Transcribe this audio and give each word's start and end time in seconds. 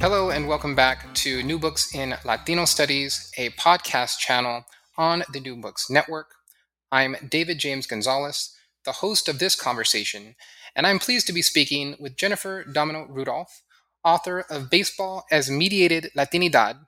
Hello, 0.00 0.30
and 0.30 0.48
welcome 0.48 0.74
back 0.74 1.12
to 1.16 1.42
New 1.42 1.58
Books 1.58 1.94
in 1.94 2.16
Latino 2.24 2.64
Studies, 2.64 3.30
a 3.36 3.50
podcast 3.50 4.16
channel 4.16 4.64
on 4.96 5.24
the 5.30 5.40
New 5.40 5.56
Books 5.56 5.90
Network. 5.90 6.36
I'm 6.90 7.16
David 7.28 7.58
James 7.58 7.86
Gonzalez, 7.86 8.56
the 8.86 8.92
host 8.92 9.28
of 9.28 9.38
this 9.38 9.54
conversation, 9.54 10.36
and 10.74 10.86
I'm 10.86 11.00
pleased 11.00 11.26
to 11.26 11.34
be 11.34 11.42
speaking 11.42 11.96
with 12.00 12.16
Jennifer 12.16 12.64
Domino 12.64 13.08
Rudolph, 13.10 13.60
author 14.02 14.40
of 14.48 14.70
Baseball 14.70 15.26
as 15.30 15.50
Mediated 15.50 16.08
Latinidad 16.16 16.78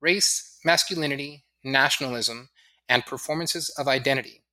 Race, 0.00 0.60
Masculinity, 0.64 1.42
Nationalism, 1.64 2.48
and 2.88 3.04
Performances 3.04 3.70
of 3.70 3.88
Identity, 3.88 4.44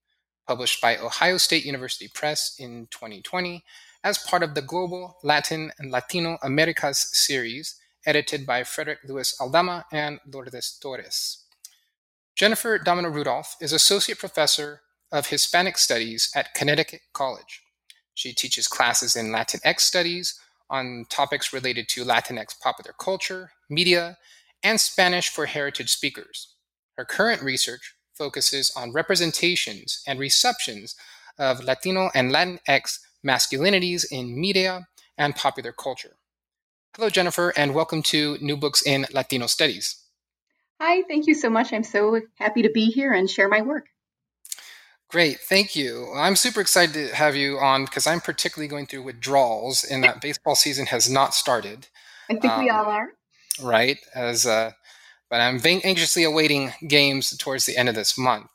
published 0.48 0.82
by 0.82 0.98
Ohio 0.98 1.38
State 1.38 1.64
University 1.64 2.10
Press 2.12 2.56
in 2.58 2.88
2020 2.90 3.64
as 4.04 4.18
part 4.18 4.42
of 4.42 4.56
the 4.56 4.64
Global 4.64 5.18
Latin 5.22 5.72
and 5.78 5.92
Latino 5.92 6.40
Americas 6.42 7.08
series 7.14 7.79
edited 8.06 8.46
by 8.46 8.64
Frederick 8.64 9.00
Luis 9.08 9.40
Aldama 9.40 9.86
and 9.92 10.20
Lourdes 10.32 10.78
Torres. 10.82 11.46
Jennifer 12.36 12.78
Domino 12.78 13.10
Rudolph 13.10 13.56
is 13.60 13.74
Associate 13.74 14.18
Professor 14.18 14.82
of 15.12 15.28
Hispanic 15.28 15.78
Studies 15.78 16.32
at 16.36 16.54
Connecticut 16.54 17.02
College. 17.14 17.62
She 18.14 18.34
teaches 18.34 18.68
classes 18.68 19.16
in 19.16 19.28
Latinx 19.28 19.82
studies 19.82 20.40
on 20.70 21.06
topics 21.10 21.52
related 21.52 21.90
to 21.90 22.06
Latinx 22.06 22.60
popular 22.62 22.94
culture, 23.00 23.52
media, 23.70 24.18
and 24.64 24.80
Spanish 24.80 25.30
for 25.30 25.46
heritage 25.46 25.90
speakers. 25.90 26.56
Her 26.98 27.06
current 27.06 27.42
research 27.42 27.96
focuses 28.14 28.72
on 28.76 28.92
representations 28.92 30.04
and 30.06 30.20
receptions 30.20 30.96
of 31.38 31.64
Latino 31.64 32.10
and 32.14 32.32
Latinx 32.32 33.00
masculinities 33.26 34.06
in 34.12 34.40
media 34.40 34.88
and 35.18 35.36
popular 35.36 35.72
culture. 35.72 36.19
Hello, 36.96 37.10
Jennifer, 37.10 37.54
and 37.56 37.76
welcome 37.76 38.02
to 38.04 38.38
New 38.42 38.58
Books 38.58 38.82
in 38.82 39.06
Latino 39.14 39.46
Studies. 39.46 39.96
Hi, 40.82 41.04
thank 41.04 41.28
you 41.28 41.36
so 41.36 41.50
much. 41.50 41.72
I'm 41.72 41.84
so 41.84 42.20
happy 42.36 42.64
to 42.64 42.70
be 42.70 42.88
here 42.88 43.14
and 43.14 43.30
share 43.30 43.48
my 43.48 43.62
work. 43.62 43.86
Great, 45.10 45.40
thank 45.40 45.76
you. 45.76 46.12
I'm 46.16 46.36
super 46.36 46.60
excited 46.62 46.94
to 46.94 47.16
have 47.16 47.36
you 47.36 47.60
on 47.60 47.86
because 47.86 48.08
I'm 48.08 48.20
particularly 48.20 48.68
going 48.68 48.88
through 48.88 49.04
withdrawals 49.04 49.84
in 49.84 50.02
that 50.02 50.20
baseball 50.20 50.56
season 50.56 50.88
has 50.88 51.10
not 51.10 51.36
started. 51.36 51.88
I 52.30 52.34
think 52.34 52.54
um, 52.54 52.64
we 52.64 52.70
all 52.70 52.86
are. 52.86 53.10
Right, 53.62 54.00
as 54.16 54.48
uh, 54.48 54.72
but 55.30 55.42
I'm 55.42 55.62
anxiously 55.64 56.24
awaiting 56.24 56.74
games 56.88 57.38
towards 57.38 57.66
the 57.66 57.78
end 57.78 57.88
of 57.88 57.96
this 57.96 58.18
month. 58.18 58.48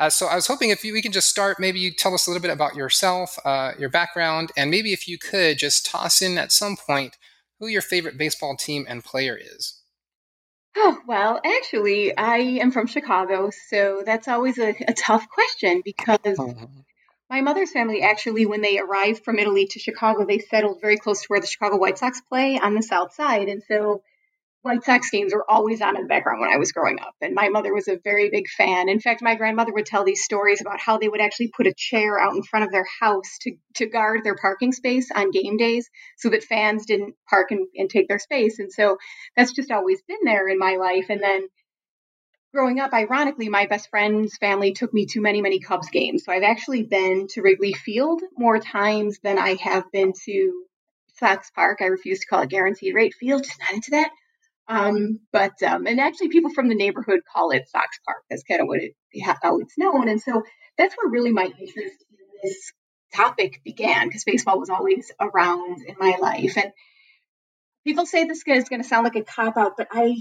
Uh, 0.00 0.08
so 0.08 0.26
I 0.26 0.34
was 0.34 0.46
hoping 0.46 0.70
if 0.70 0.82
you, 0.82 0.94
we 0.94 1.02
can 1.02 1.12
just 1.12 1.28
start, 1.28 1.60
maybe 1.60 1.78
you 1.78 1.92
tell 1.92 2.14
us 2.14 2.26
a 2.26 2.30
little 2.30 2.40
bit 2.40 2.50
about 2.50 2.74
yourself, 2.74 3.38
uh, 3.44 3.72
your 3.78 3.90
background, 3.90 4.50
and 4.56 4.70
maybe 4.70 4.94
if 4.94 5.06
you 5.06 5.18
could 5.18 5.58
just 5.58 5.84
toss 5.84 6.22
in 6.22 6.38
at 6.38 6.52
some 6.52 6.78
point 6.78 7.18
who 7.58 7.66
your 7.66 7.82
favorite 7.82 8.16
baseball 8.16 8.56
team 8.56 8.86
and 8.88 9.04
player 9.04 9.38
is. 9.38 9.82
Oh, 10.74 10.98
well, 11.06 11.38
actually, 11.44 12.16
I 12.16 12.38
am 12.38 12.70
from 12.70 12.86
Chicago, 12.86 13.50
so 13.68 14.02
that's 14.06 14.26
always 14.26 14.56
a, 14.56 14.74
a 14.88 14.94
tough 14.94 15.26
question 15.28 15.82
because 15.84 16.18
mm-hmm. 16.24 16.64
my 17.28 17.42
mother's 17.42 17.72
family 17.72 18.00
actually, 18.00 18.46
when 18.46 18.62
they 18.62 18.78
arrived 18.78 19.22
from 19.22 19.38
Italy 19.38 19.66
to 19.66 19.78
Chicago, 19.78 20.24
they 20.24 20.38
settled 20.38 20.80
very 20.80 20.96
close 20.96 21.20
to 21.20 21.26
where 21.28 21.42
the 21.42 21.46
Chicago 21.46 21.76
White 21.76 21.98
Sox 21.98 22.22
play 22.22 22.58
on 22.58 22.74
the 22.74 22.82
south 22.82 23.12
side. 23.12 23.48
And 23.48 23.62
so 23.68 24.02
White 24.62 24.84
Sox 24.84 25.08
games 25.08 25.32
were 25.32 25.50
always 25.50 25.80
on 25.80 25.96
in 25.96 26.02
the 26.02 26.08
background 26.08 26.40
when 26.40 26.52
I 26.52 26.58
was 26.58 26.72
growing 26.72 27.00
up. 27.00 27.14
And 27.22 27.34
my 27.34 27.48
mother 27.48 27.72
was 27.72 27.88
a 27.88 27.98
very 28.04 28.28
big 28.28 28.46
fan. 28.46 28.90
In 28.90 29.00
fact, 29.00 29.22
my 29.22 29.34
grandmother 29.34 29.72
would 29.72 29.86
tell 29.86 30.04
these 30.04 30.22
stories 30.22 30.60
about 30.60 30.78
how 30.78 30.98
they 30.98 31.08
would 31.08 31.22
actually 31.22 31.48
put 31.48 31.66
a 31.66 31.72
chair 31.74 32.20
out 32.20 32.34
in 32.34 32.42
front 32.42 32.66
of 32.66 32.70
their 32.70 32.86
house 33.00 33.38
to, 33.42 33.56
to 33.76 33.86
guard 33.86 34.22
their 34.22 34.36
parking 34.36 34.72
space 34.72 35.10
on 35.14 35.30
game 35.30 35.56
days 35.56 35.88
so 36.18 36.28
that 36.28 36.44
fans 36.44 36.84
didn't 36.84 37.14
park 37.28 37.52
and, 37.52 37.68
and 37.74 37.88
take 37.88 38.06
their 38.06 38.18
space. 38.18 38.58
And 38.58 38.70
so 38.70 38.98
that's 39.34 39.52
just 39.52 39.70
always 39.70 40.02
been 40.02 40.24
there 40.24 40.46
in 40.46 40.58
my 40.58 40.76
life. 40.76 41.06
And 41.08 41.22
then 41.22 41.48
growing 42.52 42.80
up, 42.80 42.92
ironically, 42.92 43.48
my 43.48 43.64
best 43.64 43.88
friend's 43.88 44.36
family 44.36 44.74
took 44.74 44.92
me 44.92 45.06
to 45.06 45.22
many, 45.22 45.40
many 45.40 45.60
Cubs 45.60 45.88
games. 45.88 46.24
So 46.24 46.32
I've 46.32 46.42
actually 46.42 46.82
been 46.82 47.28
to 47.28 47.40
Wrigley 47.40 47.72
Field 47.72 48.20
more 48.36 48.58
times 48.58 49.20
than 49.22 49.38
I 49.38 49.54
have 49.54 49.90
been 49.90 50.12
to 50.26 50.64
Sox 51.14 51.50
Park. 51.50 51.78
I 51.80 51.86
refuse 51.86 52.20
to 52.20 52.26
call 52.26 52.42
it 52.42 52.50
guaranteed 52.50 52.94
rate 52.94 53.14
field, 53.14 53.44
just 53.44 53.58
not 53.60 53.72
into 53.72 53.92
that. 53.92 54.10
Um, 54.70 55.18
but 55.32 55.60
um, 55.64 55.88
and 55.88 55.98
actually, 55.98 56.28
people 56.28 56.52
from 56.54 56.68
the 56.68 56.76
neighborhood 56.76 57.20
call 57.30 57.50
it 57.50 57.68
Sox 57.68 57.98
Park. 58.06 58.22
That's 58.30 58.44
kind 58.44 58.60
of 58.60 58.68
what 58.68 58.78
it 58.80 58.94
how 59.42 59.58
it's 59.58 59.76
known. 59.76 60.08
And 60.08 60.22
so 60.22 60.44
that's 60.78 60.94
where 60.94 61.10
really 61.10 61.32
my 61.32 61.46
interest 61.46 61.74
in 61.76 62.18
this 62.44 62.72
topic 63.12 63.62
began 63.64 64.06
because 64.06 64.22
baseball 64.22 64.60
was 64.60 64.70
always 64.70 65.10
around 65.20 65.82
in 65.84 65.96
my 65.98 66.16
life. 66.20 66.56
And 66.56 66.70
people 67.84 68.06
say 68.06 68.24
this 68.24 68.44
is 68.46 68.68
going 68.68 68.80
to 68.80 68.88
sound 68.88 69.02
like 69.02 69.16
a 69.16 69.24
cop 69.24 69.56
out, 69.56 69.72
but 69.76 69.88
I 69.90 70.16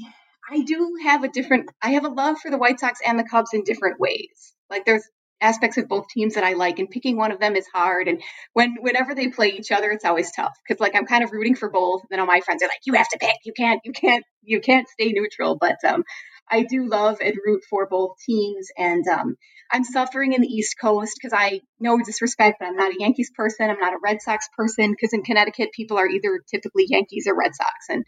I 0.49 0.61
do 0.63 0.97
have 1.03 1.23
a 1.23 1.29
different 1.29 1.69
I 1.79 1.91
have 1.91 2.05
a 2.05 2.09
love 2.09 2.39
for 2.39 2.49
the 2.49 2.57
White 2.57 2.79
Sox 2.79 3.01
and 3.05 3.19
the 3.19 3.23
Cubs 3.29 3.53
in 3.53 3.63
different 3.63 3.99
ways. 3.99 4.55
Like 4.67 4.83
there's 4.83 5.07
aspects 5.41 5.77
of 5.77 5.87
both 5.87 6.07
teams 6.09 6.35
that 6.35 6.43
I 6.43 6.53
like, 6.53 6.79
and 6.79 6.89
picking 6.89 7.17
one 7.17 7.31
of 7.31 7.39
them 7.39 7.55
is 7.55 7.67
hard. 7.73 8.07
And 8.07 8.21
when 8.53 8.75
whenever 8.79 9.15
they 9.15 9.29
play 9.29 9.49
each 9.49 9.71
other, 9.71 9.91
it's 9.91 10.05
always 10.05 10.31
tough 10.31 10.53
because 10.67 10.79
like 10.79 10.95
I'm 10.95 11.05
kind 11.05 11.23
of 11.23 11.31
rooting 11.31 11.55
for 11.55 11.69
both. 11.69 12.01
And 12.01 12.09
then 12.09 12.19
all 12.19 12.25
my 12.25 12.41
friends 12.41 12.63
are 12.63 12.67
like, 12.67 12.81
"You 12.85 12.93
have 12.93 13.09
to 13.09 13.17
pick. 13.19 13.37
You 13.43 13.53
can't. 13.53 13.81
You 13.83 13.91
can't. 13.91 14.25
You 14.43 14.61
can't 14.61 14.87
stay 14.87 15.11
neutral." 15.13 15.57
But 15.59 15.77
um, 15.87 16.03
I 16.49 16.63
do 16.63 16.87
love 16.87 17.19
and 17.21 17.35
root 17.45 17.63
for 17.69 17.87
both 17.87 18.17
teams, 18.25 18.67
and 18.77 19.07
um, 19.07 19.35
I'm 19.71 19.83
suffering 19.83 20.33
in 20.33 20.41
the 20.41 20.47
East 20.47 20.75
Coast 20.81 21.17
because 21.21 21.33
I 21.37 21.61
no 21.79 21.97
disrespect, 21.99 22.57
but 22.59 22.67
I'm 22.67 22.75
not 22.75 22.91
a 22.91 22.99
Yankees 22.99 23.31
person. 23.35 23.69
I'm 23.69 23.79
not 23.79 23.93
a 23.93 23.99
Red 24.03 24.21
Sox 24.21 24.47
person 24.57 24.91
because 24.91 25.13
in 25.13 25.23
Connecticut, 25.23 25.69
people 25.73 25.97
are 25.97 26.07
either 26.07 26.41
typically 26.49 26.85
Yankees 26.87 27.27
or 27.27 27.35
Red 27.37 27.55
Sox, 27.55 27.71
and 27.89 28.03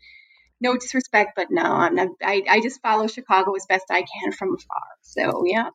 no 0.59 0.75
disrespect, 0.75 1.31
but 1.35 1.47
no, 1.49 1.63
I'm 1.63 1.95
not. 1.95 2.09
I, 2.23 2.43
I 2.49 2.61
just 2.61 2.81
follow 2.81 3.07
Chicago 3.07 3.53
as 3.55 3.65
best 3.67 3.85
I 3.89 4.03
can 4.03 4.31
from 4.31 4.55
afar. 4.55 4.87
So 5.01 5.43
yeah. 5.45 5.69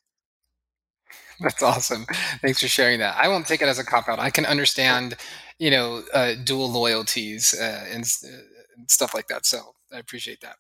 That's 1.40 1.62
awesome. 1.62 2.06
Thanks 2.40 2.60
for 2.60 2.68
sharing 2.68 3.00
that. 3.00 3.16
I 3.16 3.28
won't 3.28 3.46
take 3.46 3.62
it 3.62 3.68
as 3.68 3.78
a 3.78 3.84
cop 3.84 4.08
out. 4.08 4.18
I 4.18 4.30
can 4.30 4.46
understand, 4.46 5.16
you 5.58 5.70
know, 5.70 6.02
uh, 6.12 6.34
dual 6.42 6.70
loyalties 6.70 7.54
uh, 7.58 7.84
and, 7.90 8.04
uh, 8.24 8.28
and, 8.76 8.90
stuff 8.90 9.14
like 9.14 9.28
that. 9.28 9.44
So 9.44 9.74
I 9.92 9.98
appreciate 9.98 10.40
that. 10.40 10.56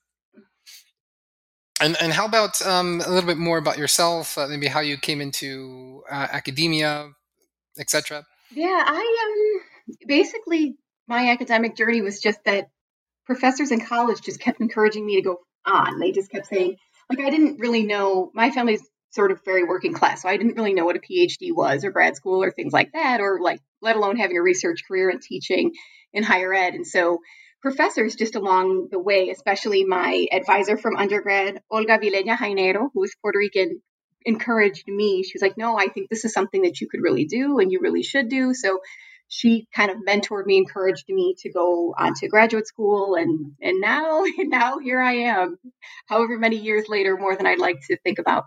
And 1.80 1.96
and 2.00 2.12
how 2.12 2.24
about 2.24 2.64
um, 2.66 3.02
a 3.04 3.10
little 3.10 3.28
bit 3.28 3.36
more 3.36 3.58
about 3.58 3.76
yourself? 3.76 4.38
Uh, 4.38 4.46
maybe 4.48 4.66
how 4.66 4.80
you 4.80 4.96
came 4.96 5.20
into 5.20 6.02
uh, 6.10 6.28
academia, 6.32 7.10
etc. 7.78 8.24
Yeah, 8.50 8.82
I 8.86 9.60
um 9.84 9.96
basically 10.06 10.76
my 11.06 11.28
academic 11.28 11.76
journey 11.76 12.00
was 12.00 12.20
just 12.20 12.42
that 12.44 12.68
professors 13.26 13.72
in 13.72 13.84
college 13.84 14.22
just 14.22 14.40
kept 14.40 14.60
encouraging 14.60 15.04
me 15.04 15.16
to 15.16 15.22
go 15.22 15.40
on. 15.66 15.98
They 15.98 16.12
just 16.12 16.30
kept 16.30 16.46
saying, 16.46 16.76
like, 17.10 17.20
I 17.20 17.30
didn't 17.30 17.58
really 17.58 17.82
know. 17.82 18.30
My 18.34 18.50
family's 18.50 18.82
sort 19.16 19.32
of 19.32 19.44
very 19.44 19.64
working 19.64 19.92
class. 19.92 20.22
So 20.22 20.28
I 20.28 20.36
didn't 20.36 20.56
really 20.56 20.74
know 20.74 20.84
what 20.84 20.96
a 20.96 21.00
PhD 21.00 21.48
was 21.52 21.84
or 21.84 21.90
grad 21.90 22.14
school 22.14 22.42
or 22.44 22.52
things 22.52 22.72
like 22.72 22.92
that, 22.92 23.20
or 23.20 23.40
like, 23.40 23.60
let 23.82 23.96
alone 23.96 24.16
having 24.16 24.36
a 24.36 24.42
research 24.42 24.82
career 24.86 25.10
and 25.10 25.20
teaching 25.20 25.72
in 26.12 26.22
higher 26.22 26.54
ed. 26.54 26.74
And 26.74 26.86
so 26.86 27.18
professors 27.60 28.14
just 28.14 28.36
along 28.36 28.88
the 28.92 29.00
way, 29.00 29.30
especially 29.30 29.84
my 29.84 30.26
advisor 30.30 30.76
from 30.76 30.96
undergrad, 30.96 31.60
Olga 31.70 31.98
Vilella 31.98 32.36
Jainero, 32.36 32.90
who 32.94 33.02
is 33.02 33.16
Puerto 33.20 33.38
Rican, 33.38 33.82
encouraged 34.24 34.86
me. 34.86 35.24
She 35.24 35.32
was 35.34 35.42
like, 35.42 35.58
no, 35.58 35.76
I 35.78 35.88
think 35.88 36.08
this 36.08 36.24
is 36.24 36.32
something 36.32 36.62
that 36.62 36.80
you 36.80 36.88
could 36.88 37.00
really 37.02 37.24
do 37.24 37.58
and 37.58 37.72
you 37.72 37.80
really 37.80 38.02
should 38.04 38.28
do. 38.28 38.54
So 38.54 38.80
she 39.28 39.66
kind 39.74 39.90
of 39.90 39.98
mentored 39.98 40.46
me, 40.46 40.58
encouraged 40.58 41.06
me 41.08 41.34
to 41.38 41.50
go 41.50 41.94
on 41.98 42.14
to 42.14 42.28
graduate 42.28 42.66
school, 42.66 43.16
and 43.16 43.52
and 43.60 43.80
now 43.80 44.24
now 44.38 44.78
here 44.78 45.00
I 45.00 45.14
am, 45.14 45.58
however 46.06 46.38
many 46.38 46.56
years 46.56 46.84
later, 46.88 47.16
more 47.16 47.36
than 47.36 47.46
I'd 47.46 47.58
like 47.58 47.78
to 47.88 47.96
think 47.98 48.18
about. 48.18 48.44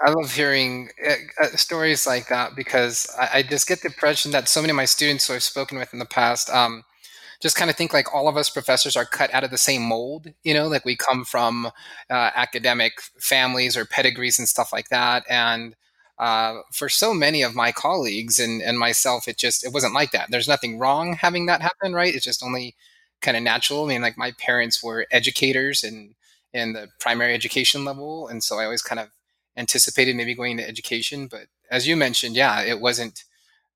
I 0.00 0.10
love 0.10 0.32
hearing 0.32 0.90
uh, 1.04 1.14
uh, 1.42 1.46
stories 1.56 2.06
like 2.06 2.28
that 2.28 2.54
because 2.54 3.08
I, 3.18 3.38
I, 3.38 3.42
just 3.42 3.66
get 3.66 3.80
the 3.82 3.88
impression 3.88 4.30
that 4.30 4.48
so 4.48 4.60
many 4.60 4.70
of 4.70 4.76
my 4.76 4.84
students 4.84 5.26
who 5.26 5.34
I've 5.34 5.42
spoken 5.42 5.76
with 5.76 5.92
in 5.92 5.98
the 5.98 6.06
past 6.06 6.48
um, 6.50 6.84
just 7.42 7.56
kind 7.56 7.68
of 7.68 7.76
think 7.76 7.92
like 7.92 8.14
all 8.14 8.28
of 8.28 8.36
us 8.36 8.48
professors 8.48 8.96
are 8.96 9.04
cut 9.04 9.32
out 9.34 9.44
of 9.44 9.50
the 9.50 9.58
same 9.58 9.82
mold. 9.82 10.28
You 10.44 10.54
know, 10.54 10.68
like 10.68 10.84
we 10.84 10.96
come 10.96 11.24
from 11.24 11.66
uh, 12.10 12.30
academic 12.34 13.00
families 13.18 13.76
or 13.76 13.84
pedigrees 13.84 14.38
and 14.38 14.48
stuff 14.48 14.72
like 14.72 14.88
that, 14.90 15.24
and 15.28 15.74
uh, 16.18 16.60
for 16.72 16.88
so 16.88 17.14
many 17.14 17.42
of 17.42 17.54
my 17.54 17.72
colleagues 17.72 18.38
and, 18.38 18.62
and 18.62 18.78
myself, 18.78 19.28
it 19.28 19.36
just 19.38 19.64
it 19.64 19.72
wasn't 19.72 19.94
like 19.94 20.12
that. 20.12 20.28
There's 20.30 20.48
nothing 20.48 20.78
wrong 20.78 21.14
having 21.14 21.46
that 21.46 21.62
happen, 21.62 21.92
right? 21.92 22.14
It's 22.14 22.24
just 22.24 22.42
only 22.42 22.74
kind 23.20 23.36
of 23.36 23.42
natural. 23.42 23.84
I 23.84 23.88
mean, 23.88 24.02
like 24.02 24.18
my 24.18 24.32
parents 24.38 24.82
were 24.82 25.06
educators 25.10 25.82
and 25.84 26.14
in 26.52 26.72
the 26.72 26.88
primary 26.98 27.34
education 27.34 27.84
level, 27.84 28.28
and 28.28 28.42
so 28.42 28.58
I 28.58 28.64
always 28.64 28.82
kind 28.82 29.00
of 29.00 29.08
anticipated 29.58 30.16
maybe 30.16 30.34
going 30.34 30.52
into 30.52 30.66
education. 30.66 31.26
But 31.26 31.48
as 31.70 31.86
you 31.86 31.96
mentioned, 31.96 32.36
yeah, 32.36 32.62
it 32.62 32.80
wasn't 32.80 33.24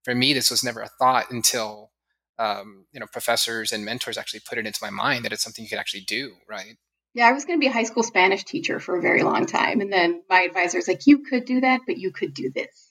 for 0.03 0.15
me. 0.15 0.33
This 0.33 0.49
was 0.49 0.63
never 0.63 0.81
a 0.81 0.87
thought 0.87 1.29
until 1.29 1.91
um, 2.39 2.85
you 2.91 2.99
know 2.99 3.05
professors 3.11 3.71
and 3.71 3.85
mentors 3.85 4.17
actually 4.17 4.39
put 4.39 4.57
it 4.57 4.65
into 4.65 4.79
my 4.81 4.89
mind 4.89 5.25
that 5.25 5.33
it's 5.33 5.43
something 5.43 5.63
you 5.63 5.69
could 5.69 5.79
actually 5.79 6.01
do, 6.01 6.33
right? 6.49 6.77
Yeah, 7.13 7.27
I 7.27 7.31
was 7.31 7.45
going 7.45 7.59
to 7.59 7.63
be 7.63 7.67
a 7.67 7.71
high 7.71 7.83
school 7.83 8.01
Spanish 8.01 8.43
teacher 8.43 8.79
for 8.79 8.97
a 8.97 9.01
very 9.01 9.21
long 9.21 9.45
time. 9.45 9.81
And 9.81 9.93
then 9.93 10.23
my 10.29 10.41
advisor 10.41 10.79
was 10.79 10.87
like, 10.87 11.05
you 11.05 11.19
could 11.19 11.45
do 11.45 11.61
that, 11.61 11.81
but 11.85 11.97
you 11.97 12.11
could 12.11 12.33
do 12.33 12.49
this. 12.49 12.89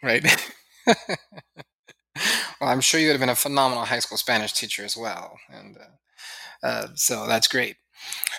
Right. 0.00 0.24
well, 0.86 1.16
I'm 2.60 2.80
sure 2.80 3.00
you 3.00 3.08
would 3.08 3.14
have 3.14 3.20
been 3.20 3.30
a 3.30 3.34
phenomenal 3.34 3.84
high 3.84 3.98
school 3.98 4.16
Spanish 4.16 4.52
teacher 4.52 4.84
as 4.84 4.96
well. 4.96 5.38
And 5.48 5.76
uh, 5.76 6.66
uh, 6.66 6.86
so 6.94 7.26
that's 7.26 7.48
great. 7.48 7.74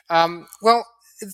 Um, 0.09 0.47
well, 0.61 0.85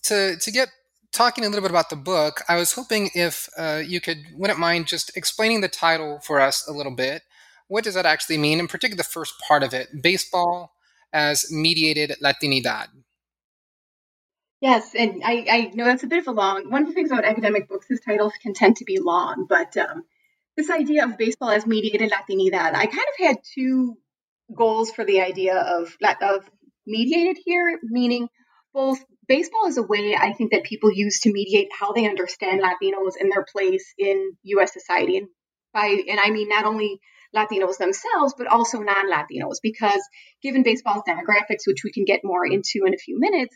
to, 0.05 0.35
to 0.35 0.51
get 0.51 0.69
talking 1.11 1.43
a 1.43 1.47
little 1.47 1.61
bit 1.61 1.71
about 1.71 1.89
the 1.89 1.95
book, 1.95 2.41
I 2.47 2.55
was 2.55 2.73
hoping 2.73 3.09
if 3.13 3.49
uh, 3.57 3.81
you 3.85 4.01
could, 4.01 4.23
wouldn't 4.33 4.59
mind 4.59 4.87
just 4.87 5.15
explaining 5.15 5.61
the 5.61 5.67
title 5.67 6.19
for 6.19 6.39
us 6.39 6.67
a 6.67 6.71
little 6.71 6.95
bit. 6.95 7.23
What 7.67 7.83
does 7.83 7.93
that 7.93 8.05
actually 8.05 8.37
mean? 8.37 8.59
In 8.59 8.67
particular, 8.67 8.97
the 8.97 9.03
first 9.03 9.33
part 9.47 9.63
of 9.63 9.73
it 9.73 9.87
baseball 10.01 10.73
as 11.13 11.51
mediated 11.51 12.15
Latinidad. 12.23 12.87
Yes, 14.61 14.93
and 14.93 15.23
I, 15.25 15.45
I 15.49 15.71
know 15.73 15.85
that's 15.85 16.03
a 16.03 16.07
bit 16.07 16.19
of 16.19 16.27
a 16.27 16.31
long. 16.31 16.69
One 16.69 16.83
of 16.83 16.87
the 16.87 16.93
things 16.93 17.11
about 17.11 17.25
academic 17.25 17.67
books 17.67 17.89
is 17.89 17.99
titles 17.99 18.33
can 18.41 18.53
tend 18.53 18.77
to 18.77 18.85
be 18.85 18.99
long, 18.99 19.47
but 19.49 19.75
um, 19.75 20.03
this 20.55 20.69
idea 20.69 21.03
of 21.05 21.17
baseball 21.17 21.49
as 21.49 21.65
mediated 21.65 22.11
Latinidad, 22.11 22.75
I 22.75 22.85
kind 22.85 22.91
of 22.91 23.25
had 23.25 23.37
two 23.55 23.97
goals 24.53 24.91
for 24.91 25.03
the 25.03 25.21
idea 25.21 25.57
of 25.57 25.97
of 26.21 26.49
mediated 26.85 27.37
here, 27.43 27.79
meaning 27.83 28.29
both 28.73 29.03
baseball 29.27 29.67
is 29.67 29.77
a 29.77 29.83
way 29.83 30.15
I 30.15 30.33
think 30.33 30.51
that 30.51 30.63
people 30.63 30.91
use 30.91 31.19
to 31.21 31.31
mediate 31.31 31.69
how 31.77 31.93
they 31.93 32.07
understand 32.07 32.61
Latinos 32.61 33.13
and 33.19 33.31
their 33.31 33.45
place 33.51 33.93
in 33.97 34.33
U.S. 34.43 34.73
society, 34.73 35.17
and 35.17 35.27
by 35.73 36.03
and 36.07 36.19
I 36.19 36.29
mean 36.31 36.49
not 36.49 36.65
only 36.65 36.99
Latinos 37.35 37.77
themselves, 37.77 38.33
but 38.37 38.47
also 38.47 38.79
non-Latinos, 38.79 39.57
because 39.63 40.01
given 40.43 40.63
baseball's 40.63 41.03
demographics, 41.07 41.65
which 41.65 41.83
we 41.83 41.91
can 41.91 42.03
get 42.03 42.21
more 42.23 42.45
into 42.45 42.85
in 42.85 42.93
a 42.93 42.97
few 42.97 43.19
minutes 43.19 43.55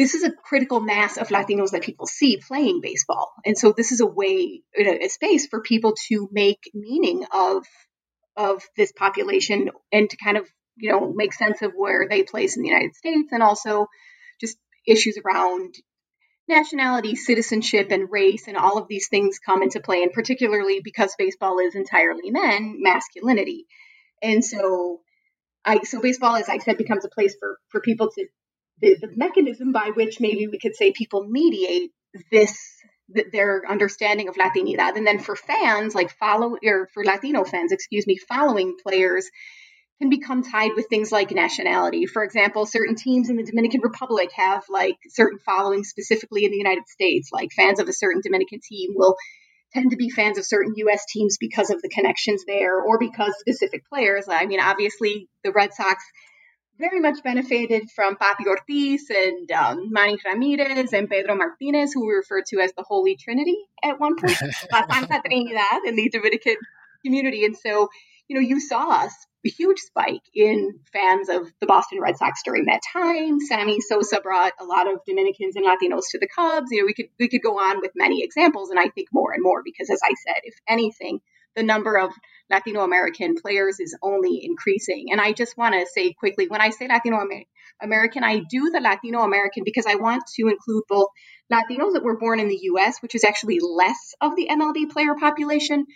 this 0.00 0.14
is 0.14 0.24
a 0.24 0.32
critical 0.32 0.80
mass 0.80 1.18
of 1.18 1.28
Latinos 1.28 1.72
that 1.72 1.82
people 1.82 2.06
see 2.06 2.38
playing 2.38 2.80
baseball. 2.80 3.32
And 3.44 3.58
so 3.58 3.74
this 3.76 3.92
is 3.92 4.00
a 4.00 4.06
way, 4.06 4.62
a, 4.74 5.08
space 5.08 5.46
for 5.46 5.60
people 5.60 5.94
to 6.08 6.26
make 6.32 6.70
meaning 6.72 7.26
of 7.32 7.66
of 8.34 8.62
this 8.78 8.92
population 8.92 9.70
and 9.92 10.08
to 10.08 10.16
kind 10.16 10.38
of, 10.38 10.48
you 10.78 10.90
know, 10.90 11.12
make 11.14 11.34
sense 11.34 11.60
of 11.60 11.72
where 11.76 12.06
they 12.08 12.22
place 12.22 12.56
in 12.56 12.62
the 12.62 12.68
United 12.70 12.94
States 12.94 13.28
and 13.32 13.42
also 13.42 13.88
issues 14.86 15.18
around 15.24 15.74
nationality, 16.48 17.14
citizenship, 17.14 17.90
and 17.90 18.10
race, 18.10 18.48
and 18.48 18.56
all 18.56 18.78
of 18.78 18.88
these 18.88 19.08
things 19.08 19.38
come 19.38 19.62
into 19.62 19.80
play, 19.80 20.02
and 20.02 20.12
particularly 20.12 20.80
because 20.82 21.14
baseball 21.16 21.58
is 21.58 21.74
entirely 21.74 22.30
men, 22.30 22.76
masculinity. 22.80 23.66
And 24.22 24.44
so 24.44 25.00
I 25.64 25.82
so 25.82 26.00
baseball, 26.00 26.36
as 26.36 26.48
I 26.48 26.58
said, 26.58 26.76
becomes 26.76 27.04
a 27.04 27.08
place 27.08 27.36
for 27.38 27.58
for 27.68 27.80
people 27.80 28.10
to 28.10 28.26
the, 28.80 28.96
the 29.00 29.12
mechanism 29.14 29.72
by 29.72 29.92
which 29.94 30.20
maybe 30.20 30.46
we 30.46 30.58
could 30.58 30.74
say 30.74 30.92
people 30.92 31.26
mediate 31.26 31.92
this 32.30 32.58
their 33.32 33.62
understanding 33.68 34.28
of 34.28 34.36
Latinidad. 34.36 34.96
And 34.96 35.06
then 35.06 35.18
for 35.18 35.36
fans, 35.36 35.94
like 35.94 36.10
follow 36.18 36.56
or 36.64 36.88
for 36.92 37.04
Latino 37.04 37.44
fans, 37.44 37.72
excuse 37.72 38.06
me, 38.06 38.16
following 38.16 38.76
players 38.82 39.28
can 40.00 40.08
become 40.08 40.42
tied 40.42 40.70
with 40.74 40.88
things 40.88 41.12
like 41.12 41.30
nationality. 41.30 42.06
For 42.06 42.24
example, 42.24 42.64
certain 42.64 42.94
teams 42.94 43.28
in 43.28 43.36
the 43.36 43.44
Dominican 43.44 43.82
Republic 43.82 44.30
have 44.34 44.64
like 44.70 44.96
certain 45.08 45.38
following 45.38 45.84
specifically 45.84 46.46
in 46.46 46.50
the 46.50 46.56
United 46.56 46.88
States. 46.88 47.28
Like 47.32 47.52
fans 47.52 47.80
of 47.80 47.88
a 47.88 47.92
certain 47.92 48.22
Dominican 48.22 48.60
team 48.66 48.92
will 48.94 49.16
tend 49.74 49.90
to 49.90 49.96
be 49.96 50.08
fans 50.08 50.38
of 50.38 50.46
certain 50.46 50.72
US 50.76 51.04
teams 51.06 51.36
because 51.38 51.68
of 51.70 51.82
the 51.82 51.90
connections 51.90 52.44
there 52.46 52.80
or 52.80 52.98
because 52.98 53.34
specific 53.40 53.86
players. 53.88 54.24
I 54.28 54.46
mean, 54.46 54.60
obviously 54.60 55.28
the 55.44 55.52
Red 55.52 55.74
Sox 55.74 56.02
very 56.78 56.98
much 56.98 57.22
benefited 57.22 57.90
from 57.94 58.16
Papi 58.16 58.46
Ortiz 58.46 59.10
and 59.10 59.52
um, 59.52 59.92
Manny 59.92 60.16
Ramirez 60.24 60.94
and 60.94 61.10
Pedro 61.10 61.36
Martinez, 61.36 61.92
who 61.92 62.06
we 62.06 62.14
referred 62.14 62.46
to 62.46 62.60
as 62.60 62.72
the 62.72 62.82
Holy 62.82 63.16
Trinity 63.16 63.58
at 63.84 64.00
one 64.00 64.16
point, 64.16 64.36
La 64.72 64.86
Santa 64.90 65.20
Trinidad 65.22 65.84
in 65.84 65.94
the 65.94 66.08
Dominican 66.08 66.56
community. 67.04 67.44
And 67.44 67.54
so, 67.54 67.90
you 68.28 68.36
know, 68.36 68.40
you 68.40 68.60
saw 68.60 69.04
us 69.04 69.12
huge 69.48 69.78
spike 69.78 70.22
in 70.34 70.80
fans 70.92 71.28
of 71.28 71.50
the 71.60 71.66
Boston 71.66 72.00
Red 72.00 72.16
Sox 72.16 72.42
during 72.44 72.66
that 72.66 72.80
time. 72.92 73.40
Sammy 73.40 73.80
Sosa 73.80 74.20
brought 74.20 74.52
a 74.60 74.64
lot 74.64 74.92
of 74.92 75.00
Dominicans 75.06 75.56
and 75.56 75.64
Latinos 75.64 76.04
to 76.10 76.18
the 76.18 76.28
Cubs. 76.28 76.68
You 76.70 76.80
know, 76.80 76.86
we 76.86 76.94
could 76.94 77.08
we 77.18 77.28
could 77.28 77.42
go 77.42 77.58
on 77.58 77.80
with 77.80 77.92
many 77.94 78.22
examples, 78.22 78.70
and 78.70 78.78
I 78.78 78.88
think 78.88 79.08
more 79.12 79.32
and 79.32 79.42
more 79.42 79.62
because, 79.64 79.88
as 79.90 80.00
I 80.04 80.14
said, 80.26 80.40
if 80.44 80.54
anything, 80.68 81.20
the 81.56 81.62
number 81.62 81.98
of 81.98 82.12
Latino 82.50 82.82
American 82.82 83.34
players 83.40 83.80
is 83.80 83.96
only 84.02 84.40
increasing. 84.44 85.06
And 85.10 85.20
I 85.20 85.32
just 85.32 85.56
want 85.56 85.74
to 85.74 85.86
say 85.86 86.12
quickly 86.12 86.48
when 86.48 86.60
I 86.60 86.70
say 86.70 86.88
Latino 86.88 87.18
American, 87.80 88.24
I 88.24 88.42
do 88.48 88.70
the 88.70 88.80
Latino 88.80 89.20
American 89.20 89.62
because 89.64 89.86
I 89.86 89.96
want 89.96 90.24
to 90.36 90.48
include 90.48 90.84
both 90.88 91.08
Latinos 91.52 91.94
that 91.94 92.04
were 92.04 92.18
born 92.18 92.40
in 92.40 92.48
the 92.48 92.60
US, 92.62 93.00
which 93.02 93.14
is 93.14 93.24
actually 93.24 93.58
less 93.60 94.14
of 94.20 94.36
the 94.36 94.48
MLB 94.50 94.90
player 94.90 95.14
population, 95.18 95.86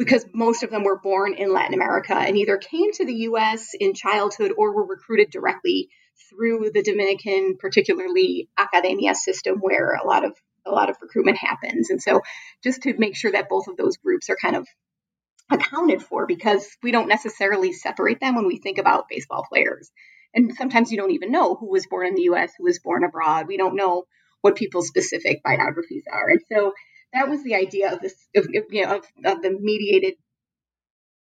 because 0.00 0.24
most 0.32 0.62
of 0.62 0.70
them 0.70 0.82
were 0.82 0.98
born 0.98 1.34
in 1.34 1.52
Latin 1.52 1.74
America 1.74 2.14
and 2.14 2.34
either 2.38 2.56
came 2.56 2.90
to 2.90 3.04
the 3.04 3.14
US 3.28 3.72
in 3.78 3.92
childhood 3.92 4.50
or 4.56 4.74
were 4.74 4.86
recruited 4.86 5.30
directly 5.30 5.90
through 6.30 6.70
the 6.72 6.82
Dominican, 6.82 7.58
particularly 7.58 8.48
academia 8.56 9.14
system, 9.14 9.58
where 9.58 9.92
a 9.92 10.06
lot 10.06 10.24
of 10.24 10.32
a 10.64 10.70
lot 10.70 10.88
of 10.88 10.96
recruitment 11.02 11.36
happens. 11.36 11.90
And 11.90 12.00
so 12.00 12.22
just 12.64 12.82
to 12.82 12.94
make 12.96 13.14
sure 13.14 13.32
that 13.32 13.50
both 13.50 13.68
of 13.68 13.76
those 13.76 13.98
groups 13.98 14.30
are 14.30 14.38
kind 14.40 14.56
of 14.56 14.66
accounted 15.50 16.02
for 16.02 16.26
because 16.26 16.66
we 16.82 16.92
don't 16.92 17.08
necessarily 17.08 17.72
separate 17.72 18.20
them 18.20 18.36
when 18.36 18.46
we 18.46 18.58
think 18.58 18.78
about 18.78 19.08
baseball 19.10 19.44
players. 19.50 19.90
And 20.32 20.54
sometimes 20.54 20.90
you 20.90 20.96
don't 20.96 21.12
even 21.12 21.30
know 21.30 21.56
who 21.56 21.70
was 21.70 21.86
born 21.86 22.06
in 22.06 22.14
the 22.14 22.30
US, 22.32 22.52
who 22.56 22.64
was 22.64 22.78
born 22.78 23.04
abroad. 23.04 23.48
We 23.48 23.58
don't 23.58 23.76
know 23.76 24.04
what 24.40 24.56
people's 24.56 24.88
specific 24.88 25.42
biographies 25.42 26.04
are. 26.10 26.30
And 26.30 26.40
so 26.50 26.72
that 27.12 27.28
was 27.28 27.42
the 27.42 27.54
idea 27.54 27.92
of 27.92 28.00
this, 28.00 28.14
of, 28.36 28.46
you 28.52 28.84
know, 28.84 28.96
of, 28.96 29.04
of 29.24 29.42
the 29.42 29.50
mediated 29.58 30.14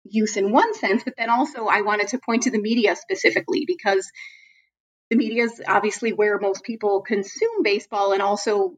use 0.04 0.36
in 0.36 0.52
one 0.52 0.74
sense, 0.74 1.02
but 1.04 1.14
then 1.16 1.30
also 1.30 1.66
I 1.66 1.82
wanted 1.82 2.08
to 2.08 2.18
point 2.18 2.44
to 2.44 2.50
the 2.50 2.60
media 2.60 2.94
specifically 2.96 3.64
because 3.66 4.10
the 5.10 5.16
media 5.16 5.44
is 5.44 5.62
obviously 5.66 6.12
where 6.12 6.38
most 6.38 6.62
people 6.64 7.02
consume 7.02 7.62
baseball 7.62 8.12
and 8.12 8.22
also 8.22 8.76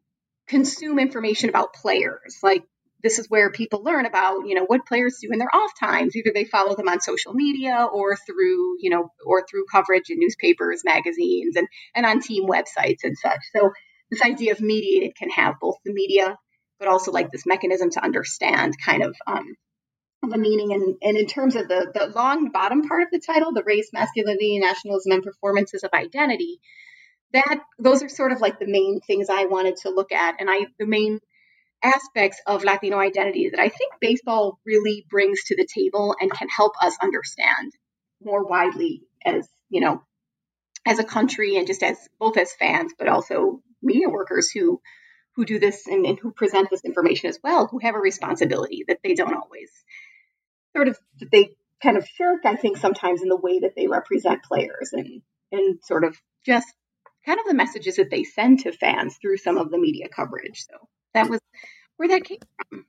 consume 0.49 0.99
information 0.99 1.49
about 1.49 1.75
players. 1.75 2.39
Like 2.43 2.65
this 3.03 3.19
is 3.19 3.29
where 3.29 3.51
people 3.51 3.83
learn 3.83 4.07
about, 4.07 4.47
you 4.47 4.55
know, 4.55 4.65
what 4.65 4.87
players 4.87 5.19
do 5.21 5.29
in 5.33 5.39
their 5.39 5.55
off 5.55 5.71
times. 5.79 6.17
Either 6.17 6.31
they 6.35 6.45
follow 6.45 6.75
them 6.77 6.89
on 6.89 7.01
social 7.01 7.35
media 7.35 7.87
or 7.93 8.17
through, 8.17 8.77
you 8.81 8.91
know, 8.91 9.11
or 9.25 9.45
through 9.49 9.65
coverage 9.71 10.11
in 10.11 10.19
newspapers, 10.19 10.83
magazines, 10.85 11.57
and 11.57 11.69
and 11.95 12.07
on 12.07 12.21
team 12.21 12.47
websites 12.47 13.05
and 13.05 13.17
such. 13.17 13.41
So 13.55 13.71
this 14.11 14.23
idea 14.23 14.53
of 14.53 14.61
mediated 14.61 15.17
can 15.17 15.31
have 15.31 15.55
both 15.61 15.77
the 15.85 15.93
media, 15.93 16.37
but 16.79 16.89
also 16.89 17.13
like 17.13 17.31
this 17.31 17.47
mechanism 17.47 17.91
to 17.91 18.05
understand 18.05 18.75
kind 18.85 19.03
of 19.03 19.17
um, 19.27 19.55
the 20.23 20.39
meaning. 20.39 20.73
And, 20.73 20.97
and 21.03 21.17
in 21.17 21.27
terms 21.27 21.57
of 21.57 21.69
the 21.69 21.91
the 21.93 22.13
long 22.15 22.51
bottom 22.51 22.83
part 22.89 23.03
of 23.03 23.09
the 23.13 23.21
title, 23.25 23.53
the 23.53 23.65
race, 23.65 23.91
masculinity, 23.93 24.59
nationalism, 24.59 25.13
and 25.13 25.23
performances 25.23 25.85
of 25.85 25.91
identity, 25.93 26.61
that 27.33 27.61
those 27.79 28.03
are 28.03 28.09
sort 28.09 28.33
of 28.33 28.41
like 28.41 28.59
the 28.59 28.67
main 28.67 29.01
things 29.07 29.29
I 29.31 29.47
wanted 29.47 29.77
to 29.83 29.91
look 29.91 30.13
at, 30.13 30.37
and 30.41 30.51
I 30.51 30.67
the 30.79 30.87
main 30.87 31.21
aspects 31.83 32.41
of 32.47 32.65
Latino 32.65 32.99
identity 32.99 33.51
that 33.51 33.61
I 33.61 33.69
think 33.69 33.93
baseball 34.01 34.59
really 34.65 35.07
brings 35.11 35.45
to 35.45 35.57
the 35.57 35.67
table 35.73 36.17
and 36.21 36.31
can 36.31 36.49
help 36.49 36.73
us 36.83 36.97
understand 37.03 37.73
more 38.23 38.45
widely 38.45 39.03
as, 39.25 39.49
you 39.69 39.81
know, 39.81 40.03
as 40.87 40.99
a 40.99 41.05
country 41.05 41.57
and 41.57 41.67
just 41.67 41.83
as 41.83 41.97
both 42.19 42.37
as 42.39 42.53
fans, 42.53 42.93
but 42.99 43.09
also 43.09 43.61
media 43.83 44.09
workers 44.09 44.51
who 44.51 44.81
who 45.37 45.45
do 45.45 45.59
this 45.59 45.87
and, 45.87 46.07
and 46.07 46.19
who 46.19 46.33
present 46.33 46.71
this 46.71 46.85
information 46.85 47.29
as 47.29 47.39
well, 47.45 47.67
who 47.67 47.79
have 47.79 47.95
a 47.95 48.01
responsibility 48.01 48.85
that 48.89 48.99
they 49.05 49.15
don't 49.15 49.35
always 49.35 49.71
sort 50.75 50.89
of 50.89 50.99
they 51.31 51.51
kind 51.83 51.97
of 51.97 52.07
shirk, 52.07 52.41
I 52.45 52.57
think, 52.57 52.79
sometimes 52.79 53.23
in 53.23 53.29
the 53.29 53.37
way 53.37 53.61
that 53.61 53.75
they 53.77 53.87
represent 53.87 54.43
players 54.43 54.91
and 54.93 55.23
and 55.53 55.79
sort 55.85 56.05
of 56.05 56.17
just 56.45 56.67
kind 57.25 57.39
of 57.39 57.47
the 57.47 57.55
messages 57.55 57.97
that 57.97 58.11
they 58.11 58.25
send 58.25 58.61
to 58.61 58.73
fans 58.73 59.19
through 59.21 59.37
some 59.37 59.59
of 59.59 59.71
the 59.71 59.79
media 59.79 60.09
coverage. 60.09 60.65
So 60.69 60.89
that 61.15 61.29
was 61.29 61.41
where 61.97 62.09
that 62.09 62.25
came 62.25 62.39
from. 62.69 62.85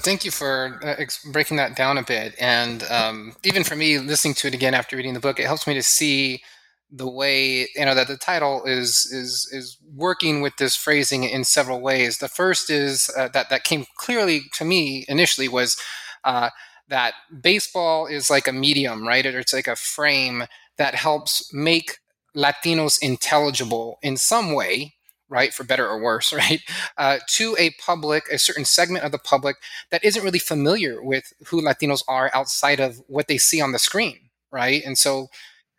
Thank 0.00 0.24
you 0.24 0.30
for 0.30 0.78
uh, 0.82 1.02
breaking 1.32 1.56
that 1.56 1.74
down 1.74 1.96
a 1.96 2.02
bit. 2.02 2.34
And 2.38 2.82
um, 2.90 3.34
even 3.42 3.64
for 3.64 3.74
me, 3.74 3.98
listening 3.98 4.34
to 4.34 4.48
it 4.48 4.54
again 4.54 4.74
after 4.74 4.96
reading 4.96 5.14
the 5.14 5.20
book, 5.20 5.40
it 5.40 5.46
helps 5.46 5.66
me 5.66 5.74
to 5.74 5.82
see 5.82 6.42
the 6.90 7.08
way 7.08 7.68
you 7.74 7.84
know 7.84 7.94
that 7.94 8.08
the 8.08 8.16
title 8.16 8.64
is 8.64 9.06
is 9.12 9.48
is 9.52 9.76
working 9.94 10.40
with 10.40 10.56
this 10.56 10.74
phrasing 10.74 11.24
in 11.24 11.44
several 11.44 11.80
ways. 11.80 12.18
The 12.18 12.28
first 12.28 12.70
is 12.70 13.10
uh, 13.16 13.28
that 13.28 13.50
that 13.50 13.64
came 13.64 13.84
clearly 13.96 14.42
to 14.54 14.64
me 14.64 15.04
initially 15.08 15.48
was 15.48 15.76
uh, 16.24 16.50
that 16.88 17.14
baseball 17.42 18.06
is 18.06 18.30
like 18.30 18.48
a 18.48 18.52
medium, 18.52 19.06
right? 19.06 19.24
It's 19.26 19.52
like 19.52 19.68
a 19.68 19.76
frame 19.76 20.44
that 20.76 20.94
helps 20.94 21.52
make 21.52 21.98
Latinos 22.36 22.98
intelligible 23.02 23.98
in 24.02 24.16
some 24.16 24.52
way, 24.52 24.94
right, 25.28 25.52
for 25.52 25.64
better 25.64 25.86
or 25.86 26.00
worse, 26.00 26.32
right, 26.32 26.60
uh, 26.96 27.18
to 27.30 27.56
a 27.58 27.70
public, 27.84 28.24
a 28.32 28.38
certain 28.38 28.64
segment 28.64 29.04
of 29.04 29.12
the 29.12 29.18
public 29.18 29.56
that 29.90 30.04
isn't 30.04 30.22
really 30.24 30.38
familiar 30.38 31.02
with 31.02 31.32
who 31.46 31.60
Latinos 31.62 32.02
are 32.08 32.30
outside 32.34 32.80
of 32.80 33.02
what 33.08 33.28
they 33.28 33.38
see 33.38 33.60
on 33.60 33.72
the 33.72 33.78
screen, 33.78 34.30
right? 34.50 34.82
And 34.84 34.96
so 34.96 35.28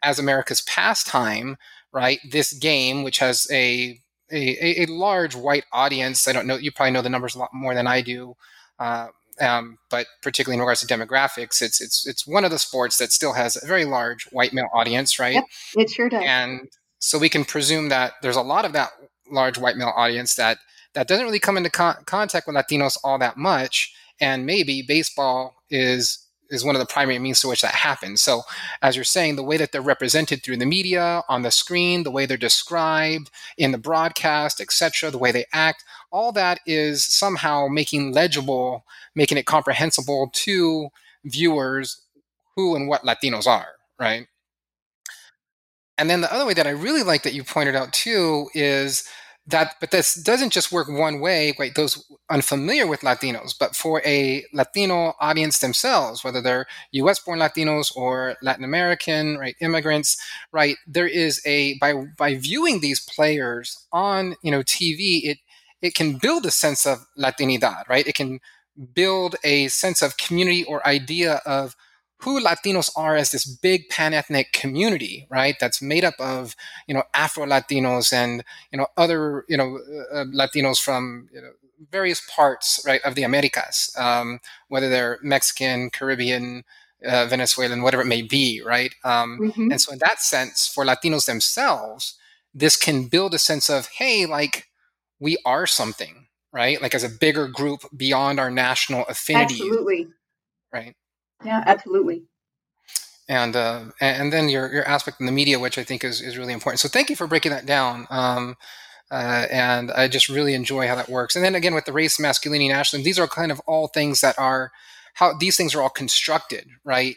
as 0.04 0.20
America's 0.20 0.62
pastime, 0.62 1.58
right? 1.92 2.20
This 2.30 2.54
game, 2.54 3.04
which 3.04 3.20
has 3.20 3.48
a 3.52 4.00
a, 4.32 4.84
a 4.84 4.86
large 4.86 5.36
white 5.36 5.66
audience. 5.72 6.28
I 6.28 6.34
don't 6.34 6.48
know. 6.48 6.58
You 6.58 6.72
probably 6.72 6.92
know 6.92 7.02
the 7.02 7.10
numbers 7.10 7.36
a 7.36 7.40
lot 7.40 7.50
more 7.54 7.74
than 7.74 7.88
I 7.88 8.02
do. 8.02 8.36
Uh, 8.78 9.08
um, 9.42 9.78
but 9.90 10.08
particularly 10.22 10.56
in 10.56 10.62
regards 10.62 10.82
to 10.82 10.88
demographics, 10.94 11.62
it's 11.62 11.82
it's 11.82 12.06
it's 12.06 12.28
one 12.28 12.46
of 12.46 12.52
the 12.52 12.60
sports 12.60 12.98
that 12.98 13.12
still 13.12 13.34
has 13.34 13.62
a 13.62 13.66
very 13.66 13.86
large 13.86 14.26
white 14.32 14.54
male 14.54 14.70
audience, 14.74 15.20
right? 15.20 15.36
Yep, 15.36 15.44
it 15.78 15.90
sure 15.90 16.10
does. 16.10 16.24
And 16.26 16.70
so 17.00 17.18
we 17.18 17.30
can 17.30 17.46
presume 17.46 17.90
that 17.90 18.14
there's 18.22 18.36
a 18.36 18.42
lot 18.42 18.66
of 18.66 18.74
that 18.74 18.90
large 19.32 19.58
white 19.58 19.78
male 19.78 19.94
audience 19.96 20.36
that 20.36 20.58
that 20.94 21.08
doesn't 21.08 21.26
really 21.26 21.40
come 21.40 21.56
into 21.56 21.70
con- 21.70 22.04
contact 22.06 22.48
with 22.48 22.56
Latinos 22.56 22.98
all 23.04 23.18
that 23.20 23.38
much, 23.38 23.94
and 24.20 24.46
maybe 24.46 24.82
baseball 24.82 25.56
is 25.70 26.28
is 26.50 26.64
one 26.64 26.76
of 26.76 26.80
the 26.80 26.86
primary 26.86 27.20
means 27.20 27.40
to 27.42 27.48
which 27.48 27.62
that 27.62 27.76
happens. 27.76 28.22
So, 28.22 28.44
as 28.82 28.96
you're 28.96 29.06
saying, 29.06 29.36
the 29.36 29.44
way 29.44 29.58
that 29.58 29.72
they're 29.72 29.82
represented 29.82 30.44
through 30.44 30.58
the 30.58 30.66
media, 30.66 31.24
on 31.30 31.44
the 31.44 31.52
screen, 31.52 32.04
the 32.04 32.12
way 32.12 32.26
they're 32.26 32.38
described 32.38 33.30
in 33.58 33.72
the 33.72 33.78
broadcast, 33.78 34.60
etc., 34.60 35.12
the 35.12 35.18
way 35.18 35.32
they 35.32 35.46
act, 35.54 35.84
all 36.12 36.32
that 36.34 36.60
is 36.66 37.06
somehow 37.06 37.68
making 37.68 38.14
legible, 38.14 38.86
making 39.16 39.38
it 39.38 39.46
comprehensible 39.46 40.30
to 40.34 40.90
viewers 41.24 42.02
who 42.56 42.76
and 42.76 42.88
what 42.88 43.04
Latinos 43.04 43.48
are, 43.48 43.68
right? 44.00 44.28
And 45.98 46.10
then 46.10 46.22
the 46.22 46.34
other 46.34 46.46
way 46.46 46.54
that 46.54 46.66
I 46.66 46.72
really 46.72 47.04
like 47.04 47.24
that 47.24 47.34
you 47.34 47.44
pointed 47.44 47.76
out 47.76 47.92
too 47.92 48.50
is 48.54 49.04
that 49.50 49.76
but 49.80 49.92
this 49.92 50.16
doesn't 50.16 50.52
just 50.52 50.72
work 50.72 50.88
one 50.90 51.20
way 51.20 51.54
right? 51.60 51.76
Those 51.76 52.04
unfamiliar 52.30 52.88
with 52.88 53.02
latinos 53.02 53.54
but 53.60 53.76
for 53.76 54.02
a 54.06 54.44
latino 54.54 55.14
audience 55.20 55.60
themselves 55.60 56.24
whether 56.24 56.42
they're 56.42 56.68
us 56.94 57.20
born 57.20 57.40
latinos 57.40 57.96
or 57.96 58.36
latin 58.42 58.64
american 58.64 59.38
right 59.38 59.56
immigrants 59.62 60.18
right 60.52 60.76
there 60.88 61.08
is 61.08 61.42
a 61.46 61.78
by 61.80 61.94
by 62.18 62.36
viewing 62.36 62.82
these 62.82 63.00
players 63.00 63.88
on 63.92 64.36
you 64.44 64.52
know 64.52 64.62
tv 64.62 65.22
it 65.24 65.38
it 65.82 65.96
can 65.96 66.18
build 66.18 66.46
a 66.46 66.52
sense 66.52 66.86
of 66.86 67.06
latinidad 67.18 67.88
right? 67.88 68.08
It 68.08 68.16
can 68.16 68.40
build 68.94 69.36
a 69.44 69.68
sense 69.68 70.02
of 70.02 70.18
community 70.18 70.64
or 70.64 70.86
idea 70.88 71.42
of 71.46 71.76
who 72.20 72.44
Latinos 72.44 72.92
are 72.96 73.16
as 73.16 73.32
this 73.32 73.46
big 73.46 73.88
pan-ethnic 73.90 74.52
community, 74.52 75.26
right? 75.30 75.56
That's 75.60 75.82
made 75.82 76.04
up 76.04 76.16
of 76.20 76.56
you 76.88 76.94
know 76.94 77.04
Afro 77.14 77.46
Latinos 77.46 78.12
and 78.14 78.44
you 78.72 78.78
know 78.78 78.88
other 78.98 79.46
you 79.48 79.58
know 79.58 79.80
uh, 80.14 80.26
Latinos 80.26 80.82
from 80.82 81.30
you 81.34 81.42
know, 81.42 81.52
various 81.92 82.22
parts 82.30 82.82
right 82.86 83.02
of 83.04 83.16
the 83.16 83.24
Americas, 83.24 83.94
um, 83.98 84.40
whether 84.68 84.90
they're 84.90 85.20
Mexican, 85.22 85.90
Caribbean, 85.90 86.64
uh, 87.06 87.26
Venezuelan, 87.28 87.82
whatever 87.82 88.04
it 88.04 88.08
may 88.08 88.22
be, 88.22 88.62
right? 88.66 88.94
Um, 89.04 89.40
mm-hmm. 89.42 89.72
And 89.72 89.82
so, 89.82 89.94
in 89.94 90.00
that 90.00 90.20
sense, 90.20 90.68
for 90.68 90.86
Latinos 90.86 91.26
themselves, 91.26 92.18
this 92.54 92.76
can 92.76 93.08
build 93.08 93.34
a 93.34 93.40
sense 93.40 93.70
of 93.70 93.88
hey, 93.88 94.26
like 94.26 94.68
we 95.20 95.38
are 95.46 95.66
something, 95.66 96.28
right? 96.52 96.82
Like 96.82 96.94
as 96.94 97.04
a 97.04 97.10
bigger 97.10 97.48
group 97.48 97.82
beyond 97.96 98.40
our 98.40 98.52
national 98.52 99.06
affinity, 99.06 99.56
absolutely, 99.56 100.08
right? 100.74 100.96
Yeah, 101.44 101.64
absolutely. 101.66 102.24
And 103.28 103.56
uh, 103.56 103.86
and 104.02 104.34
then 104.34 104.50
your 104.50 104.72
your 104.74 104.88
aspect 104.88 105.20
in 105.20 105.26
the 105.28 105.32
media, 105.32 105.60
which 105.60 105.78
I 105.78 105.84
think 105.84 106.04
is, 106.04 106.20
is 106.20 106.38
really 106.38 106.54
important. 106.54 106.80
So 106.80 106.90
thank 106.90 107.10
you 107.10 107.16
for 107.16 107.28
breaking 107.28 107.52
that 107.52 107.66
down. 107.66 108.08
Um, 108.10 108.58
uh, 109.12 109.46
and 109.52 109.92
I 109.92 110.08
just 110.08 110.30
really 110.30 110.54
enjoy 110.54 110.88
how 110.88 110.96
that 110.96 111.10
works. 111.10 111.36
And 111.36 111.46
then 111.46 111.56
again 111.56 111.74
with 111.74 111.86
the 111.86 111.94
race, 111.94 112.20
masculinity, 112.20 112.68
nationalism, 112.68 113.04
these 113.04 113.20
are 113.20 113.28
kind 113.28 113.52
of 113.52 113.60
all 113.62 113.88
things 113.88 114.22
that 114.22 114.38
are 114.40 114.72
how 115.16 115.34
these 115.34 115.58
things 115.58 115.76
are 115.76 115.82
all 115.82 115.90
constructed, 115.90 116.68
right, 116.84 117.16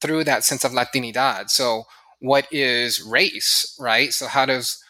through 0.00 0.24
that 0.24 0.44
sense 0.44 0.64
of 0.64 0.72
Latinidad. 0.72 1.48
So 1.50 1.84
what 2.20 2.46
is 2.50 3.02
race, 3.02 3.76
right? 3.80 4.12
So 4.12 4.26
how 4.26 4.46
does 4.46 4.82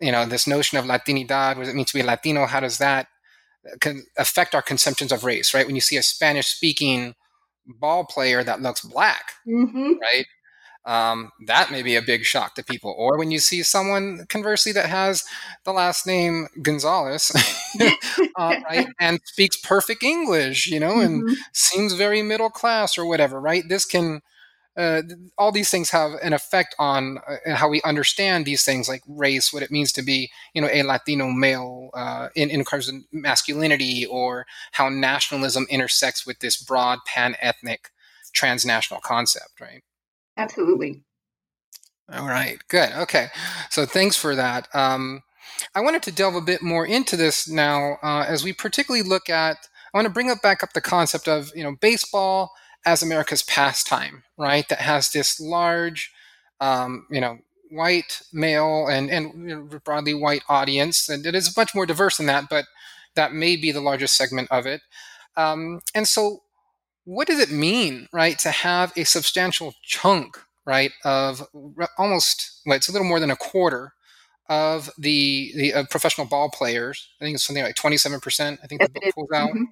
you 0.00 0.12
know 0.12 0.26
this 0.26 0.46
notion 0.46 0.78
of 0.78 0.84
Latinidad? 0.84 1.56
What 1.56 1.64
does 1.64 1.68
it 1.68 1.76
mean 1.76 1.84
to 1.84 1.94
be 1.94 2.02
Latino? 2.02 2.46
How 2.46 2.60
does 2.60 2.78
that 2.78 3.06
uh, 3.84 3.92
affect 4.18 4.54
our 4.54 4.62
conceptions 4.62 5.12
of 5.12 5.24
race, 5.24 5.54
right? 5.54 5.66
When 5.66 5.76
you 5.76 5.80
see 5.80 5.96
a 5.96 6.02
Spanish 6.02 6.48
speaking 6.48 7.14
ball 7.66 8.04
player 8.04 8.42
that 8.44 8.62
looks 8.62 8.80
black, 8.80 9.32
mm-hmm. 9.46 9.92
right? 10.00 10.26
Um, 10.86 11.32
that 11.46 11.72
may 11.72 11.82
be 11.82 11.96
a 11.96 12.02
big 12.02 12.24
shock 12.24 12.54
to 12.54 12.64
people. 12.64 12.94
Or 12.96 13.18
when 13.18 13.32
you 13.32 13.40
see 13.40 13.64
someone, 13.64 14.24
conversely, 14.28 14.70
that 14.72 14.88
has 14.88 15.24
the 15.64 15.72
last 15.72 16.06
name 16.06 16.46
Gonzalez, 16.62 17.32
uh, 18.36 18.56
right, 18.70 18.86
and 19.00 19.18
speaks 19.24 19.56
perfect 19.56 20.04
English, 20.04 20.68
you 20.68 20.78
know, 20.78 20.94
mm-hmm. 20.94 21.26
and 21.26 21.36
seems 21.52 21.94
very 21.94 22.22
middle 22.22 22.50
class 22.50 22.96
or 22.96 23.04
whatever, 23.04 23.40
right? 23.40 23.64
This 23.68 23.84
can 23.84 24.22
uh, 24.76 25.02
all 25.38 25.52
these 25.52 25.70
things 25.70 25.90
have 25.90 26.12
an 26.22 26.32
effect 26.32 26.74
on 26.78 27.18
uh, 27.18 27.54
how 27.54 27.68
we 27.68 27.80
understand 27.82 28.44
these 28.44 28.62
things 28.62 28.88
like 28.88 29.02
race, 29.08 29.52
what 29.52 29.62
it 29.62 29.70
means 29.70 29.90
to 29.92 30.02
be, 30.02 30.30
you 30.54 30.60
know, 30.60 30.68
a 30.70 30.82
Latino 30.82 31.30
male 31.30 31.90
uh, 31.94 32.28
in, 32.34 32.50
in 32.50 32.64
terms 32.64 32.88
of 32.88 32.96
masculinity, 33.12 34.04
or 34.04 34.46
how 34.72 34.88
nationalism 34.88 35.66
intersects 35.70 36.26
with 36.26 36.40
this 36.40 36.62
broad 36.62 36.98
pan-ethnic 37.06 37.90
transnational 38.32 39.00
concept, 39.00 39.60
right? 39.60 39.82
Absolutely. 40.36 41.02
All 42.12 42.26
right, 42.26 42.58
good. 42.68 42.92
Okay, 42.92 43.28
so 43.70 43.86
thanks 43.86 44.16
for 44.16 44.36
that. 44.36 44.68
Um, 44.74 45.22
I 45.74 45.80
wanted 45.80 46.02
to 46.04 46.12
delve 46.12 46.34
a 46.34 46.40
bit 46.40 46.62
more 46.62 46.86
into 46.86 47.16
this 47.16 47.48
now, 47.48 47.96
uh, 48.02 48.24
as 48.28 48.44
we 48.44 48.52
particularly 48.52 49.08
look 49.08 49.30
at. 49.30 49.56
I 49.92 49.98
want 49.98 50.06
to 50.06 50.12
bring 50.12 50.30
up 50.30 50.42
back 50.42 50.62
up 50.62 50.74
the 50.74 50.80
concept 50.82 51.26
of 51.26 51.50
you 51.54 51.64
know 51.64 51.74
baseball 51.80 52.52
as 52.86 53.02
America's 53.02 53.42
pastime, 53.42 54.22
right? 54.38 54.66
That 54.68 54.80
has 54.80 55.10
this 55.10 55.40
large, 55.40 56.12
um, 56.60 57.06
you 57.10 57.20
know, 57.20 57.38
white 57.70 58.22
male 58.32 58.86
and 58.86 59.10
and 59.10 59.50
you 59.50 59.56
know, 59.56 59.80
broadly 59.84 60.14
white 60.14 60.42
audience, 60.48 61.08
and 61.08 61.26
it 61.26 61.34
is 61.34 61.56
much 61.56 61.74
more 61.74 61.84
diverse 61.84 62.16
than 62.16 62.26
that, 62.26 62.44
but 62.48 62.64
that 63.16 63.32
may 63.32 63.56
be 63.56 63.72
the 63.72 63.80
largest 63.80 64.16
segment 64.16 64.48
of 64.50 64.66
it. 64.66 64.80
Um, 65.36 65.80
and 65.94 66.06
so, 66.06 66.42
what 67.04 67.26
does 67.26 67.40
it 67.40 67.50
mean, 67.50 68.08
right, 68.12 68.38
to 68.38 68.50
have 68.50 68.92
a 68.96 69.04
substantial 69.04 69.74
chunk, 69.82 70.38
right, 70.64 70.92
of 71.04 71.46
almost 71.98 72.62
well, 72.64 72.76
it's 72.76 72.88
a 72.88 72.92
little 72.92 73.08
more 73.08 73.20
than 73.20 73.30
a 73.30 73.36
quarter 73.36 73.92
of 74.48 74.90
the 74.96 75.52
the 75.56 75.74
uh, 75.74 75.84
professional 75.90 76.26
ball 76.26 76.50
players. 76.50 77.08
I 77.20 77.24
think 77.24 77.34
it's 77.34 77.44
something 77.44 77.64
like 77.64 77.74
twenty 77.74 77.96
seven 77.96 78.20
percent. 78.20 78.60
I 78.62 78.68
think 78.68 78.80
the 78.80 78.88
book 78.88 79.02
pulls 79.14 79.32
out, 79.34 79.50
mm-hmm. 79.50 79.64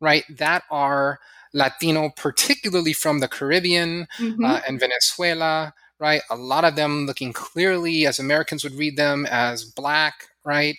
right, 0.00 0.24
that 0.38 0.62
are 0.70 1.18
Latino, 1.52 2.10
particularly 2.16 2.92
from 2.92 3.20
the 3.20 3.28
Caribbean 3.28 4.06
mm-hmm. 4.18 4.44
uh, 4.44 4.60
and 4.66 4.80
Venezuela, 4.80 5.74
right? 5.98 6.22
A 6.30 6.36
lot 6.36 6.64
of 6.64 6.76
them 6.76 7.06
looking 7.06 7.32
clearly, 7.32 8.06
as 8.06 8.18
Americans 8.18 8.64
would 8.64 8.74
read 8.74 8.96
them, 8.96 9.26
as 9.26 9.64
black, 9.64 10.28
right? 10.44 10.76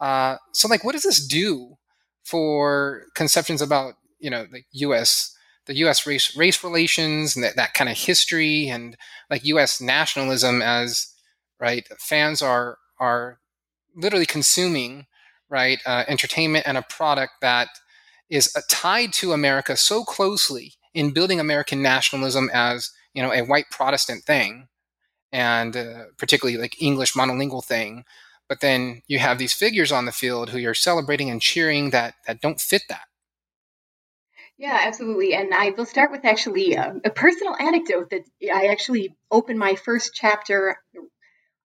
Uh, 0.00 0.36
so, 0.52 0.68
like, 0.68 0.84
what 0.84 0.92
does 0.92 1.04
this 1.04 1.26
do 1.26 1.76
for 2.24 3.04
conceptions 3.14 3.62
about, 3.62 3.94
you 4.18 4.30
know, 4.30 4.46
the 4.50 4.62
U.S. 4.72 5.32
The 5.66 5.76
U.S. 5.76 6.06
race 6.06 6.36
race 6.36 6.62
relations 6.62 7.34
and 7.34 7.44
that, 7.44 7.56
that 7.56 7.74
kind 7.74 7.90
of 7.90 7.96
history 7.96 8.68
and 8.68 8.96
like 9.28 9.44
U.S. 9.46 9.80
nationalism 9.80 10.62
as 10.62 11.12
right 11.58 11.88
fans 11.98 12.40
are 12.40 12.78
are 13.00 13.40
literally 13.96 14.26
consuming 14.26 15.06
right 15.48 15.80
uh, 15.84 16.04
entertainment 16.06 16.68
and 16.68 16.78
a 16.78 16.82
product 16.82 17.32
that 17.40 17.68
is 18.28 18.54
uh, 18.56 18.60
tied 18.68 19.12
to 19.14 19.32
America 19.32 19.76
so 19.76 20.04
closely 20.04 20.74
in 20.94 21.12
building 21.12 21.38
American 21.38 21.82
nationalism 21.82 22.50
as 22.52 22.90
you 23.14 23.22
know 23.22 23.32
a 23.32 23.42
white 23.42 23.66
Protestant 23.70 24.24
thing, 24.24 24.68
and 25.32 25.76
uh, 25.76 26.04
particularly 26.18 26.58
like 26.58 26.80
English 26.80 27.12
monolingual 27.12 27.64
thing. 27.64 28.04
But 28.48 28.60
then 28.60 29.02
you 29.08 29.18
have 29.18 29.38
these 29.38 29.52
figures 29.52 29.90
on 29.90 30.04
the 30.04 30.12
field 30.12 30.50
who 30.50 30.58
you're 30.58 30.74
celebrating 30.74 31.30
and 31.30 31.42
cheering 31.42 31.90
that 31.90 32.14
that 32.26 32.40
don't 32.40 32.60
fit 32.60 32.82
that. 32.88 33.06
Yeah, 34.58 34.78
absolutely. 34.84 35.34
And 35.34 35.52
I 35.52 35.70
will 35.70 35.84
start 35.84 36.10
with 36.10 36.24
actually 36.24 36.74
a, 36.74 36.94
a 37.04 37.10
personal 37.10 37.54
anecdote 37.56 38.10
that 38.10 38.22
I 38.52 38.68
actually 38.68 39.14
opened 39.30 39.58
my 39.58 39.74
first 39.74 40.14
chapter, 40.14 40.78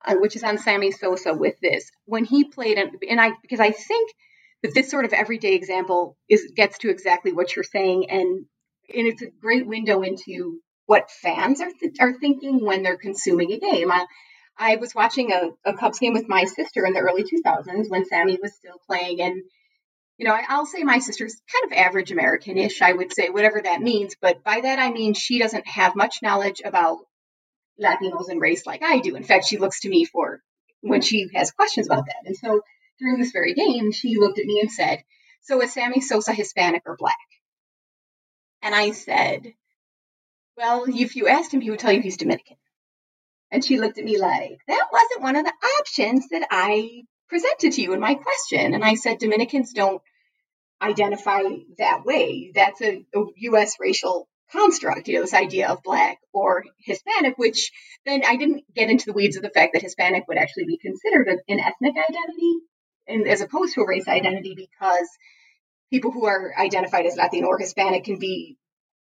uh, 0.03 0.15
which 0.15 0.35
is 0.35 0.43
on 0.43 0.57
Sammy 0.57 0.91
Sosa, 0.91 1.33
with 1.33 1.55
this 1.61 1.89
when 2.05 2.25
he 2.25 2.43
played, 2.43 2.77
and, 2.77 2.97
and 3.09 3.21
I 3.21 3.31
because 3.41 3.61
I 3.61 3.71
think 3.71 4.11
that 4.63 4.73
this 4.73 4.89
sort 4.89 5.05
of 5.05 5.13
everyday 5.13 5.55
example 5.55 6.17
is 6.29 6.51
gets 6.55 6.77
to 6.79 6.89
exactly 6.89 7.33
what 7.33 7.55
you're 7.55 7.63
saying, 7.63 8.09
and 8.09 8.45
and 8.93 9.07
it's 9.07 9.21
a 9.21 9.31
great 9.41 9.67
window 9.67 10.01
into 10.01 10.59
what 10.85 11.09
fans 11.09 11.61
are 11.61 11.71
th- 11.71 11.95
are 11.99 12.13
thinking 12.13 12.63
when 12.63 12.83
they're 12.83 12.97
consuming 12.97 13.51
a 13.51 13.59
game. 13.59 13.91
I, 13.91 14.05
I 14.57 14.75
was 14.75 14.93
watching 14.93 15.31
a, 15.31 15.51
a 15.65 15.73
Cubs 15.73 15.99
game 15.99 16.13
with 16.13 16.27
my 16.27 16.43
sister 16.43 16.85
in 16.85 16.93
the 16.93 16.99
early 16.99 17.23
2000s 17.23 17.89
when 17.89 18.05
Sammy 18.05 18.37
was 18.41 18.53
still 18.53 18.77
playing, 18.87 19.21
and 19.21 19.41
you 20.17 20.27
know, 20.27 20.35
I, 20.35 20.57
will 20.57 20.67
say 20.67 20.83
my 20.83 20.99
sister's 20.99 21.41
kind 21.51 21.71
of 21.71 21.77
average 21.77 22.11
American-ish, 22.11 22.81
I 22.83 22.93
would 22.93 23.11
say, 23.11 23.29
whatever 23.29 23.59
that 23.59 23.81
means. 23.81 24.15
But 24.21 24.43
by 24.43 24.61
that 24.61 24.77
I 24.77 24.91
mean 24.91 25.15
she 25.15 25.39
doesn't 25.39 25.67
have 25.67 25.95
much 25.95 26.17
knowledge 26.21 26.61
about 26.63 26.99
Latinos 27.81 28.29
and 28.29 28.39
race 28.39 28.67
like 28.67 28.83
I 28.83 28.99
do. 28.99 29.15
In 29.15 29.23
fact, 29.23 29.47
she 29.47 29.57
looks 29.57 29.81
to 29.81 29.89
me 29.89 30.05
for 30.05 30.41
when 30.81 31.01
she 31.01 31.27
has 31.33 31.51
questions 31.51 31.87
about 31.87 32.05
that. 32.05 32.23
And 32.25 32.37
so 32.37 32.61
during 33.01 33.19
this 33.19 33.31
very 33.31 33.53
game, 33.53 33.91
she 33.91 34.17
looked 34.17 34.39
at 34.39 34.45
me 34.45 34.59
and 34.61 34.71
said, 34.71 35.03
"So 35.41 35.61
is 35.61 35.73
Sammy 35.73 36.01
Sosa 36.01 36.33
Hispanic 36.33 36.83
or 36.85 36.95
black?" 36.95 37.17
And 38.61 38.75
I 38.75 38.91
said, 38.91 39.55
"Well, 40.55 40.85
if 40.87 41.15
you 41.15 41.27
asked 41.27 41.53
him, 41.53 41.61
he 41.61 41.71
would 41.71 41.79
tell 41.79 41.91
you 41.91 42.01
he's 42.01 42.17
Dominican." 42.17 42.57
And 43.49 43.65
she 43.65 43.79
looked 43.79 43.97
at 43.97 44.05
me 44.05 44.17
like, 44.17 44.59
"That 44.67 44.87
wasn't 44.91 45.23
one 45.23 45.35
of 45.35 45.45
the 45.45 45.53
options 45.79 46.29
that 46.29 46.47
I 46.51 47.03
presented 47.27 47.73
to 47.73 47.81
you 47.81 47.93
in 47.93 47.99
my 47.99 48.13
question." 48.13 48.75
And 48.75 48.85
I 48.85 48.93
said, 48.93 49.17
"Dominicans 49.17 49.73
don't 49.73 50.01
identify 50.79 51.41
that 51.79 52.05
way. 52.05 52.51
That's 52.53 52.81
a, 52.81 53.03
a 53.15 53.25
U.S. 53.35 53.77
racial 53.79 54.29
construct, 54.51 55.07
you 55.07 55.15
know, 55.15 55.21
this 55.21 55.33
idea 55.33 55.69
of 55.69 55.83
black 55.83 56.19
or 56.33 56.65
Hispanic, 56.79 57.37
which 57.37 57.71
then 58.05 58.21
I 58.25 58.35
didn't 58.35 58.63
get 58.75 58.89
into 58.89 59.05
the 59.05 59.13
weeds 59.13 59.37
of 59.37 59.43
the 59.43 59.49
fact 59.49 59.73
that 59.73 59.81
Hispanic 59.81 60.27
would 60.27 60.37
actually 60.37 60.65
be 60.65 60.77
considered 60.77 61.27
an 61.27 61.59
ethnic 61.59 61.95
identity 61.95 62.59
and 63.07 63.27
as 63.27 63.41
opposed 63.41 63.73
to 63.75 63.81
a 63.81 63.87
race 63.87 64.07
identity 64.07 64.53
because 64.55 65.07
people 65.89 66.11
who 66.11 66.25
are 66.25 66.53
identified 66.57 67.05
as 67.05 67.15
Latino 67.15 67.47
or 67.47 67.59
Hispanic 67.59 68.03
can 68.03 68.19
be 68.19 68.57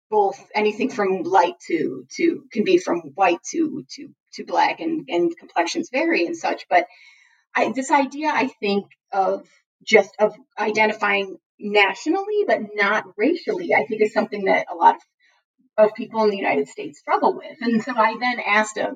both 0.10 0.40
anything 0.54 0.90
from 0.90 1.24
light 1.24 1.56
to 1.68 2.06
to 2.16 2.44
can 2.52 2.64
be 2.64 2.78
from 2.78 3.00
white 3.16 3.42
to 3.52 3.84
to 3.96 4.10
to 4.34 4.46
black 4.46 4.80
and 4.80 5.06
and 5.10 5.36
complexions 5.36 5.90
vary 5.92 6.26
and 6.26 6.38
such 6.38 6.68
but 6.70 6.86
I, 7.56 7.72
this 7.72 7.90
idea 7.90 8.30
I 8.30 8.48
think 8.60 8.86
of 9.12 9.48
just 9.84 10.14
of 10.20 10.36
identifying 10.60 11.38
nationally, 11.60 12.44
but 12.46 12.60
not 12.74 13.06
racially, 13.18 13.74
I 13.74 13.86
think 13.86 14.02
is 14.02 14.14
something 14.14 14.46
that 14.46 14.68
a 14.70 14.76
lot 14.76 14.96
of, 15.78 15.86
of 15.90 15.96
people 15.96 16.24
in 16.24 16.32
the 16.32 16.38
United 16.38 16.68
States 16.68 17.00
struggle 17.00 17.36
with. 17.36 17.58
And 17.62 17.82
so 17.82 17.94
I 17.96 18.18
then 18.20 18.40
asked 18.46 18.78
a, 18.78 18.96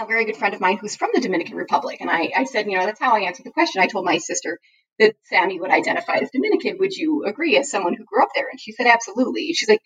a 0.00 0.06
very 0.06 0.24
good 0.24 0.36
friend 0.36 0.54
of 0.54 0.60
mine 0.60 0.78
who's 0.78 0.96
from 0.96 1.10
the 1.14 1.20
Dominican 1.20 1.56
Republic, 1.56 1.98
and 2.00 2.10
I, 2.10 2.30
I 2.34 2.44
said, 2.44 2.66
you 2.66 2.78
know, 2.78 2.86
that's 2.86 3.00
how 3.00 3.14
I 3.14 3.20
answered 3.20 3.46
the 3.46 3.52
question. 3.52 3.82
I 3.82 3.86
told 3.86 4.04
my 4.04 4.18
sister 4.18 4.58
that 4.98 5.14
Sammy 5.24 5.60
would 5.60 5.70
identify 5.70 6.16
as 6.16 6.30
Dominican. 6.30 6.78
Would 6.78 6.94
you 6.94 7.24
agree 7.24 7.56
as 7.56 7.70
someone 7.70 7.94
who 7.94 8.04
grew 8.04 8.22
up 8.22 8.30
there? 8.34 8.48
And 8.50 8.60
she 8.60 8.72
said, 8.72 8.86
absolutely. 8.86 9.52
She's 9.52 9.68
like, 9.68 9.82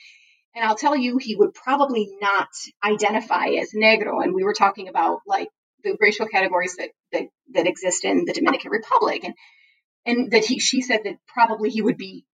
and 0.54 0.64
I'll 0.64 0.76
tell 0.76 0.97
you, 0.97 1.18
he 1.18 1.37
would 1.37 1.54
probably 1.54 2.09
not 2.21 2.49
identify 2.85 3.47
as 3.61 3.73
negro. 3.75 4.23
And 4.23 4.35
we 4.35 4.44
were 4.44 4.54
talking 4.54 4.88
about 4.88 5.21
like 5.26 5.49
the 5.83 5.97
racial 6.00 6.26
categories 6.26 6.76
that, 6.76 6.90
that, 7.12 7.25
that 7.52 7.66
exist 7.66 8.04
in 8.04 8.25
the 8.25 8.33
Dominican 8.33 8.71
Republic. 8.71 9.25
And 9.25 9.35
and 10.06 10.30
that 10.33 10.44
he, 10.44 10.59
she 10.59 10.83
said 10.83 11.00
that 11.04 11.16
probably 11.26 11.71
he 11.71 11.83
would 11.83 11.97
be 11.97 12.25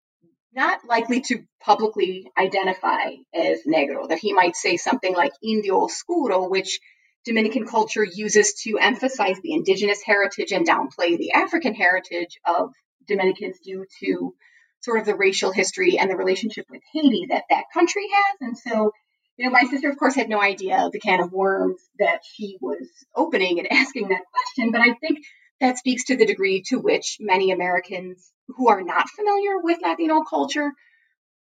not 0.53 0.81
likely 0.85 1.21
to 1.21 1.45
publicly 1.63 2.31
identify 2.37 3.11
as 3.33 3.61
negro, 3.67 4.09
that 4.09 4.19
he 4.19 4.33
might 4.33 4.57
say 4.57 4.77
something 4.77 5.15
like 5.15 5.33
indio 5.43 5.85
oscuro, 5.85 6.49
which 6.49 6.81
Dominican 7.25 7.67
culture 7.67 8.05
uses 8.05 8.55
to 8.63 8.79
emphasize 8.79 9.39
the 9.43 9.53
indigenous 9.53 10.03
heritage 10.03 10.53
and 10.53 10.67
downplay 10.67 11.19
the 11.19 11.33
African 11.33 11.75
heritage 11.75 12.39
of 12.47 12.73
Dominicans 13.07 13.59
due 13.61 13.85
to 14.01 14.35
sort 14.81 15.01
of 15.01 15.07
the 15.07 15.15
racial 15.15 15.53
history 15.53 15.99
and 15.99 16.11
the 16.11 16.17
relationship 16.17 16.67
with 16.71 16.81
Haiti 16.93 17.27
that 17.29 17.45
that 17.51 17.65
country 17.73 18.07
has. 18.13 18.37
And 18.41 18.59
so, 18.59 18.93
you 19.37 19.45
know, 19.45 19.51
my 19.51 19.69
sister, 19.69 19.91
of 19.91 19.99
course, 19.99 20.15
had 20.15 20.29
no 20.29 20.41
idea 20.41 20.89
the 20.91 21.01
can 21.01 21.21
of 21.21 21.33
worms 21.33 21.81
that 21.99 22.21
she 22.25 22.57
was 22.61 22.89
opening 23.15 23.59
and 23.59 23.69
asking 23.73 24.09
that 24.09 24.23
question. 24.33 24.73
But 24.73 24.81
I 24.81 24.95
think 24.95 25.19
that 25.61 25.79
speaks 25.79 26.05
to 26.05 26.17
the 26.17 26.27
degree 26.27 26.63
to 26.69 26.79
which 26.79 27.19
many 27.21 27.51
Americans 27.51 28.33
who 28.49 28.69
are 28.69 28.83
not 28.83 29.11
familiar 29.11 29.59
with 29.59 29.83
Latino 29.83 30.23
culture, 30.23 30.73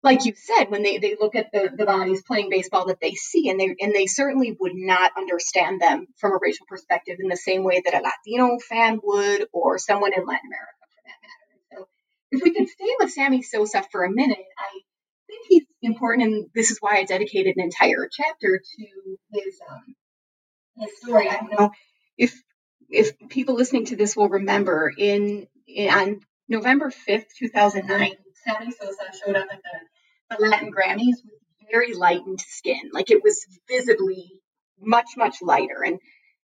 like 0.06 0.24
you 0.24 0.32
said, 0.36 0.70
when 0.70 0.84
they, 0.84 0.98
they 0.98 1.16
look 1.20 1.34
at 1.34 1.50
the, 1.52 1.68
the 1.76 1.84
bodies 1.84 2.22
playing 2.22 2.48
baseball 2.48 2.86
that 2.86 3.00
they 3.00 3.12
see, 3.12 3.50
and 3.50 3.58
they 3.58 3.74
and 3.80 3.92
they 3.92 4.06
certainly 4.06 4.56
would 4.58 4.74
not 4.74 5.10
understand 5.18 5.82
them 5.82 6.06
from 6.16 6.32
a 6.32 6.38
racial 6.40 6.64
perspective 6.66 7.16
in 7.20 7.28
the 7.28 7.36
same 7.36 7.64
way 7.64 7.82
that 7.84 7.92
a 7.92 8.02
Latino 8.02 8.58
fan 8.58 9.00
would, 9.02 9.48
or 9.52 9.78
someone 9.78 10.12
in 10.14 10.24
Latin 10.24 10.48
America 10.48 10.84
for 10.94 11.02
that 11.04 11.18
matter. 11.26 11.82
So, 11.82 11.88
if 12.30 12.42
we 12.44 12.54
can 12.54 12.68
stay 12.68 12.94
with 13.00 13.10
Sammy 13.10 13.42
Sosa 13.42 13.84
for 13.90 14.04
a 14.04 14.10
minute, 14.10 14.38
I 14.38 14.80
think 15.26 15.44
he's 15.48 15.64
important, 15.82 16.28
and 16.28 16.46
this 16.54 16.70
is 16.70 16.78
why 16.80 16.98
I 16.98 17.04
dedicated 17.04 17.56
an 17.56 17.64
entire 17.64 18.08
chapter 18.10 18.62
to 18.62 18.86
his 19.32 19.60
um, 19.68 19.94
his 20.76 20.90
story. 21.02 21.28
I 21.28 21.34
don't 21.34 21.50
know 21.50 21.72
if 22.16 22.40
if 22.88 23.18
people 23.28 23.56
listening 23.56 23.86
to 23.86 23.96
this 23.96 24.16
will 24.16 24.28
remember, 24.28 24.92
in, 24.96 25.48
in 25.66 25.90
on 25.90 26.20
November 26.48 26.90
5th, 26.90 27.26
2009, 27.38 28.12
Sammy 28.44 28.70
Sosa 28.70 29.12
showed 29.12 29.34
up 29.34 29.48
at 29.50 29.60
the, 29.62 29.95
the 30.30 30.36
Latin 30.38 30.72
Grammys 30.72 31.16
with 31.24 31.40
very 31.70 31.94
lightened 31.94 32.40
skin. 32.40 32.90
Like 32.92 33.10
it 33.10 33.22
was 33.22 33.44
visibly 33.68 34.30
much, 34.80 35.10
much 35.16 35.36
lighter 35.42 35.82
and 35.84 35.98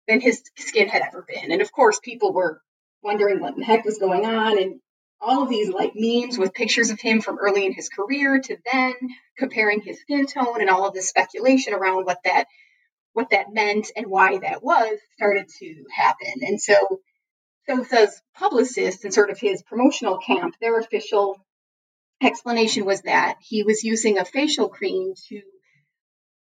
than 0.08 0.20
his 0.20 0.42
skin 0.56 0.88
had 0.88 1.02
ever 1.02 1.24
been. 1.26 1.52
And 1.52 1.62
of 1.62 1.72
course, 1.72 1.98
people 2.00 2.32
were 2.32 2.60
wondering 3.02 3.40
what 3.40 3.56
the 3.56 3.64
heck 3.64 3.84
was 3.84 3.98
going 3.98 4.24
on. 4.24 4.58
And 4.60 4.80
all 5.20 5.42
of 5.42 5.48
these 5.48 5.68
like 5.68 5.92
memes 5.94 6.38
with 6.38 6.54
pictures 6.54 6.90
of 6.90 7.00
him 7.00 7.20
from 7.20 7.38
early 7.38 7.66
in 7.66 7.72
his 7.72 7.88
career 7.88 8.40
to 8.40 8.56
then 8.72 8.94
comparing 9.38 9.80
his 9.80 10.00
skin 10.00 10.26
tone 10.26 10.60
and 10.60 10.70
all 10.70 10.86
of 10.86 10.94
this 10.94 11.08
speculation 11.08 11.72
around 11.72 12.04
what 12.04 12.18
that 12.24 12.46
what 13.12 13.30
that 13.30 13.52
meant 13.52 13.90
and 13.96 14.06
why 14.06 14.38
that 14.38 14.62
was 14.62 14.98
started 15.14 15.46
to 15.58 15.84
happen. 15.94 16.34
And 16.42 16.60
so 16.60 17.00
so 17.66 17.82
Sosa's 17.82 18.22
publicist 18.36 19.04
and 19.04 19.12
sort 19.12 19.30
of 19.30 19.38
his 19.40 19.62
promotional 19.62 20.18
camp, 20.18 20.54
their 20.60 20.78
official 20.78 21.40
explanation 22.22 22.84
was 22.84 23.02
that 23.02 23.36
he 23.40 23.62
was 23.62 23.84
using 23.84 24.18
a 24.18 24.24
facial 24.24 24.68
cream 24.68 25.14
to 25.28 25.42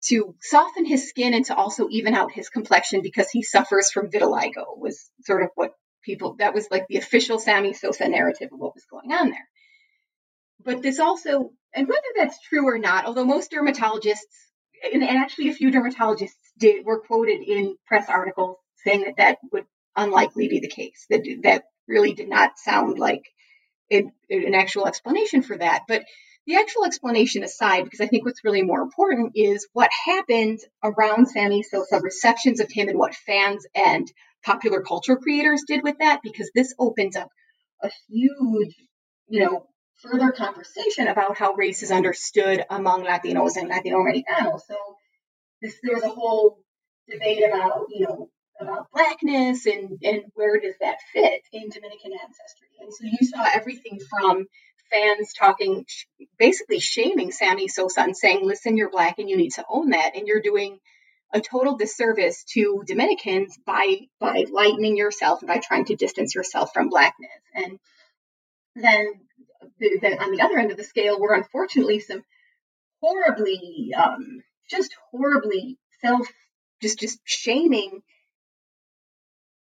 to 0.05 0.35
soften 0.39 0.85
his 0.85 1.09
skin 1.09 1.33
and 1.33 1.45
to 1.45 1.55
also 1.55 1.88
even 1.89 2.13
out 2.13 2.31
his 2.31 2.49
complexion 2.49 3.01
because 3.01 3.29
he 3.31 3.41
suffers 3.41 3.91
from 3.91 4.09
vitiligo 4.09 4.77
was 4.77 5.09
sort 5.21 5.41
of 5.41 5.49
what 5.55 5.71
people 6.03 6.35
that 6.35 6.53
was 6.53 6.67
like 6.69 6.85
the 6.88 6.97
official 6.97 7.39
Sammy 7.39 7.73
Sosa 7.73 8.07
narrative 8.07 8.49
of 8.53 8.59
what 8.59 8.75
was 8.75 8.85
going 8.89 9.11
on 9.11 9.31
there. 9.31 9.47
But 10.63 10.81
this 10.81 10.99
also, 10.99 11.51
and 11.73 11.88
whether 11.88 12.01
that's 12.15 12.41
true 12.41 12.67
or 12.67 12.77
not, 12.77 13.05
although 13.05 13.25
most 13.25 13.51
dermatologists 13.51 14.19
and 14.93 15.03
actually 15.03 15.49
a 15.49 15.53
few 15.53 15.71
dermatologists 15.71 16.31
did 16.57 16.85
were 16.85 17.01
quoted 17.01 17.41
in 17.41 17.75
press 17.88 18.07
articles 18.07 18.57
saying 18.83 19.03
that 19.05 19.17
that 19.17 19.38
would 19.51 19.65
unlikely 19.95 20.47
be 20.47 20.59
the 20.59 20.67
case. 20.69 21.05
That 21.09 21.23
that 21.43 21.63
really 21.88 22.13
did 22.13 22.29
not 22.29 22.57
sound 22.57 22.99
like 22.99 23.23
an 23.91 24.56
actual 24.56 24.88
explanation 24.88 25.41
for 25.41 25.58
that. 25.58 25.84
But 25.88 26.04
the 26.48 26.58
actual 26.58 26.86
explanation 26.86 27.43
aside, 27.43 27.86
because 27.86 28.02
I 28.02 28.08
think 28.08 28.26
what's 28.26 28.43
really 28.43 28.62
more 28.62 28.82
important 28.82 29.32
is 29.36 29.67
what 29.74 29.89
happened 30.06 30.60
around 30.84 31.28
Sammy 31.28 31.63
Sosa, 31.63 32.00
receptions 32.00 32.60
of 32.60 32.71
him, 32.71 32.88
and 32.88 33.00
what 33.00 33.15
fans 33.15 33.65
and 33.74 34.08
popular 34.43 34.82
culture 34.82 35.15
creators 35.15 35.63
did 35.67 35.82
with 35.84 35.98
that, 36.00 36.19
because 36.24 36.52
this 36.54 36.74
opens 36.78 37.15
up 37.15 37.30
a 37.82 37.89
huge, 38.08 38.76
you 39.28 39.43
know, 39.43 39.65
further 40.04 40.32
conversation 40.32 41.08
about 41.08 41.38
how 41.38 41.54
race 41.54 41.82
is 41.82 41.91
understood 41.91 42.63
among 42.69 43.04
Latinos 43.06 43.58
and 43.58 43.69
Latino 43.69 44.00
Americanos. 44.00 44.63
So 44.67 44.76
this, 45.62 45.76
there 45.82 45.95
was 45.95 46.04
a 46.04 46.10
whole 46.10 46.60
debate 47.10 47.43
about, 47.48 47.88
you 47.89 48.06
know, 48.06 48.30
about 48.59 48.87
blackness 48.93 49.65
and, 49.65 49.99
and 50.03 50.23
where 50.33 50.59
does 50.59 50.75
that 50.79 50.97
fit 51.13 51.41
in 51.51 51.69
Dominican 51.69 52.13
ancestry. 52.13 52.67
And 52.79 52.93
so 52.93 53.03
you 53.03 53.27
saw 53.27 53.45
everything 53.53 53.99
from 54.09 54.45
fans 54.91 55.33
talking, 55.37 55.85
basically 56.37 56.79
shaming 56.79 57.31
Sammy 57.31 57.67
Sosa 57.67 58.01
and 58.01 58.15
saying, 58.15 58.45
listen, 58.45 58.77
you're 58.77 58.89
black 58.89 59.19
and 59.19 59.29
you 59.29 59.37
need 59.37 59.51
to 59.53 59.65
own 59.67 59.89
that. 59.89 60.15
And 60.15 60.27
you're 60.27 60.41
doing 60.41 60.79
a 61.33 61.41
total 61.41 61.75
disservice 61.75 62.43
to 62.53 62.83
Dominicans 62.87 63.57
by 63.65 64.01
by 64.19 64.45
lightening 64.51 64.95
yourself 64.95 65.41
and 65.41 65.47
by 65.47 65.57
trying 65.57 65.85
to 65.85 65.95
distance 65.95 66.35
yourself 66.35 66.71
from 66.73 66.89
blackness. 66.89 67.29
And 67.53 67.79
then 68.75 69.07
the, 69.79 69.99
the, 70.01 70.23
on 70.23 70.31
the 70.31 70.41
other 70.41 70.57
end 70.57 70.71
of 70.71 70.77
the 70.77 70.83
scale 70.83 71.19
were 71.19 71.33
unfortunately 71.33 71.99
some 71.99 72.23
horribly, 73.01 73.93
um, 73.97 74.43
just 74.69 74.95
horribly 75.11 75.77
self, 76.01 76.27
just 76.81 76.99
just 76.99 77.19
shaming 77.25 78.01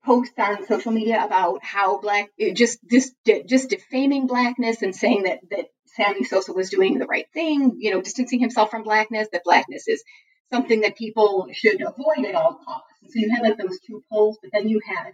posts 0.06 0.34
on 0.38 0.66
social 0.66 0.92
media 0.92 1.24
about 1.24 1.64
how 1.64 2.00
black, 2.00 2.30
just 2.54 2.80
just 2.90 3.14
just 3.48 3.70
defaming 3.70 4.28
blackness 4.28 4.82
and 4.82 4.96
saying 4.96 5.24
that 5.24 5.40
that 5.52 5.66
Sammy 5.96 6.24
Sosa 6.24 6.54
was 6.54 6.70
doing 6.70 7.00
the 7.00 7.06
right 7.06 7.28
thing, 7.34 7.76
you 7.80 7.92
know, 7.92 8.02
distancing 8.02 8.40
himself 8.40 8.72
from 8.72 8.84
blackness, 8.84 9.28
that 9.32 9.44
blackness 9.44 9.88
is 9.88 10.04
something 10.52 10.82
that 10.82 10.96
people 10.96 11.48
should 11.52 11.82
avoid 11.82 12.26
at 12.26 12.36
all 12.36 12.60
costs. 12.66 12.88
And 13.02 13.12
so 13.12 13.20
you 13.20 13.30
had 13.32 13.44
like 13.44 13.58
those 13.58 13.80
two 13.86 14.04
poles, 14.12 14.38
but 14.42 14.52
then 14.54 14.68
you 14.68 14.82
had 14.86 15.14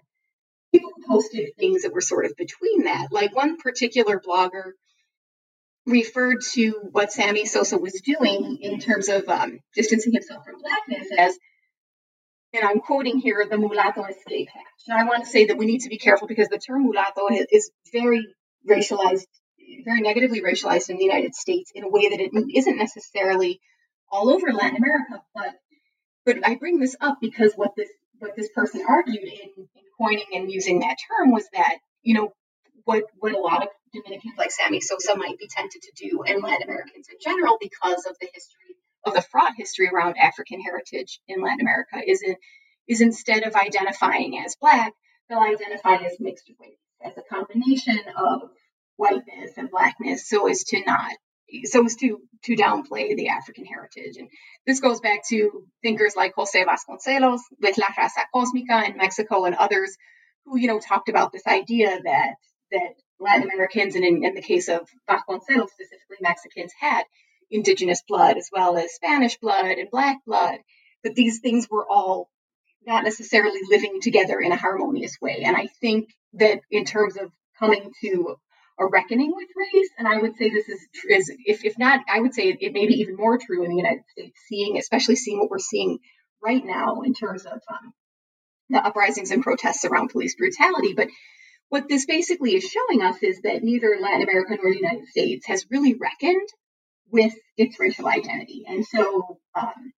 people 0.71 0.91
posted 1.07 1.49
things 1.57 1.83
that 1.83 1.93
were 1.93 2.01
sort 2.01 2.25
of 2.25 2.35
between 2.37 2.83
that. 2.83 3.07
Like 3.11 3.35
one 3.35 3.57
particular 3.57 4.19
blogger 4.19 4.71
referred 5.85 6.41
to 6.53 6.71
what 6.91 7.11
Sammy 7.11 7.45
Sosa 7.45 7.77
was 7.77 8.01
doing 8.01 8.57
in 8.61 8.79
terms 8.79 9.07
of 9.07 9.27
um, 9.29 9.59
distancing 9.75 10.13
himself 10.13 10.43
from 10.45 10.61
blackness 10.61 11.07
as, 11.17 11.37
and 12.55 12.65
I'm 12.65 12.79
quoting 12.79 13.19
here, 13.19 13.45
the 13.49 13.57
mulatto 13.57 14.03
escape 14.05 14.47
hatch. 14.53 14.83
Now, 14.87 14.97
I 14.97 15.03
want 15.03 15.23
to 15.23 15.29
say 15.29 15.45
that 15.45 15.57
we 15.57 15.65
need 15.65 15.81
to 15.81 15.89
be 15.89 15.97
careful 15.97 16.27
because 16.27 16.47
the 16.47 16.57
term 16.57 16.83
mulatto 16.83 17.27
is 17.51 17.71
very 17.91 18.25
racialized, 18.69 19.27
very 19.83 20.01
negatively 20.01 20.41
racialized 20.41 20.89
in 20.89 20.97
the 20.97 21.03
United 21.03 21.35
States 21.35 21.71
in 21.75 21.83
a 21.83 21.89
way 21.89 22.09
that 22.09 22.19
it 22.19 22.31
isn't 22.55 22.77
necessarily 22.77 23.59
all 24.11 24.29
over 24.29 24.51
Latin 24.53 24.77
America. 24.77 25.21
But 25.33 25.55
but 26.25 26.47
I 26.47 26.55
bring 26.55 26.79
this 26.79 26.95
up 27.01 27.17
because 27.21 27.53
what 27.55 27.71
this 27.75 27.89
what 28.19 28.35
this 28.35 28.49
person 28.55 28.83
argued 28.87 29.23
in, 29.23 29.49
in 29.57 29.67
coining 29.99 30.25
and 30.33 30.51
using 30.51 30.79
that 30.79 30.97
term 31.07 31.31
was 31.31 31.47
that 31.53 31.77
you 32.03 32.15
know 32.15 32.33
what 32.85 33.03
what 33.19 33.33
a 33.33 33.39
lot 33.39 33.63
of 33.63 33.69
Dominicans 33.93 34.35
like 34.37 34.51
Sammy 34.51 34.81
Sosa 34.81 35.15
might 35.15 35.37
be 35.37 35.47
tempted 35.47 35.81
to 35.81 36.09
do, 36.09 36.23
and 36.23 36.41
Latin 36.41 36.63
Americans 36.63 37.07
in 37.09 37.17
general, 37.21 37.57
because 37.59 38.05
of 38.05 38.15
the 38.19 38.27
history 38.33 38.75
of 39.05 39.13
the 39.13 39.21
fraught 39.21 39.53
history 39.55 39.89
around 39.89 40.15
African 40.17 40.61
heritage 40.61 41.19
in 41.27 41.41
Latin 41.41 41.61
America, 41.61 42.01
is 42.05 42.21
it 42.21 42.37
is 42.87 43.01
instead 43.01 43.43
of 43.43 43.55
identifying 43.55 44.39
as 44.45 44.55
black, 44.55 44.93
they'll 45.29 45.39
identify 45.39 45.95
as 45.95 46.19
mixed 46.19 46.49
race, 46.59 46.77
as 47.03 47.13
a 47.17 47.21
combination 47.33 47.99
of 48.15 48.49
whiteness 48.97 49.51
and 49.57 49.69
blackness, 49.69 50.27
so 50.29 50.47
as 50.47 50.63
to 50.65 50.81
not 50.85 51.11
so 51.65 51.85
as 51.85 51.95
to 51.95 52.19
to 52.43 52.55
downplay 52.55 53.15
the 53.15 53.29
African 53.29 53.65
heritage. 53.65 54.17
And 54.17 54.29
this 54.65 54.79
goes 54.79 54.99
back 54.99 55.27
to 55.29 55.65
thinkers 55.83 56.15
like 56.15 56.33
Jose 56.35 56.63
Vasconcelos 56.63 57.41
with 57.61 57.77
La 57.77 57.87
Raza 57.87 58.23
Cosmica 58.33 58.89
in 58.89 58.97
Mexico 58.97 59.45
and 59.45 59.55
others 59.55 59.95
who, 60.45 60.57
you 60.57 60.67
know, 60.67 60.79
talked 60.79 61.09
about 61.09 61.31
this 61.31 61.45
idea 61.47 61.99
that 62.03 62.35
that 62.71 62.95
Latin 63.19 63.43
Americans 63.43 63.95
and 63.95 64.03
in, 64.03 64.23
in 64.23 64.33
the 64.33 64.41
case 64.41 64.67
of 64.67 64.87
Vasconcelos, 65.09 65.69
specifically 65.69 66.17
Mexicans, 66.21 66.73
had 66.79 67.03
indigenous 67.51 68.03
blood 68.07 68.37
as 68.37 68.49
well 68.51 68.77
as 68.77 68.93
Spanish 68.93 69.37
blood 69.37 69.77
and 69.77 69.89
black 69.91 70.17
blood. 70.25 70.59
But 71.03 71.15
these 71.15 71.39
things 71.39 71.67
were 71.69 71.85
all 71.89 72.29
not 72.85 73.03
necessarily 73.03 73.59
living 73.69 73.99
together 74.01 74.39
in 74.39 74.51
a 74.51 74.57
harmonious 74.57 75.17
way. 75.21 75.43
And 75.43 75.55
I 75.55 75.67
think 75.81 76.09
that 76.33 76.59
in 76.71 76.85
terms 76.85 77.17
of 77.17 77.31
coming 77.59 77.91
to 78.01 78.37
a 78.77 78.85
reckoning 78.85 79.33
with 79.35 79.47
race. 79.55 79.89
And 79.97 80.07
I 80.07 80.17
would 80.17 80.35
say 80.35 80.49
this 80.49 80.67
is, 80.67 80.79
is 81.09 81.35
if, 81.45 81.63
if 81.63 81.77
not, 81.77 82.01
I 82.09 82.19
would 82.19 82.33
say 82.33 82.55
it 82.59 82.73
may 82.73 82.87
be 82.87 82.95
even 82.95 83.15
more 83.15 83.37
true 83.37 83.63
in 83.63 83.69
the 83.69 83.77
United 83.77 84.03
States, 84.11 84.37
seeing, 84.47 84.77
especially 84.77 85.15
seeing 85.15 85.39
what 85.39 85.49
we're 85.49 85.59
seeing 85.59 85.99
right 86.43 86.63
now 86.63 87.01
in 87.01 87.13
terms 87.13 87.45
of 87.45 87.53
um, 87.53 87.93
the 88.69 88.85
uprisings 88.85 89.31
and 89.31 89.43
protests 89.43 89.85
around 89.85 90.09
police 90.09 90.35
brutality. 90.35 90.93
But 90.93 91.07
what 91.69 91.87
this 91.87 92.05
basically 92.05 92.55
is 92.55 92.63
showing 92.63 93.01
us 93.01 93.17
is 93.23 93.41
that 93.41 93.63
neither 93.63 93.97
Latin 93.99 94.23
America 94.23 94.57
nor 94.61 94.71
the 94.71 94.79
United 94.79 95.07
States 95.07 95.45
has 95.47 95.65
really 95.71 95.95
reckoned 95.95 96.47
with 97.15 97.33
its 97.57 97.79
racial 97.79 98.07
identity. 98.07 98.65
And 98.67 98.85
so 98.85 99.39
um, 99.55 99.93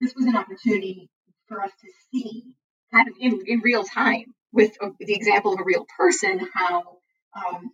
this 0.00 0.14
was 0.14 0.26
an 0.26 0.36
opportunity 0.36 1.10
for 1.48 1.60
us 1.60 1.72
to 1.80 1.88
see 2.12 2.44
kind 2.92 3.08
of 3.08 3.14
in, 3.18 3.42
in 3.46 3.58
real 3.58 3.82
time 3.82 4.26
with 4.52 4.70
a, 4.80 4.90
the 5.00 5.14
example 5.14 5.52
of 5.52 5.58
a 5.60 5.64
real 5.64 5.84
person 5.98 6.48
how 6.54 6.98
um, 7.34 7.72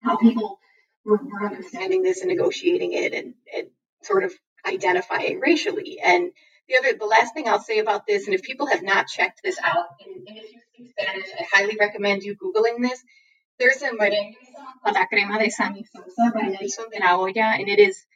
how 0.00 0.16
people 0.16 0.60
were, 1.04 1.16
were 1.16 1.44
understanding 1.44 2.04
this 2.04 2.20
and 2.20 2.28
negotiating 2.28 2.92
it 2.92 3.12
and, 3.12 3.34
and 3.56 3.66
sort 4.04 4.22
of 4.22 4.32
identifying 4.64 5.40
racially. 5.40 5.98
And 6.00 6.30
the 6.68 6.76
other, 6.76 6.96
the 6.96 7.06
last 7.06 7.34
thing 7.34 7.48
I'll 7.48 7.58
say 7.58 7.80
about 7.80 8.06
this, 8.06 8.26
and 8.26 8.34
if 8.34 8.42
people 8.42 8.68
have 8.68 8.84
not 8.84 9.08
checked 9.08 9.40
this 9.42 9.58
out, 9.64 9.86
and, 10.06 10.28
and 10.28 10.36
if 10.36 10.52
you 10.52 10.60
speak 10.72 10.90
Spanish, 10.96 11.26
I 11.36 11.46
highly 11.52 11.76
recommend 11.80 12.22
you 12.22 12.36
Googling 12.36 12.80
this. 12.80 13.02
There's 13.58 13.82
a 13.82 13.90
merengue 13.90 14.36
song 14.54 14.94
La 14.94 15.06
Crema 15.06 15.38
de 15.38 15.50
Sammy 15.50 15.84
Sosa 15.92 16.32
by 16.32 16.42
Nelson 16.42 16.84
de 16.92 17.00
la 17.00 17.16
Olla, 17.16 17.56
and 17.58 17.68
it 17.68 17.80
is 17.80 18.06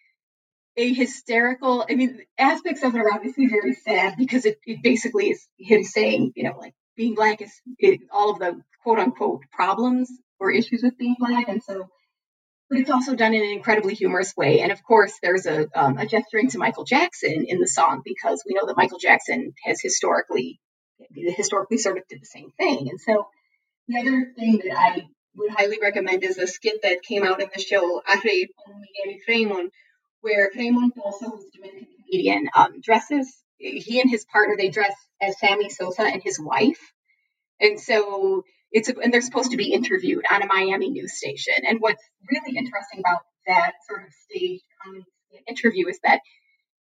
a 0.76 0.92
hysterical, 0.92 1.85
I 1.88 1.96
mean, 1.96 2.20
aspects 2.38 2.85
of 2.85 2.94
it 2.94 2.98
are 2.98 3.12
obviously 3.12 3.48
very 3.48 3.74
sad 3.74 4.14
because 4.16 4.46
it, 4.46 4.59
it 4.64 4.83
basically 4.85 5.31
is 5.31 5.48
him 5.59 5.83
saying, 5.83 6.33
you 6.37 6.44
know, 6.44 6.57
like 6.57 6.74
being 6.96 7.16
black 7.16 7.42
is 7.42 7.52
it, 7.78 8.02
all 8.12 8.31
of 8.31 8.38
the 8.38 8.62
quote 8.85 9.00
unquote 9.00 9.42
problems 9.50 10.11
or 10.38 10.52
issues 10.52 10.83
with 10.85 10.96
being 10.96 11.16
black. 11.18 11.48
And 11.48 11.61
so, 11.61 11.88
but 12.70 12.78
it's 12.78 12.90
also 12.90 13.16
done 13.16 13.35
in 13.35 13.42
an 13.42 13.50
incredibly 13.50 13.94
humorous 13.94 14.35
way. 14.37 14.61
And 14.61 14.70
of 14.70 14.83
course, 14.85 15.18
there's 15.22 15.46
a, 15.46 15.66
um, 15.74 15.98
a 15.98 16.07
gesturing 16.07 16.50
to 16.50 16.59
Michael 16.59 16.85
Jackson 16.85 17.46
in 17.48 17.59
the 17.59 17.66
song 17.66 18.02
because 18.05 18.44
we 18.46 18.55
know 18.55 18.66
that 18.66 18.76
Michael 18.76 19.00
Jackson 19.00 19.55
has 19.64 19.81
historically, 19.81 20.61
historically 21.11 21.78
sort 21.78 21.98
of 21.98 22.05
did 22.09 22.22
the 22.22 22.26
same 22.26 22.52
thing. 22.57 22.88
And 22.90 23.00
so 23.00 23.26
the 23.88 23.98
other 23.98 24.33
thing 24.37 24.61
that 24.64 24.78
I 24.78 25.09
would 25.36 25.50
highly 25.50 25.78
recommend 25.80 26.24
is 26.24 26.38
a 26.38 26.46
skit 26.46 26.82
that 26.82 27.02
came 27.02 27.24
out 27.24 27.40
in 27.40 27.48
the 27.54 27.60
show 27.60 28.02
Fremon, 29.28 29.70
where 30.20 30.50
Fremon 30.50 30.90
also, 31.02 31.30
who's 31.30 31.44
a 31.46 31.56
Dominican 31.56 31.88
comedian, 32.04 32.48
um, 32.54 32.80
dresses, 32.80 33.32
he 33.58 34.00
and 34.00 34.10
his 34.10 34.24
partner, 34.24 34.56
they 34.56 34.68
dress 34.68 34.94
as 35.20 35.38
Sammy 35.38 35.70
Sosa 35.70 36.02
and 36.02 36.22
his 36.22 36.38
wife. 36.38 36.80
And 37.60 37.78
so 37.78 38.44
it's 38.72 38.88
a, 38.88 38.98
and 38.98 39.12
they're 39.12 39.20
supposed 39.20 39.52
to 39.52 39.56
be 39.56 39.72
interviewed 39.72 40.24
on 40.30 40.42
a 40.42 40.46
Miami 40.46 40.90
news 40.90 41.16
station. 41.16 41.54
And 41.66 41.80
what's 41.80 42.02
really 42.30 42.56
interesting 42.56 43.00
about 43.00 43.20
that 43.46 43.72
sort 43.88 44.02
of 44.02 44.12
staged 44.28 44.64
interview 45.46 45.88
is 45.88 45.98
that 46.04 46.20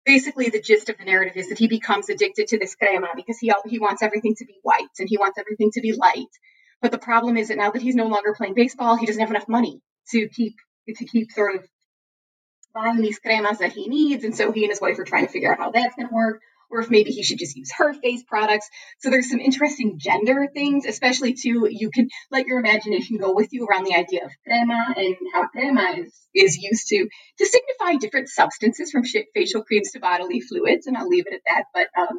basically 0.04 0.48
the 0.48 0.60
gist 0.60 0.88
of 0.88 0.98
the 0.98 1.04
narrative 1.04 1.36
is 1.36 1.48
that 1.48 1.58
he 1.58 1.68
becomes 1.68 2.08
addicted 2.08 2.48
to 2.48 2.58
this 2.58 2.74
crema 2.74 3.08
because 3.14 3.38
he 3.38 3.52
he 3.66 3.78
wants 3.78 4.02
everything 4.02 4.34
to 4.36 4.44
be 4.46 4.58
white 4.62 4.88
and 4.98 5.08
he 5.08 5.18
wants 5.18 5.38
everything 5.38 5.70
to 5.72 5.80
be 5.80 5.92
light. 5.92 6.32
But 6.80 6.92
the 6.92 6.98
problem 6.98 7.36
is 7.36 7.48
that 7.48 7.56
now 7.56 7.70
that 7.70 7.82
he's 7.82 7.94
no 7.94 8.06
longer 8.06 8.34
playing 8.36 8.54
baseball, 8.54 8.96
he 8.96 9.06
doesn't 9.06 9.20
have 9.20 9.30
enough 9.30 9.48
money 9.48 9.80
to 10.10 10.28
keep 10.28 10.54
to 10.88 11.04
keep 11.04 11.32
sort 11.32 11.56
of 11.56 11.64
buying 12.74 13.02
these 13.02 13.20
cremas 13.20 13.58
that 13.58 13.72
he 13.72 13.88
needs, 13.88 14.24
and 14.24 14.34
so 14.34 14.52
he 14.52 14.64
and 14.64 14.70
his 14.70 14.80
wife 14.80 14.98
are 14.98 15.04
trying 15.04 15.26
to 15.26 15.32
figure 15.32 15.52
out 15.52 15.58
how 15.58 15.70
that's 15.70 15.96
going 15.96 16.08
to 16.08 16.14
work 16.14 16.40
or 16.70 16.80
if 16.80 16.90
maybe 16.90 17.10
he 17.10 17.22
should 17.22 17.38
just 17.38 17.56
use 17.56 17.70
her 17.76 17.94
face 17.94 18.22
products. 18.22 18.68
So 18.98 19.10
there's 19.10 19.30
some 19.30 19.40
interesting 19.40 19.98
gender 19.98 20.48
things, 20.52 20.86
especially 20.86 21.34
too, 21.34 21.68
you 21.70 21.90
can 21.90 22.08
let 22.30 22.46
your 22.46 22.58
imagination 22.58 23.16
go 23.16 23.34
with 23.34 23.52
you 23.52 23.66
around 23.66 23.84
the 23.84 23.94
idea 23.94 24.24
of 24.24 24.32
crema 24.44 24.94
and 24.96 25.16
how 25.32 25.48
crema 25.48 25.94
is, 25.98 26.12
is 26.34 26.58
used 26.58 26.88
to, 26.88 27.08
to 27.38 27.46
signify 27.46 27.98
different 27.98 28.28
substances 28.28 28.90
from 28.90 29.04
facial 29.34 29.62
creams 29.62 29.92
to 29.92 30.00
bodily 30.00 30.40
fluids. 30.40 30.86
And 30.86 30.96
I'll 30.96 31.08
leave 31.08 31.26
it 31.26 31.34
at 31.34 31.40
that. 31.46 31.64
But, 31.72 31.88
um, 31.98 32.18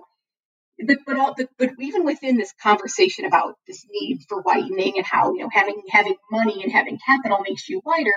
but 0.85 0.97
but, 1.05 1.49
but 1.57 1.69
even 1.79 2.05
within 2.05 2.37
this 2.37 2.53
conversation 2.61 3.25
about 3.25 3.55
this 3.67 3.85
need 3.89 4.19
for 4.27 4.41
whitening 4.41 4.93
and 4.97 5.05
how 5.05 5.33
you 5.33 5.41
know 5.41 5.49
having 5.51 5.81
having 5.89 6.15
money 6.31 6.63
and 6.63 6.71
having 6.71 6.99
capital 7.05 7.39
makes 7.47 7.67
you 7.67 7.81
whiter, 7.83 8.13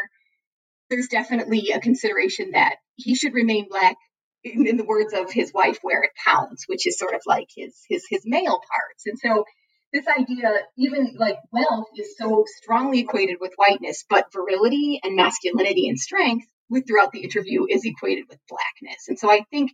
there's 0.91 1.09
definitely 1.09 1.71
a 1.71 1.81
consideration 1.81 2.53
that 2.53 2.77
he 2.97 3.15
should 3.15 3.35
remain 3.35 3.69
black 3.69 3.97
in, 4.45 4.67
in 4.67 4.77
the 4.77 4.85
words 4.85 5.13
of 5.13 5.33
his 5.33 5.53
wife, 5.53 5.79
where 5.83 6.03
it 6.03 6.11
counts, 6.25 6.65
which 6.67 6.87
is 6.87 6.99
sort 6.99 7.15
of 7.15 7.23
like 7.27 7.49
his 7.57 7.75
his 7.89 8.05
his 8.09 8.23
male 8.25 8.61
parts. 8.61 9.07
And 9.07 9.19
so 9.19 9.45
this 9.93 10.07
idea, 10.07 10.53
even 10.79 11.17
like 11.19 11.37
wealth, 11.53 11.87
is 11.97 12.17
so 12.17 12.45
strongly 12.63 13.01
equated 13.01 13.37
with 13.41 13.53
whiteness, 13.57 14.05
but 14.09 14.33
virility 14.33 15.01
and 15.03 15.17
masculinity 15.17 15.89
and 15.89 15.99
strength, 15.99 16.47
with 16.71 16.87
throughout 16.87 17.13
the 17.13 17.23
interview, 17.23 17.67
is 17.69 17.85
equated 17.85 18.25
with 18.29 18.39
blackness. 18.49 19.09
And 19.09 19.19
so 19.19 19.31
I 19.31 19.45
think 19.51 19.73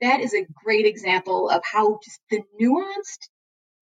that 0.00 0.20
is 0.20 0.34
a 0.34 0.46
great 0.64 0.86
example 0.86 1.48
of 1.48 1.62
how 1.64 1.98
just 2.04 2.20
the 2.30 2.42
nuanced, 2.60 3.28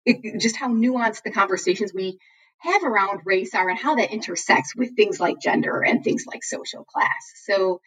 it, 0.05 0.39
just 0.39 0.55
how 0.55 0.69
nuanced 0.69 1.23
the 1.23 1.31
conversations 1.31 1.93
we 1.93 2.17
have 2.59 2.83
around 2.83 3.21
race 3.25 3.53
are 3.53 3.69
and 3.69 3.77
how 3.77 3.95
that 3.95 4.11
intersects 4.11 4.75
with 4.75 4.95
things 4.95 5.19
like 5.19 5.39
gender 5.39 5.83
and 5.83 6.03
things 6.03 6.25
like 6.25 6.43
social 6.43 6.85
class. 6.85 7.31
So 7.43 7.81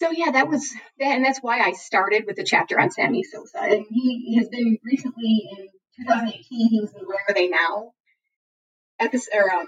so 0.00 0.10
yeah, 0.10 0.32
that 0.32 0.48
was 0.48 0.68
that, 0.98 1.06
and 1.06 1.24
that's 1.24 1.38
why 1.40 1.60
I 1.60 1.72
started 1.72 2.24
with 2.26 2.36
the 2.36 2.44
chapter 2.44 2.78
on 2.80 2.90
Sammy 2.90 3.22
Sosa. 3.22 3.58
And 3.60 3.86
he 3.88 4.36
has 4.38 4.48
been 4.48 4.78
recently 4.84 5.48
in 5.50 5.68
2018. 6.04 6.42
He 6.48 6.80
was 6.80 6.92
in 6.92 7.06
Where 7.06 7.18
Are 7.28 7.34
They 7.34 7.48
Now 7.48 7.92
episode 8.98 9.34
or 9.34 9.52
um, 9.52 9.66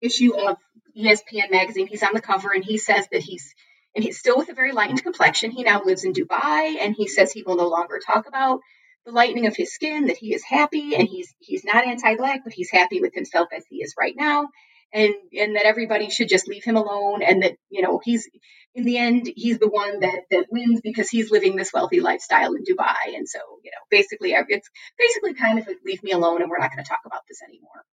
issue 0.00 0.34
of 0.34 0.56
ESPN 0.96 1.50
magazine. 1.50 1.86
He's 1.86 2.02
on 2.02 2.14
the 2.14 2.20
cover, 2.20 2.52
and 2.52 2.64
he 2.64 2.78
says 2.78 3.06
that 3.12 3.22
he's 3.22 3.54
and 3.98 4.04
he's 4.04 4.20
still 4.20 4.36
with 4.36 4.48
a 4.48 4.54
very 4.54 4.70
lightened 4.70 5.02
complexion. 5.02 5.50
He 5.50 5.64
now 5.64 5.82
lives 5.82 6.04
in 6.04 6.12
Dubai, 6.12 6.76
and 6.80 6.94
he 6.94 7.08
says 7.08 7.32
he 7.32 7.42
will 7.42 7.56
no 7.56 7.66
longer 7.66 7.98
talk 7.98 8.28
about 8.28 8.60
the 9.04 9.10
lightening 9.10 9.48
of 9.48 9.56
his 9.56 9.74
skin. 9.74 10.06
That 10.06 10.16
he 10.16 10.32
is 10.32 10.44
happy, 10.44 10.94
and 10.94 11.08
he's 11.08 11.34
he's 11.40 11.64
not 11.64 11.84
anti-black, 11.84 12.42
but 12.44 12.52
he's 12.52 12.70
happy 12.70 13.00
with 13.00 13.12
himself 13.12 13.48
as 13.52 13.64
he 13.68 13.78
is 13.78 13.96
right 13.98 14.14
now 14.16 14.50
and 14.92 15.14
and 15.36 15.56
that 15.56 15.64
everybody 15.64 16.10
should 16.10 16.28
just 16.28 16.46
leave 16.46 16.62
him 16.62 16.76
alone 16.76 17.24
and 17.24 17.42
that 17.42 17.56
you 17.70 17.82
know 17.82 18.00
he's 18.02 18.30
in 18.76 18.84
the 18.84 18.96
end 18.96 19.28
he's 19.34 19.58
the 19.58 19.68
one 19.68 19.98
that 19.98 20.20
that 20.30 20.46
wins 20.48 20.80
because 20.80 21.10
he's 21.10 21.32
living 21.32 21.56
this 21.56 21.72
wealthy 21.72 22.00
lifestyle 22.00 22.54
in 22.54 22.62
Dubai 22.62 23.16
and 23.16 23.28
so 23.28 23.40
you 23.64 23.72
know 23.72 23.82
basically 23.90 24.32
it's 24.32 24.70
basically 24.96 25.34
kind 25.34 25.58
of 25.58 25.66
like 25.66 25.78
leave 25.84 26.04
me 26.04 26.12
alone 26.12 26.40
and 26.40 26.48
we're 26.48 26.60
not 26.60 26.70
going 26.70 26.84
to 26.84 26.88
talk 26.88 27.00
about 27.04 27.22
this 27.28 27.42
anymore. 27.42 27.84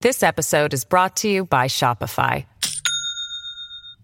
This 0.00 0.22
episode 0.22 0.74
is 0.74 0.84
brought 0.84 1.16
to 1.16 1.28
you 1.28 1.44
by 1.44 1.66
Shopify. 1.66 2.46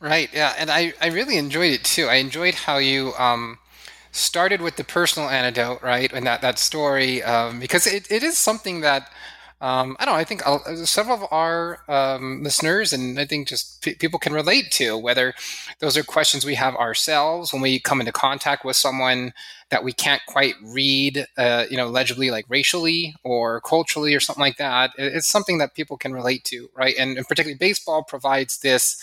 Right. 0.00 0.28
Yeah, 0.32 0.54
and 0.58 0.70
I, 0.70 0.92
I 1.00 1.08
really 1.08 1.36
enjoyed 1.36 1.72
it 1.72 1.84
too. 1.84 2.06
I 2.06 2.16
enjoyed 2.16 2.54
how 2.54 2.78
you 2.78 3.12
um, 3.18 3.58
started 4.12 4.60
with 4.60 4.76
the 4.76 4.84
personal 4.84 5.28
anecdote, 5.28 5.82
right, 5.82 6.12
and 6.12 6.26
that 6.26 6.42
that 6.42 6.58
story 6.58 7.22
um, 7.22 7.60
because 7.60 7.86
it, 7.86 8.10
it 8.10 8.22
is 8.22 8.36
something 8.36 8.80
that 8.82 9.10
um, 9.60 9.96
I 9.98 10.04
don't 10.04 10.14
know. 10.14 10.20
I 10.20 10.24
think 10.24 10.46
I'll, 10.46 10.60
several 10.84 11.16
of 11.16 11.24
our 11.30 11.80
um, 11.88 12.42
listeners 12.42 12.92
and 12.92 13.18
I 13.18 13.24
think 13.24 13.48
just 13.48 13.80
p- 13.82 13.94
people 13.94 14.18
can 14.18 14.34
relate 14.34 14.70
to 14.72 14.98
whether 14.98 15.32
those 15.78 15.96
are 15.96 16.02
questions 16.02 16.44
we 16.44 16.56
have 16.56 16.74
ourselves 16.76 17.52
when 17.52 17.62
we 17.62 17.78
come 17.80 18.00
into 18.00 18.12
contact 18.12 18.64
with 18.64 18.76
someone 18.76 19.32
that 19.70 19.82
we 19.82 19.92
can't 19.92 20.20
quite 20.26 20.54
read, 20.62 21.26
uh, 21.38 21.64
you 21.70 21.78
know, 21.78 21.88
legibly, 21.88 22.30
like 22.30 22.44
racially 22.48 23.14
or 23.22 23.62
culturally 23.62 24.14
or 24.14 24.20
something 24.20 24.42
like 24.42 24.58
that. 24.58 24.90
It's 24.98 25.28
something 25.28 25.56
that 25.58 25.74
people 25.74 25.96
can 25.96 26.12
relate 26.12 26.44
to, 26.46 26.68
right? 26.76 26.94
And, 26.98 27.16
and 27.16 27.26
particularly 27.26 27.56
baseball 27.58 28.02
provides 28.02 28.58
this 28.58 29.02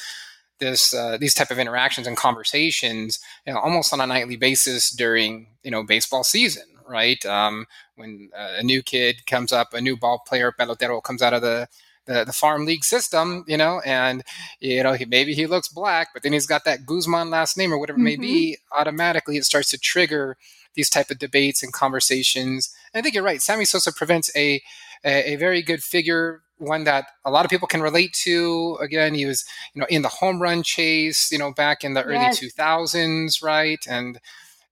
this 0.61 0.93
uh, 0.93 1.17
these 1.17 1.33
type 1.33 1.51
of 1.51 1.59
interactions 1.59 2.07
and 2.07 2.15
conversations 2.15 3.19
you 3.45 3.51
know, 3.51 3.59
almost 3.59 3.91
on 3.91 3.99
a 3.99 4.07
nightly 4.07 4.37
basis 4.37 4.89
during 4.91 5.47
you 5.63 5.71
know 5.71 5.83
baseball 5.83 6.23
season 6.23 6.63
right 6.87 7.25
um, 7.25 7.65
when 7.95 8.29
uh, 8.37 8.53
a 8.59 8.63
new 8.63 8.81
kid 8.81 9.25
comes 9.25 9.51
up 9.51 9.73
a 9.73 9.81
new 9.81 9.97
ball 9.97 10.21
player 10.25 10.53
pelotero 10.57 11.03
comes 11.03 11.21
out 11.21 11.33
of 11.33 11.41
the 11.41 11.67
the, 12.05 12.23
the 12.25 12.33
farm 12.33 12.65
league 12.65 12.83
system, 12.83 13.43
you 13.47 13.57
know, 13.57 13.79
and 13.85 14.23
you 14.59 14.81
know 14.83 14.93
he 14.93 15.05
maybe 15.05 15.33
he 15.33 15.45
looks 15.47 15.67
black, 15.67 16.09
but 16.13 16.23
then 16.23 16.33
he's 16.33 16.47
got 16.47 16.65
that 16.65 16.85
Guzman 16.85 17.29
last 17.29 17.57
name 17.57 17.71
or 17.71 17.77
whatever 17.77 17.99
mm-hmm. 17.99 18.07
it 18.07 18.19
may 18.19 18.25
be. 18.25 18.51
Mm-hmm. 18.53 18.79
Automatically, 18.81 19.37
it 19.37 19.45
starts 19.45 19.69
to 19.69 19.77
trigger 19.77 20.37
these 20.73 20.89
type 20.89 21.11
of 21.11 21.19
debates 21.19 21.61
and 21.61 21.73
conversations. 21.73 22.73
And 22.93 22.99
I 22.99 23.03
think 23.03 23.13
you're 23.13 23.23
right. 23.23 23.41
Sammy 23.41 23.65
Sosa 23.65 23.93
prevents 23.93 24.35
a 24.35 24.61
a, 25.03 25.33
a 25.33 25.35
very 25.35 25.61
good 25.61 25.83
figure 25.83 26.41
one 26.61 26.83
that 26.83 27.05
a 27.25 27.31
lot 27.31 27.43
of 27.43 27.49
people 27.49 27.67
can 27.67 27.81
relate 27.81 28.13
to. 28.23 28.77
Again, 28.79 29.13
he 29.13 29.25
was, 29.25 29.43
you 29.73 29.79
know, 29.79 29.87
in 29.89 30.03
the 30.03 30.09
home 30.09 30.41
run 30.41 30.63
chase, 30.63 31.31
you 31.31 31.37
know, 31.37 31.51
back 31.51 31.83
in 31.83 31.93
the 31.93 32.05
yes. 32.07 32.41
early 32.41 32.49
2000s, 32.49 33.43
right? 33.43 33.83
And 33.89 34.19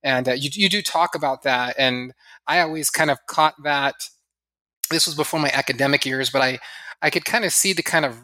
and 0.04 0.30
uh, 0.30 0.34
you 0.34 0.50
you 0.54 0.70
do 0.70 0.82
talk 0.82 1.16
about 1.16 1.44
that, 1.44 1.76
and 1.78 2.14
I 2.48 2.62
always 2.62 2.90
kind 2.90 3.12
of 3.12 3.18
caught 3.28 3.56
that. 3.64 3.96
This 4.90 5.06
was 5.06 5.16
before 5.16 5.40
my 5.40 5.52
academic 5.54 6.06
years, 6.06 6.30
but 6.30 6.42
I 6.42 6.60
I 7.02 7.10
could 7.10 7.26
kind 7.26 7.44
of 7.44 7.52
see 7.52 7.74
the 7.74 7.84
kind 7.84 8.06
of 8.06 8.18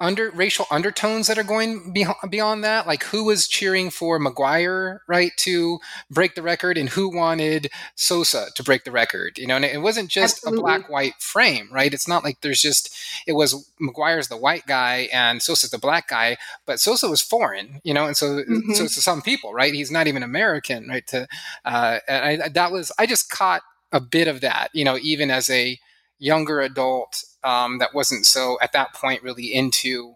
under 0.00 0.30
racial 0.30 0.66
undertones 0.70 1.26
that 1.26 1.38
are 1.38 1.44
going 1.44 1.92
beyond 2.30 2.64
that 2.64 2.86
like 2.86 3.04
who 3.04 3.24
was 3.24 3.46
cheering 3.46 3.90
for 3.90 4.18
mcgwire 4.18 5.00
right 5.06 5.32
to 5.36 5.78
break 6.10 6.34
the 6.34 6.42
record 6.42 6.78
and 6.78 6.88
who 6.90 7.14
wanted 7.14 7.70
sosa 7.94 8.48
to 8.54 8.62
break 8.62 8.84
the 8.84 8.90
record 8.90 9.38
you 9.38 9.46
know 9.46 9.56
and 9.56 9.64
it 9.64 9.82
wasn't 9.82 10.08
just 10.08 10.38
Absolutely. 10.38 10.58
a 10.58 10.62
black 10.62 10.88
white 10.88 11.14
frame 11.20 11.68
right 11.70 11.92
it's 11.92 12.08
not 12.08 12.24
like 12.24 12.40
there's 12.40 12.62
just 12.62 12.94
it 13.26 13.34
was 13.34 13.70
mcgwire's 13.80 14.28
the 14.28 14.36
white 14.36 14.66
guy 14.66 15.08
and 15.12 15.42
sosa's 15.42 15.70
the 15.70 15.78
black 15.78 16.08
guy 16.08 16.36
but 16.66 16.80
sosa 16.80 17.08
was 17.08 17.20
foreign 17.20 17.80
you 17.84 17.92
know 17.92 18.06
and 18.06 18.16
so 18.16 18.42
mm-hmm. 18.42 18.72
so 18.72 18.84
to 18.84 18.88
some 18.88 19.20
people 19.20 19.52
right 19.52 19.74
he's 19.74 19.90
not 19.90 20.06
even 20.06 20.22
american 20.22 20.88
right 20.88 21.06
to 21.06 21.28
uh 21.64 21.98
and 22.08 22.42
I, 22.42 22.48
that 22.48 22.72
was 22.72 22.90
i 22.98 23.06
just 23.06 23.28
caught 23.30 23.62
a 23.92 24.00
bit 24.00 24.28
of 24.28 24.40
that 24.40 24.68
you 24.72 24.84
know 24.84 24.98
even 25.02 25.30
as 25.30 25.50
a 25.50 25.78
younger 26.18 26.60
adult 26.60 27.24
um, 27.44 27.78
that 27.78 27.94
wasn't 27.94 28.26
so 28.26 28.58
at 28.60 28.72
that 28.72 28.94
point 28.94 29.22
really 29.22 29.52
into 29.52 30.14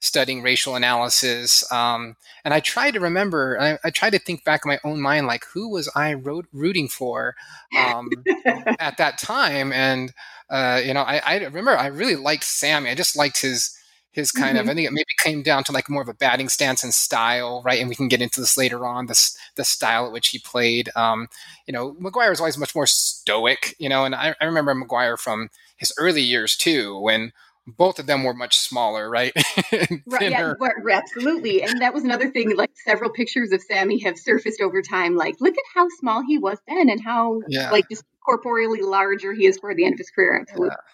studying 0.00 0.42
racial 0.42 0.76
analysis. 0.76 1.70
Um, 1.72 2.16
and 2.44 2.52
I 2.52 2.60
tried 2.60 2.92
to 2.92 3.00
remember, 3.00 3.58
I, 3.60 3.78
I, 3.82 3.90
tried 3.90 4.10
to 4.10 4.18
think 4.18 4.44
back 4.44 4.62
in 4.64 4.68
my 4.68 4.78
own 4.84 5.00
mind, 5.00 5.26
like 5.26 5.44
who 5.52 5.70
was 5.70 5.90
I 5.94 6.10
rooting 6.10 6.88
for 6.88 7.34
um, 7.78 8.10
at 8.78 8.98
that 8.98 9.18
time? 9.18 9.72
And 9.72 10.12
uh, 10.50 10.80
you 10.84 10.94
know, 10.94 11.02
I, 11.02 11.20
I, 11.24 11.36
remember 11.38 11.76
I 11.76 11.86
really 11.86 12.16
liked 12.16 12.44
Sammy. 12.44 12.90
I 12.90 12.94
just 12.94 13.16
liked 13.16 13.40
his 13.40 13.76
his 14.12 14.32
kind 14.32 14.56
mm-hmm. 14.56 14.68
of. 14.68 14.70
I 14.70 14.74
think 14.74 14.88
it 14.88 14.92
maybe 14.92 15.04
came 15.18 15.42
down 15.42 15.64
to 15.64 15.72
like 15.72 15.90
more 15.90 16.00
of 16.00 16.08
a 16.08 16.14
batting 16.14 16.48
stance 16.48 16.82
and 16.82 16.94
style, 16.94 17.62
right? 17.64 17.80
And 17.80 17.88
we 17.88 17.94
can 17.94 18.08
get 18.08 18.22
into 18.22 18.40
this 18.40 18.56
later 18.56 18.86
on. 18.86 19.06
The 19.06 19.36
the 19.56 19.64
style 19.64 20.06
at 20.06 20.12
which 20.12 20.28
he 20.28 20.38
played. 20.38 20.88
Um, 20.96 21.28
you 21.66 21.72
know, 21.72 21.94
McGwire 21.94 22.30
was 22.30 22.40
always 22.40 22.56
much 22.56 22.74
more 22.74 22.86
stoic. 22.86 23.74
You 23.78 23.88
know, 23.88 24.04
and 24.04 24.14
I, 24.14 24.34
I 24.40 24.44
remember 24.44 24.74
McGwire 24.74 25.18
from 25.18 25.50
his 25.76 25.92
early 25.98 26.22
years 26.22 26.56
too, 26.56 26.98
when 26.98 27.32
both 27.66 27.98
of 27.98 28.06
them 28.06 28.22
were 28.22 28.34
much 28.34 28.56
smaller, 28.56 29.10
right? 29.10 29.32
right, 30.06 30.30
yeah, 30.30 30.54
absolutely. 30.90 31.62
And 31.62 31.80
that 31.80 31.92
was 31.92 32.04
another 32.04 32.30
thing. 32.30 32.56
Like 32.56 32.70
several 32.84 33.10
pictures 33.10 33.52
of 33.52 33.60
Sammy 33.62 33.98
have 34.00 34.18
surfaced 34.18 34.60
over 34.60 34.82
time. 34.82 35.16
Like, 35.16 35.36
look 35.40 35.54
at 35.54 35.64
how 35.74 35.88
small 35.98 36.22
he 36.22 36.38
was 36.38 36.58
then, 36.68 36.88
and 36.88 37.00
how 37.02 37.40
yeah. 37.48 37.70
like 37.70 37.88
just 37.88 38.04
corporeally 38.24 38.82
larger 38.82 39.32
he 39.32 39.46
is 39.46 39.58
for 39.58 39.74
the 39.74 39.84
end 39.84 39.94
of 39.94 39.98
his 39.98 40.10
career. 40.10 40.38
Absolutely. 40.40 40.68
Yeah. 40.68 40.92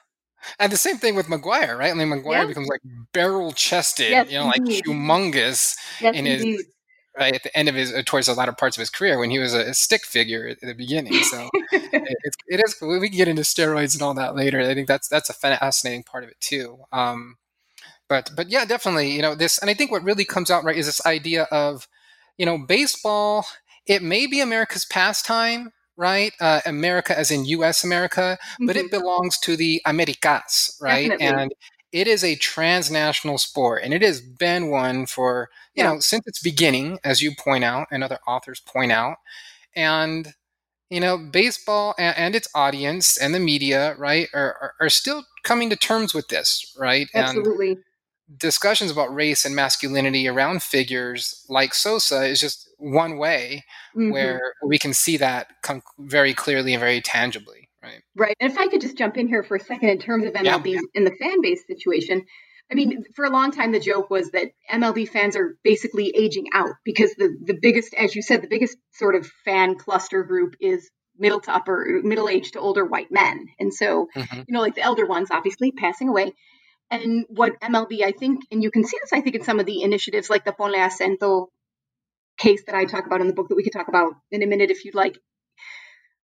And 0.59 0.73
the 0.73 0.77
same 0.77 0.97
thing 0.97 1.15
with 1.15 1.27
McGwire, 1.27 1.79
right? 1.79 1.91
I 1.91 1.95
mean, 1.95 2.09
McGwire 2.09 2.33
yeah. 2.33 2.47
becomes 2.47 2.69
like 2.69 2.81
barrel 3.13 3.53
chested, 3.53 4.11
yes, 4.11 4.31
you 4.31 4.39
know, 4.39 4.51
indeed. 4.51 4.87
like 4.87 4.97
humongous 4.97 5.77
yes, 6.01 6.17
in 6.17 6.25
his 6.25 6.43
indeed 6.43 6.61
right 7.17 7.35
at 7.35 7.43
the 7.43 7.57
end 7.57 7.69
of 7.69 7.75
his 7.75 7.93
uh, 7.93 8.03
towards 8.05 8.27
the 8.27 8.35
latter 8.35 8.53
parts 8.53 8.77
of 8.77 8.81
his 8.81 8.91
career 8.91 9.19
when 9.19 9.31
he 9.31 9.39
was 9.39 9.55
a, 9.55 9.75
stick 9.75 10.05
figure 10.05 10.49
at 10.49 10.61
the 10.61 10.75
beginning. 10.75 11.15
So 11.25 11.49
it, 11.53 11.65
it's, 12.25 12.37
it 12.49 12.61
is 12.65 12.77
we 12.81 13.09
can 13.09 13.17
get 13.17 13.29
into 13.29 13.43
steroids 13.43 13.95
and 13.95 14.03
all 14.03 14.15
that 14.15 14.35
later. 14.35 14.61
I 14.61 14.75
think 14.75 14.89
that's 14.89 15.09
that's 15.09 15.31
a 15.31 15.35
fascinating 15.35 16.05
part 16.05 16.25
of 16.25 16.31
it 16.31 16.41
too. 16.41 16.79
Um, 16.93 17.37
but 18.09 18.31
but 18.37 18.51
yeah, 18.51 18.65
definitely 18.65 19.11
you 19.13 19.23
know 19.23 19.35
this, 19.35 19.59
and 19.59 19.71
I 19.71 19.75
think 19.75 19.91
what 19.91 20.05
really 20.05 20.25
comes 20.25 20.51
out 20.51 20.65
right 20.65 20.77
is 20.77 20.87
this 20.87 21.05
idea 21.07 21.45
of 21.45 21.89
you 22.39 22.47
know 22.47 22.59
baseball. 22.59 23.47
It 23.87 24.01
may 24.01 24.29
be 24.29 24.41
America's 24.41 24.85
pastime, 24.85 25.73
right? 25.97 26.33
Uh, 26.41 26.61
America, 26.65 27.19
as 27.19 27.31
in 27.31 27.45
U.S. 27.47 27.83
America, 27.83 28.39
mm-hmm. 28.41 28.67
but 28.67 28.77
it 28.77 28.87
mm-hmm. 28.87 29.01
belongs 29.01 29.39
to 29.41 29.57
the 29.57 29.83
Americas, 29.85 30.77
right? 30.81 31.11
Definitely. 31.11 31.43
And 31.43 31.53
it 31.93 32.07
is 32.07 32.25
a 32.25 32.37
transnational 32.37 33.39
sport 33.39 33.83
and 33.85 33.93
it 33.93 34.03
has 34.03 34.21
been 34.21 34.71
one 34.71 35.07
for 35.07 35.51
you 35.75 35.85
yeah. 35.85 35.93
know 35.93 36.01
since 36.01 36.27
its 36.27 36.43
beginning 36.43 36.99
as 37.05 37.23
you 37.23 37.33
point 37.37 37.65
out 37.65 37.87
and 37.91 38.03
other 38.03 38.19
authors 38.27 38.61
point 38.61 38.91
out 38.91 39.17
and 39.77 40.35
you 40.91 41.01
know 41.01 41.17
baseball 41.17 41.95
and, 41.99 42.17
and 42.17 42.35
its 42.35 42.49
audience 42.55 43.17
and 43.17 43.35
the 43.35 43.41
media 43.41 43.95
right 43.99 44.29
are, 44.35 44.57
are, 44.61 44.75
are, 44.81 44.91
still 44.91 45.25
coming 45.43 45.71
to 45.71 45.77
terms 45.77 46.15
with 46.15 46.29
this 46.29 46.75
right 46.79 47.09
absolutely 47.15 47.73
and 47.73 47.79
discussions 48.39 48.91
about 48.91 49.15
race 49.15 49.45
and 49.45 49.55
masculinity 49.55 50.27
around 50.27 50.63
figures 50.63 51.45
like 51.49 51.75
sosa 51.75 52.25
is 52.25 52.41
just 52.41 52.69
one 52.79 53.19
way 53.19 53.65
mm-hmm. 53.97 54.11
where 54.11 54.55
we 54.65 54.79
can 54.79 54.95
see 54.95 55.17
that 55.17 55.49
come 55.63 55.83
very 55.99 56.33
clearly 56.33 56.73
and 56.73 56.81
very 56.81 57.01
tangibly 57.01 57.62
Right. 57.83 58.03
Right. 58.17 58.37
And 58.41 58.53
if 58.53 58.59
I 58.59 58.69
could 58.69 58.81
just 58.81 58.97
jump 58.97 59.17
in 59.17 59.29
here 59.29 59.43
for 59.43 59.57
a 59.57 59.61
second 59.61 59.89
in 59.89 59.99
terms 59.99 60.27
of 60.27 60.35
MLB 60.35 60.75
yeah. 60.75 60.81
in 60.95 61.05
the 61.05 61.11
fan 61.11 61.41
base 61.43 61.67
situation. 61.67 62.25
I 62.71 62.75
mean, 62.75 63.05
for 63.15 63.25
a 63.25 63.31
long 63.31 63.51
time, 63.51 63.73
the 63.73 63.81
joke 63.81 64.09
was 64.09 64.31
that 64.31 64.53
MLB 64.73 65.09
fans 65.09 65.37
are 65.37 65.59
basically 65.63 66.15
aging 66.17 66.47
out 66.55 66.71
because 66.85 67.13
the, 67.17 67.37
the 67.45 67.59
biggest, 67.61 67.93
as 67.93 68.15
you 68.15 68.23
said, 68.23 68.41
the 68.41 68.49
biggest 68.49 68.79
sort 68.93 69.15
of 69.15 69.27
fan 69.45 69.75
cluster 69.75 70.23
group 70.23 70.55
is 70.61 70.91
middle 71.19 71.41
to 71.41 71.55
upper, 71.55 72.01
middle 72.03 72.29
aged 72.29 72.55
to 72.55 72.61
older 72.61 72.85
white 72.87 73.11
men. 73.11 73.47
And 73.59 73.75
so, 73.75 74.09
mm-hmm. 74.17 74.43
you 74.47 74.55
know, 74.55 74.61
like 74.61 74.75
the 74.75 74.83
elder 74.83 75.05
ones 75.05 75.29
obviously 75.31 75.73
passing 75.73 76.09
away. 76.09 76.33
And 76.91 77.27
what 77.29 77.61
MLB, 77.61 78.03
I 78.03 78.13
think, 78.13 78.45
and 78.51 78.63
you 78.63 78.71
can 78.71 78.85
see 78.85 78.99
this, 79.01 79.13
I 79.13 79.21
think, 79.21 79.37
in 79.37 79.43
some 79.43 79.61
of 79.61 79.67
the 79.67 79.83
initiatives 79.83 80.31
like 80.31 80.45
the 80.45 80.53
Ponle 80.53 80.77
Acento 80.77 81.47
case 82.39 82.63
that 82.67 82.75
I 82.75 82.85
talk 82.85 83.07
about 83.07 83.21
in 83.21 83.27
the 83.27 83.35
book 83.35 83.49
that 83.49 83.57
we 83.57 83.65
could 83.65 83.73
talk 83.73 83.89
about 83.89 84.15
in 84.31 84.43
a 84.43 84.47
minute 84.47 84.71
if 84.71 84.85
you'd 84.85 84.95
like, 84.95 85.19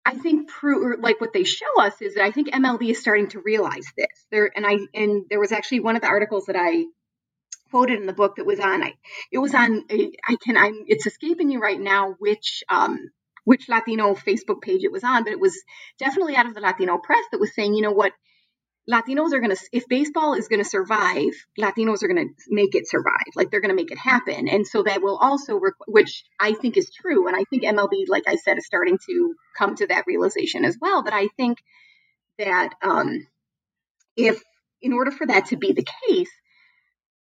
I 0.07 0.15
think 0.15 0.49
prove 0.49 1.01
like 1.01 1.21
what 1.21 1.33
they 1.33 1.43
show 1.43 1.81
us 1.81 2.01
is 2.01 2.15
that 2.15 2.25
I 2.25 2.31
think 2.31 2.49
MLB 2.49 2.91
is 2.91 3.01
starting 3.01 3.29
to 3.31 3.41
realize 3.41 3.87
this. 3.97 4.07
There 4.31 4.51
and 4.55 4.65
I 4.65 4.79
and 4.95 5.25
there 5.29 5.41
was 5.41 5.51
actually 5.51 5.81
one 5.81 5.97
of 5.97 6.03
the 6.03 6.09
articles 6.09 6.47
that 6.47 6.57
I 6.57 6.85
quoted 7.71 7.99
in 7.99 8.07
the 8.07 8.13
book 8.13 8.37
that 8.37 8.47
was 8.47 8.61
on 8.61 8.85
I 8.85 8.95
it 9.33 9.39
was 9.39 9.53
on 9.53 9.85
I 9.91 10.37
can 10.41 10.57
I'm 10.57 10.85
it's 10.87 11.07
escaping 11.07 11.51
you 11.51 11.59
right 11.59 11.81
now 11.81 12.15
which 12.21 12.63
um 12.69 13.11
which 13.43 13.69
Latino 13.69 14.15
Facebook 14.15 14.61
page 14.61 14.83
it 14.85 14.93
was 14.93 15.05
on, 15.05 15.25
but 15.25 15.33
it 15.33 15.41
was 15.41 15.57
definitely 15.99 16.37
out 16.37 16.47
of 16.47 16.55
the 16.55 16.61
Latino 16.61 16.99
press 16.99 17.25
that 17.31 17.39
was 17.39 17.55
saying, 17.55 17.75
you 17.75 17.83
know 17.83 17.93
what, 17.93 18.13
Latinos 18.91 19.33
are 19.33 19.41
going 19.41 19.55
to, 19.55 19.69
if 19.73 19.89
baseball 19.89 20.35
is 20.35 20.49
going 20.49 20.63
to 20.63 20.69
survive, 20.69 21.33
Latinos 21.59 22.03
are 22.03 22.09
going 22.09 22.29
to 22.29 22.35
make 22.49 22.75
it 22.75 22.89
survive. 22.89 23.33
Like 23.35 23.51
they're 23.51 23.61
going 23.61 23.71
to 23.71 23.77
make 23.77 23.91
it 23.91 23.99
happen. 23.99 24.49
And 24.49 24.67
so 24.67 24.85
that 24.85 25.03
will 25.03 25.17
also, 25.17 25.61
which 25.89 26.25
I 26.39 26.53
think 26.53 26.77
is 26.77 26.91
true. 26.91 27.27
And 27.27 27.37
I 27.37 27.45
think 27.51 27.65
MLB, 27.65 28.05
like 28.09 28.25
I 28.29 28.37
said, 28.37 28.59
is 28.59 28.67
starting 28.67 28.99
to 29.09 29.35
come 29.59 29.75
to 29.77 29.87
that 29.89 30.05
realization 30.07 30.65
as 30.65 30.79
well. 30.81 31.03
But 31.03 31.15
I 31.15 31.29
think 31.37 31.59
that 32.39 32.75
um, 32.83 33.27
if, 34.17 34.41
in 34.81 34.93
order 34.93 35.11
for 35.11 35.27
that 35.27 35.47
to 35.47 35.57
be 35.57 35.73
the 35.73 35.87
case, 36.09 36.31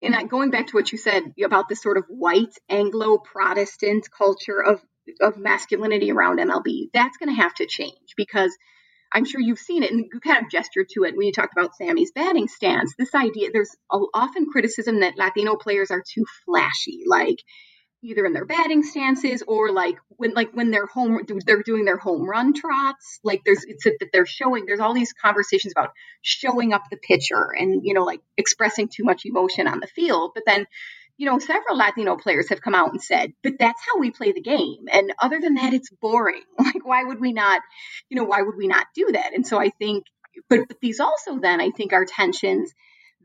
and 0.04 0.30
going 0.30 0.50
back 0.50 0.68
to 0.68 0.78
what 0.78 0.92
you 0.92 0.98
said 0.98 1.34
about 1.44 1.70
this 1.70 1.84
sort 1.84 1.98
of 1.98 2.06
white 2.08 2.56
Anglo 2.70 3.20
Protestant 3.20 4.08
culture 4.10 4.60
of 4.60 4.82
of 5.20 5.38
masculinity 5.38 6.12
around 6.12 6.40
MLB. 6.40 6.90
That's 6.94 7.18
going 7.18 7.36
to 7.36 7.42
have 7.42 7.54
to 7.56 7.66
change 7.66 8.14
because 8.16 8.56
I'm 9.14 9.26
sure 9.26 9.42
you've 9.42 9.60
seen 9.60 9.84
it 9.84 9.92
and 9.92 10.06
you 10.12 10.20
kind 10.20 10.44
of 10.44 10.52
gestured 10.52 10.88
to 10.90 11.04
it 11.04 11.16
when 11.16 11.28
you 11.28 11.34
talked 11.34 11.54
about 11.58 11.76
Sammy's 11.76 12.12
batting 12.12 12.48
stance. 12.48 12.94
This 12.98 13.14
idea, 13.14 13.50
there's 13.52 13.76
often 13.90 14.48
criticism 14.52 15.02
that 15.02 15.18
Latino 15.18 15.56
players 15.56 15.92
are 15.92 16.04
too 16.06 16.26
flashy, 16.46 17.04
like 17.06 17.38
either 18.04 18.26
in 18.26 18.34
their 18.34 18.46
batting 18.46 18.84
stances 18.84 19.44
or 19.48 19.72
like 19.72 19.96
when 20.10 20.34
like 20.34 20.52
when 20.54 20.72
they're 20.72 20.88
home 20.88 21.20
they're 21.46 21.62
doing 21.62 21.86
their 21.86 21.98
home 21.98 22.28
run 22.28 22.54
trots 22.54 23.20
like 23.24 23.42
there's 23.46 23.64
it's 23.66 23.84
that 23.84 24.10
they're 24.12 24.26
showing 24.26 24.66
there's 24.66 24.80
all 24.80 24.94
these 24.94 25.14
conversations 25.14 25.72
about 25.72 25.92
showing 26.22 26.74
up 26.74 26.84
the 26.90 26.98
pitcher 26.98 27.52
and 27.56 27.82
you 27.84 27.94
know 27.94 28.04
like 28.04 28.22
expressing 28.38 28.88
too 28.88 29.04
much 29.04 29.22
emotion 29.26 29.68
on 29.68 29.80
the 29.80 29.88
field 29.88 30.32
but 30.34 30.44
then 30.48 30.66
you 31.22 31.28
know 31.28 31.38
several 31.38 31.78
latino 31.78 32.18
players 32.18 32.50
have 32.50 32.62
come 32.62 32.74
out 32.74 32.92
and 32.92 33.02
said 33.02 33.32
but 33.44 33.54
that's 33.60 33.82
how 33.88 34.00
we 34.00 34.10
play 34.10 34.32
the 34.32 34.42
game 34.42 34.86
and 34.92 35.14
other 35.22 35.40
than 35.40 35.54
that 35.54 35.72
it's 35.72 35.92
boring 36.02 36.42
like 36.60 36.84
why 36.84 37.04
would 37.04 37.22
we 37.22 37.32
not 37.32 37.62
you 38.10 38.18
know 38.18 38.24
why 38.24 38.42
would 38.42 38.58
we 38.58 38.68
not 38.68 38.88
do 38.96 39.08
that 39.14 39.34
and 39.34 39.46
so 39.46 39.60
i 39.60 39.70
think 39.70 40.04
but, 40.50 40.68
but 40.68 40.78
these 40.82 41.00
also 41.00 41.38
then 41.40 41.62
i 41.62 41.70
think 41.70 41.94
are 41.94 42.06
tensions 42.06 42.74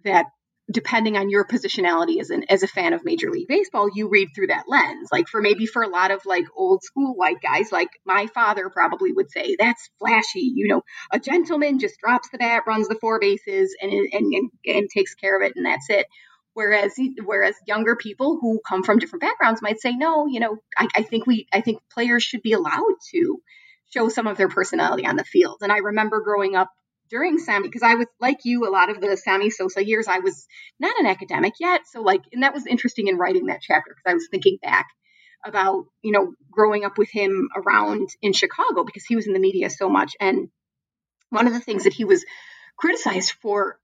that 0.05 0.27
depending 0.71 1.17
on 1.17 1.31
your 1.31 1.47
positionality 1.47 2.21
as 2.21 2.31
an 2.31 2.45
as 2.49 2.65
a 2.65 2.67
fan 2.67 2.93
of 2.93 3.05
Major 3.05 3.31
League 3.31 3.47
Baseball, 3.47 3.89
you 3.95 4.09
read 4.09 4.31
through 4.35 4.49
that 4.49 4.65
lens. 4.67 5.09
Like 5.13 5.29
for 5.29 5.41
maybe 5.41 5.65
for 5.65 5.83
a 5.83 5.89
lot 5.89 6.11
of 6.11 6.27
like 6.27 6.45
old 6.57 6.83
school 6.83 7.15
white 7.15 7.41
guys, 7.41 7.71
like 7.71 7.89
my 8.05 8.27
father 8.35 8.69
probably 8.69 9.13
would 9.13 9.31
say, 9.31 9.55
that's 9.57 9.89
flashy. 10.01 10.51
You 10.53 10.67
know, 10.67 10.83
a 11.13 11.21
gentleman 11.21 11.79
just 11.79 12.01
drops 12.01 12.31
the 12.31 12.39
bat, 12.39 12.65
runs 12.67 12.89
the 12.89 12.99
four 13.01 13.21
bases, 13.21 13.77
and 13.81 13.93
and 13.93 14.09
and, 14.13 14.51
and 14.67 14.91
takes 14.91 15.15
care 15.15 15.41
of 15.41 15.49
it, 15.49 15.55
and 15.55 15.67
that's 15.67 15.89
it. 15.89 16.07
Whereas 16.57 16.95
whereas 17.23 17.55
younger 17.66 17.97
people 17.97 18.38
who 18.40 18.62
come 18.66 18.83
from 18.83 18.99
different 18.99 19.21
backgrounds 19.21 19.61
might 19.61 19.79
say, 19.79 19.92
no, 19.92 20.27
you 20.27 20.40
know, 20.40 20.57
I, 20.75 20.88
I 20.97 21.03
think 21.03 21.27
we 21.27 21.47
I 21.53 21.61
think 21.61 21.83
players 21.92 22.23
should 22.23 22.40
be 22.40 22.55
allowed 22.55 22.95
to 23.11 23.42
show 23.92 24.09
some 24.09 24.27
of 24.27 24.38
their 24.38 24.49
personality 24.49 25.05
on 25.05 25.16
the 25.16 25.25
field. 25.25 25.59
And 25.61 25.71
I 25.71 25.77
remember 25.77 26.23
growing 26.23 26.57
up 26.57 26.71
during 27.11 27.38
Sammy, 27.38 27.69
because 27.69 27.83
I 27.83 27.97
was 27.97 28.07
like 28.21 28.38
you, 28.45 28.66
a 28.66 28.73
lot 28.73 28.88
of 28.88 29.03
the 29.03 29.19
Sammy 29.19 29.51
Sosa 29.51 29.87
years, 29.87 30.09
I 30.09 30.21
was 30.21 30.47
not 30.81 30.99
an 30.99 31.05
academic 31.05 31.53
yet. 31.61 31.83
So, 31.92 32.01
like, 32.01 32.23
and 32.33 32.42
that 32.42 32.55
was 32.55 32.66
interesting 32.66 33.09
in 33.09 33.19
writing 33.19 33.47
that 33.47 33.61
chapter 33.61 33.90
because 33.90 34.11
I 34.11 34.14
was 34.14 34.29
thinking 34.31 34.57
back 34.62 34.87
about, 35.45 35.85
you 36.01 36.12
know, 36.12 36.33
growing 36.51 36.87
up 36.87 36.97
with 36.97 37.11
him 37.11 37.51
around 37.55 38.09
in 38.23 38.33
Chicago 38.33 38.83
because 38.83 39.05
he 39.05 39.14
was 39.14 39.27
in 39.27 39.35
the 39.35 39.40
media 39.40 39.69
so 39.69 39.90
much. 39.90 40.16
And 40.21 40.49
one 41.29 41.47
of 41.47 41.53
the 41.53 41.61
things 41.61 41.85
that 41.85 41.92
he 41.92 42.07
was 42.07 42.25
criticized 42.79 43.35
for 43.42 43.79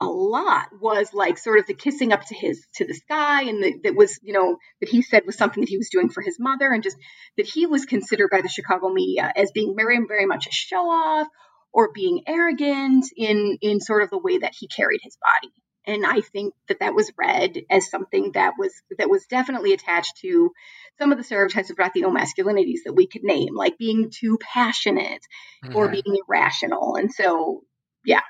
a 0.00 0.06
lot 0.06 0.68
was 0.80 1.14
like 1.14 1.38
sort 1.38 1.58
of 1.58 1.66
the 1.66 1.74
kissing 1.74 2.12
up 2.12 2.24
to 2.26 2.34
his 2.34 2.66
to 2.74 2.86
the 2.86 2.94
sky 2.94 3.44
and 3.44 3.62
the, 3.62 3.80
that 3.84 3.94
was 3.94 4.18
you 4.22 4.32
know 4.34 4.58
that 4.80 4.90
he 4.90 5.00
said 5.00 5.22
was 5.24 5.36
something 5.36 5.62
that 5.62 5.70
he 5.70 5.78
was 5.78 5.88
doing 5.90 6.10
for 6.10 6.22
his 6.22 6.36
mother 6.38 6.70
and 6.70 6.82
just 6.82 6.98
that 7.38 7.46
he 7.46 7.64
was 7.64 7.86
considered 7.86 8.28
by 8.30 8.42
the 8.42 8.48
chicago 8.48 8.90
media 8.90 9.32
as 9.34 9.52
being 9.52 9.74
very 9.74 9.98
very 10.06 10.26
much 10.26 10.46
a 10.46 10.52
show 10.52 10.90
off 10.90 11.28
or 11.76 11.92
being 11.92 12.22
arrogant 12.26 13.04
in 13.16 13.58
in 13.60 13.80
sort 13.80 14.02
of 14.02 14.08
the 14.08 14.18
way 14.18 14.38
that 14.38 14.54
he 14.58 14.66
carried 14.66 15.00
his 15.02 15.18
body. 15.20 15.52
And 15.86 16.04
i 16.06 16.20
think 16.20 16.54
that 16.68 16.80
that 16.80 16.94
was 16.94 17.12
read 17.18 17.58
as 17.70 17.90
something 17.90 18.32
that 18.32 18.54
was 18.58 18.72
that 18.98 19.10
was 19.10 19.26
definitely 19.26 19.74
attached 19.74 20.16
to 20.22 20.50
some 20.98 21.12
of 21.12 21.18
the 21.18 21.24
stereotypes 21.24 21.70
of 21.70 21.78
latino 21.78 22.10
masculinities 22.10 22.84
that 22.86 22.94
we 22.94 23.06
could 23.06 23.22
name 23.22 23.54
like 23.54 23.76
being 23.76 24.10
too 24.10 24.38
passionate 24.40 25.20
mm-hmm. 25.64 25.76
or 25.76 25.88
being 25.88 26.16
irrational. 26.26 26.96
And 26.96 27.12
so 27.12 27.62
yeah 28.04 28.22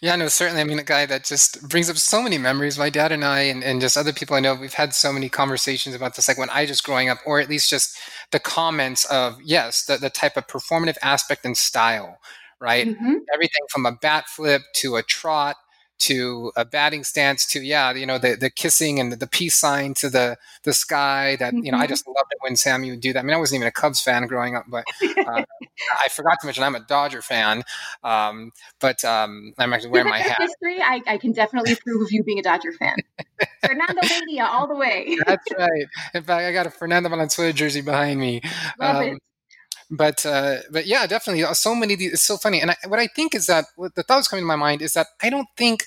yeah, 0.00 0.16
no, 0.16 0.28
certainly. 0.28 0.60
I 0.60 0.64
mean, 0.64 0.78
a 0.78 0.84
guy 0.84 1.06
that 1.06 1.24
just 1.24 1.68
brings 1.68 1.88
up 1.88 1.96
so 1.96 2.22
many 2.22 2.38
memories. 2.38 2.78
My 2.78 2.90
dad 2.90 3.12
and 3.12 3.24
I, 3.24 3.40
and, 3.40 3.64
and 3.64 3.80
just 3.80 3.96
other 3.96 4.12
people 4.12 4.36
I 4.36 4.40
know, 4.40 4.54
we've 4.54 4.74
had 4.74 4.94
so 4.94 5.12
many 5.12 5.28
conversations 5.28 5.94
about 5.94 6.16
this, 6.16 6.28
like 6.28 6.38
when 6.38 6.50
I 6.50 6.66
just 6.66 6.84
growing 6.84 7.08
up, 7.08 7.18
or 7.26 7.40
at 7.40 7.48
least 7.48 7.70
just 7.70 7.96
the 8.30 8.40
comments 8.40 9.04
of, 9.06 9.38
yes, 9.42 9.84
the, 9.84 9.96
the 9.96 10.10
type 10.10 10.36
of 10.36 10.46
performative 10.46 10.96
aspect 11.02 11.44
and 11.44 11.56
style, 11.56 12.18
right? 12.60 12.86
Mm-hmm. 12.86 13.14
Everything 13.34 13.62
from 13.70 13.86
a 13.86 13.92
bat 13.92 14.26
flip 14.28 14.62
to 14.76 14.96
a 14.96 15.02
trot 15.02 15.56
to 15.98 16.52
a 16.56 16.64
batting 16.64 17.04
stance 17.04 17.46
to 17.46 17.60
yeah 17.60 17.92
you 17.92 18.06
know 18.06 18.18
the 18.18 18.34
the 18.34 18.50
kissing 18.50 19.00
and 19.00 19.12
the, 19.12 19.16
the 19.16 19.26
peace 19.26 19.56
sign 19.56 19.94
to 19.94 20.10
the 20.10 20.36
the 20.64 20.72
sky 20.72 21.36
that 21.36 21.54
you 21.54 21.72
know 21.72 21.78
I 21.78 21.82
mm-hmm. 21.82 21.88
just 21.88 22.06
loved 22.06 22.30
it 22.30 22.38
when 22.40 22.56
Sammy 22.56 22.90
would 22.90 23.00
do 23.00 23.12
that. 23.12 23.20
I 23.20 23.22
mean 23.22 23.34
I 23.34 23.38
wasn't 23.38 23.60
even 23.60 23.68
a 23.68 23.72
Cubs 23.72 24.00
fan 24.00 24.26
growing 24.26 24.56
up, 24.56 24.64
but 24.68 24.84
uh, 25.02 25.42
I 26.04 26.08
forgot 26.10 26.38
to 26.40 26.46
mention 26.46 26.64
I'm 26.64 26.74
a 26.74 26.80
Dodger 26.80 27.22
fan. 27.22 27.62
Um, 28.04 28.52
but 28.80 29.04
um, 29.04 29.52
I'm 29.58 29.72
actually 29.72 29.90
wearing 29.90 30.08
my 30.08 30.18
hat. 30.18 30.36
History, 30.38 30.80
I, 30.82 31.00
I 31.06 31.18
can 31.18 31.32
definitely 31.32 31.72
approve 31.72 32.02
of 32.02 32.08
you 32.10 32.22
being 32.22 32.38
a 32.38 32.42
Dodger 32.42 32.72
fan. 32.72 32.96
Fernando 33.64 34.00
Mania 34.08 34.44
all 34.44 34.66
the 34.66 34.76
way. 34.76 35.18
That's 35.26 35.44
right. 35.56 35.86
In 36.14 36.22
fact, 36.22 36.42
I 36.42 36.52
got 36.52 36.66
a 36.66 36.70
Fernando 36.70 37.08
Valenzuela 37.08 37.52
jersey 37.52 37.80
behind 37.80 38.20
me. 38.20 38.42
Um, 38.80 39.18
but 39.90 40.26
uh, 40.26 40.58
but 40.70 40.86
yeah, 40.86 41.06
definitely. 41.06 41.44
Uh, 41.44 41.54
so 41.54 41.74
many. 41.74 41.94
It's 41.94 42.22
so 42.22 42.36
funny. 42.36 42.60
And 42.60 42.72
I, 42.72 42.76
what 42.88 42.98
I 42.98 43.06
think 43.06 43.34
is 43.34 43.46
that 43.46 43.66
what 43.76 43.94
the 43.94 44.02
thoughts 44.02 44.28
coming 44.28 44.42
to 44.42 44.46
my 44.46 44.56
mind 44.56 44.82
is 44.82 44.94
that 44.94 45.08
I 45.22 45.30
don't 45.30 45.48
think 45.56 45.84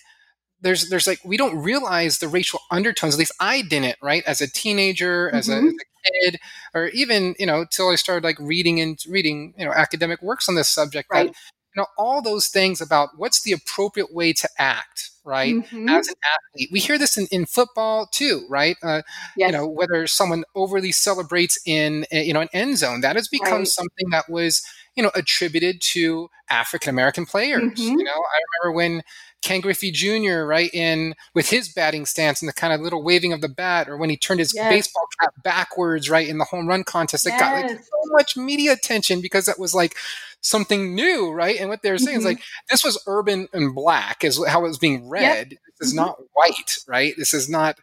there's 0.61 0.89
there's 0.89 1.07
like 1.07 1.19
we 1.25 1.37
don't 1.37 1.57
realize 1.57 2.19
the 2.19 2.27
racial 2.27 2.61
undertones. 2.71 3.15
At 3.15 3.19
least 3.19 3.35
I 3.39 3.61
didn't. 3.61 3.97
Right, 4.01 4.23
as 4.25 4.41
a 4.41 4.47
teenager, 4.47 5.27
mm-hmm. 5.27 5.37
as, 5.37 5.49
a, 5.49 5.57
as, 5.57 5.63
a, 5.63 6.31
kid, 6.31 6.39
or 6.73 6.87
even 6.89 7.35
you 7.39 7.45
know 7.45 7.65
till 7.69 7.89
I 7.89 7.95
started 7.95 8.23
like 8.23 8.39
reading 8.39 8.79
and 8.79 8.97
reading 9.07 9.53
you 9.57 9.65
know 9.65 9.71
academic 9.71 10.21
works 10.21 10.47
on 10.47 10.55
this 10.55 10.69
subject. 10.69 11.09
Right. 11.11 11.27
That, 11.27 11.35
you 11.75 11.81
know 11.81 11.87
all 11.97 12.21
those 12.21 12.47
things 12.47 12.81
about 12.81 13.09
what's 13.17 13.41
the 13.43 13.51
appropriate 13.51 14.13
way 14.13 14.33
to 14.33 14.49
act 14.57 15.11
right 15.29 15.53
mm-hmm. 15.53 15.87
as 15.87 16.07
an 16.07 16.15
athlete 16.25 16.69
we 16.71 16.79
hear 16.79 16.97
this 16.97 17.17
in, 17.17 17.27
in 17.31 17.45
football 17.45 18.07
too 18.11 18.45
right 18.49 18.75
uh, 18.83 19.01
yes. 19.37 19.51
you 19.51 19.51
know 19.51 19.67
whether 19.67 20.07
someone 20.07 20.43
overly 20.55 20.91
celebrates 20.91 21.59
in 21.65 22.05
eh, 22.11 22.23
you 22.23 22.33
know 22.33 22.41
an 22.41 22.49
end 22.51 22.77
zone 22.77 23.01
that 23.01 23.15
has 23.15 23.27
become 23.27 23.59
right. 23.59 23.67
something 23.67 24.09
that 24.09 24.27
was 24.27 24.63
you 24.99 25.03
know 25.03 25.11
attributed 25.15 25.79
to 25.79 26.29
african 26.49 26.89
american 26.89 27.25
players 27.25 27.61
mm-hmm. 27.61 27.97
you 27.97 28.03
know 28.03 28.11
i 28.11 28.39
remember 28.61 28.75
when 28.75 29.01
Ken 29.41 29.61
Griffey 29.61 29.89
Jr. 29.89 30.43
right 30.43 30.69
in 30.73 31.15
with 31.33 31.49
his 31.49 31.69
batting 31.69 32.05
stance 32.05 32.41
and 32.41 32.49
the 32.49 32.53
kind 32.53 32.73
of 32.73 32.81
little 32.81 33.01
waving 33.01 33.31
of 33.31 33.39
the 33.39 33.47
bat, 33.47 33.87
or 33.87 33.95
when 33.95 34.09
he 34.09 34.17
turned 34.17 34.41
his 34.41 34.53
yes. 34.53 34.69
baseball 34.69 35.07
cap 35.17 35.33
backwards 35.41 36.09
right 36.09 36.27
in 36.27 36.39
the 36.39 36.43
home 36.43 36.67
run 36.67 36.83
contest. 36.83 37.25
It 37.25 37.29
yes. 37.29 37.39
got 37.39 37.53
like 37.53 37.79
so 37.79 38.11
much 38.11 38.35
media 38.35 38.73
attention 38.73 39.21
because 39.21 39.45
that 39.45 39.57
was 39.57 39.73
like 39.73 39.95
something 40.41 40.93
new, 40.93 41.31
right? 41.31 41.57
And 41.57 41.69
what 41.69 41.83
they 41.83 41.91
were 41.91 41.97
saying 41.97 42.19
mm-hmm. 42.19 42.27
is 42.27 42.33
like 42.33 42.43
this 42.69 42.83
was 42.83 43.01
urban 43.07 43.47
and 43.53 43.73
black, 43.73 44.25
is 44.25 44.45
how 44.45 44.59
it 44.59 44.67
was 44.67 44.77
being 44.77 45.07
read. 45.07 45.51
Yep. 45.51 45.59
This 45.79 45.87
is 45.87 45.93
mm-hmm. 45.93 46.05
not 46.05 46.19
white, 46.33 46.77
right? 46.85 47.13
This 47.17 47.33
is 47.33 47.47
not 47.47 47.79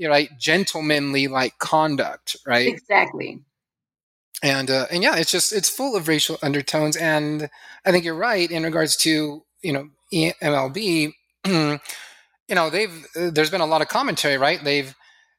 you 0.00 0.06
know, 0.06 0.12
right 0.12 0.30
gentlemanly 0.38 1.28
like 1.28 1.58
conduct, 1.58 2.36
right? 2.46 2.68
Exactly. 2.68 3.40
And 4.42 4.70
uh, 4.70 4.86
and 4.90 5.02
yeah, 5.02 5.16
it's 5.16 5.30
just 5.30 5.52
it's 5.52 5.68
full 5.68 5.96
of 5.96 6.08
racial 6.08 6.38
undertones, 6.42 6.96
and 6.96 7.50
I 7.84 7.92
think 7.92 8.04
you're 8.04 8.14
right 8.14 8.50
in 8.50 8.62
regards 8.62 8.96
to 8.98 9.42
you 9.62 9.72
know 9.72 9.88
MLB. 10.12 11.12
you 11.44 11.80
know, 12.50 12.70
they've 12.70 13.06
there's 13.14 13.50
been 13.50 13.60
a 13.60 13.66
lot 13.66 13.82
of 13.82 13.88
commentary, 13.88 14.38
right? 14.38 14.62
They've 14.62 14.94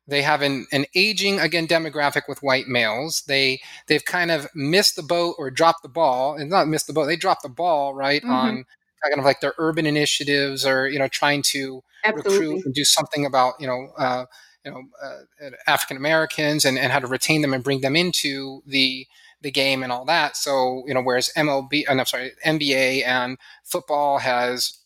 they 0.07 0.21
have 0.21 0.41
an, 0.41 0.67
an 0.71 0.85
aging 0.93 1.39
again 1.39 1.67
demographic 1.67 2.23
with 2.27 2.43
white 2.43 2.67
males. 2.67 3.23
They 3.27 3.59
they've 3.87 4.03
kind 4.05 4.29
of 4.29 4.47
missed 4.53 4.95
the 4.95 5.03
boat 5.03 5.35
or 5.37 5.49
dropped 5.49 5.83
the 5.83 5.89
ball, 5.89 6.35
and 6.35 6.49
not 6.49 6.67
missed 6.67 6.87
the 6.87 6.93
boat. 6.93 7.05
They 7.05 7.15
dropped 7.15 7.43
the 7.43 7.49
ball 7.49 7.95
right 7.95 8.21
mm-hmm. 8.21 8.31
on 8.31 8.65
kind 9.03 9.17
of 9.17 9.25
like 9.25 9.41
their 9.41 9.53
urban 9.57 9.85
initiatives 9.85 10.65
or 10.65 10.87
you 10.87 10.99
know 10.99 11.07
trying 11.07 11.41
to 11.41 11.83
Absolutely. 12.03 12.31
recruit 12.31 12.65
and 12.65 12.73
do 12.73 12.83
something 12.83 13.25
about 13.25 13.55
you 13.59 13.67
know 13.67 13.89
uh, 13.97 14.25
you 14.65 14.71
know 14.71 14.83
uh, 15.01 15.49
African 15.67 15.97
Americans 15.97 16.65
and, 16.65 16.77
and 16.77 16.91
how 16.91 16.99
to 16.99 17.07
retain 17.07 17.41
them 17.41 17.53
and 17.53 17.63
bring 17.63 17.81
them 17.81 17.95
into 17.95 18.61
the 18.65 19.07
the 19.41 19.51
game 19.51 19.83
and 19.83 19.91
all 19.91 20.05
that. 20.05 20.37
So 20.37 20.83
you 20.87 20.93
know 20.93 21.01
whereas 21.01 21.31
MLB, 21.35 21.87
uh, 21.87 21.91
I'm 21.93 22.05
sorry, 22.05 22.31
NBA 22.45 23.05
and 23.05 23.37
football 23.63 24.19
has 24.19 24.81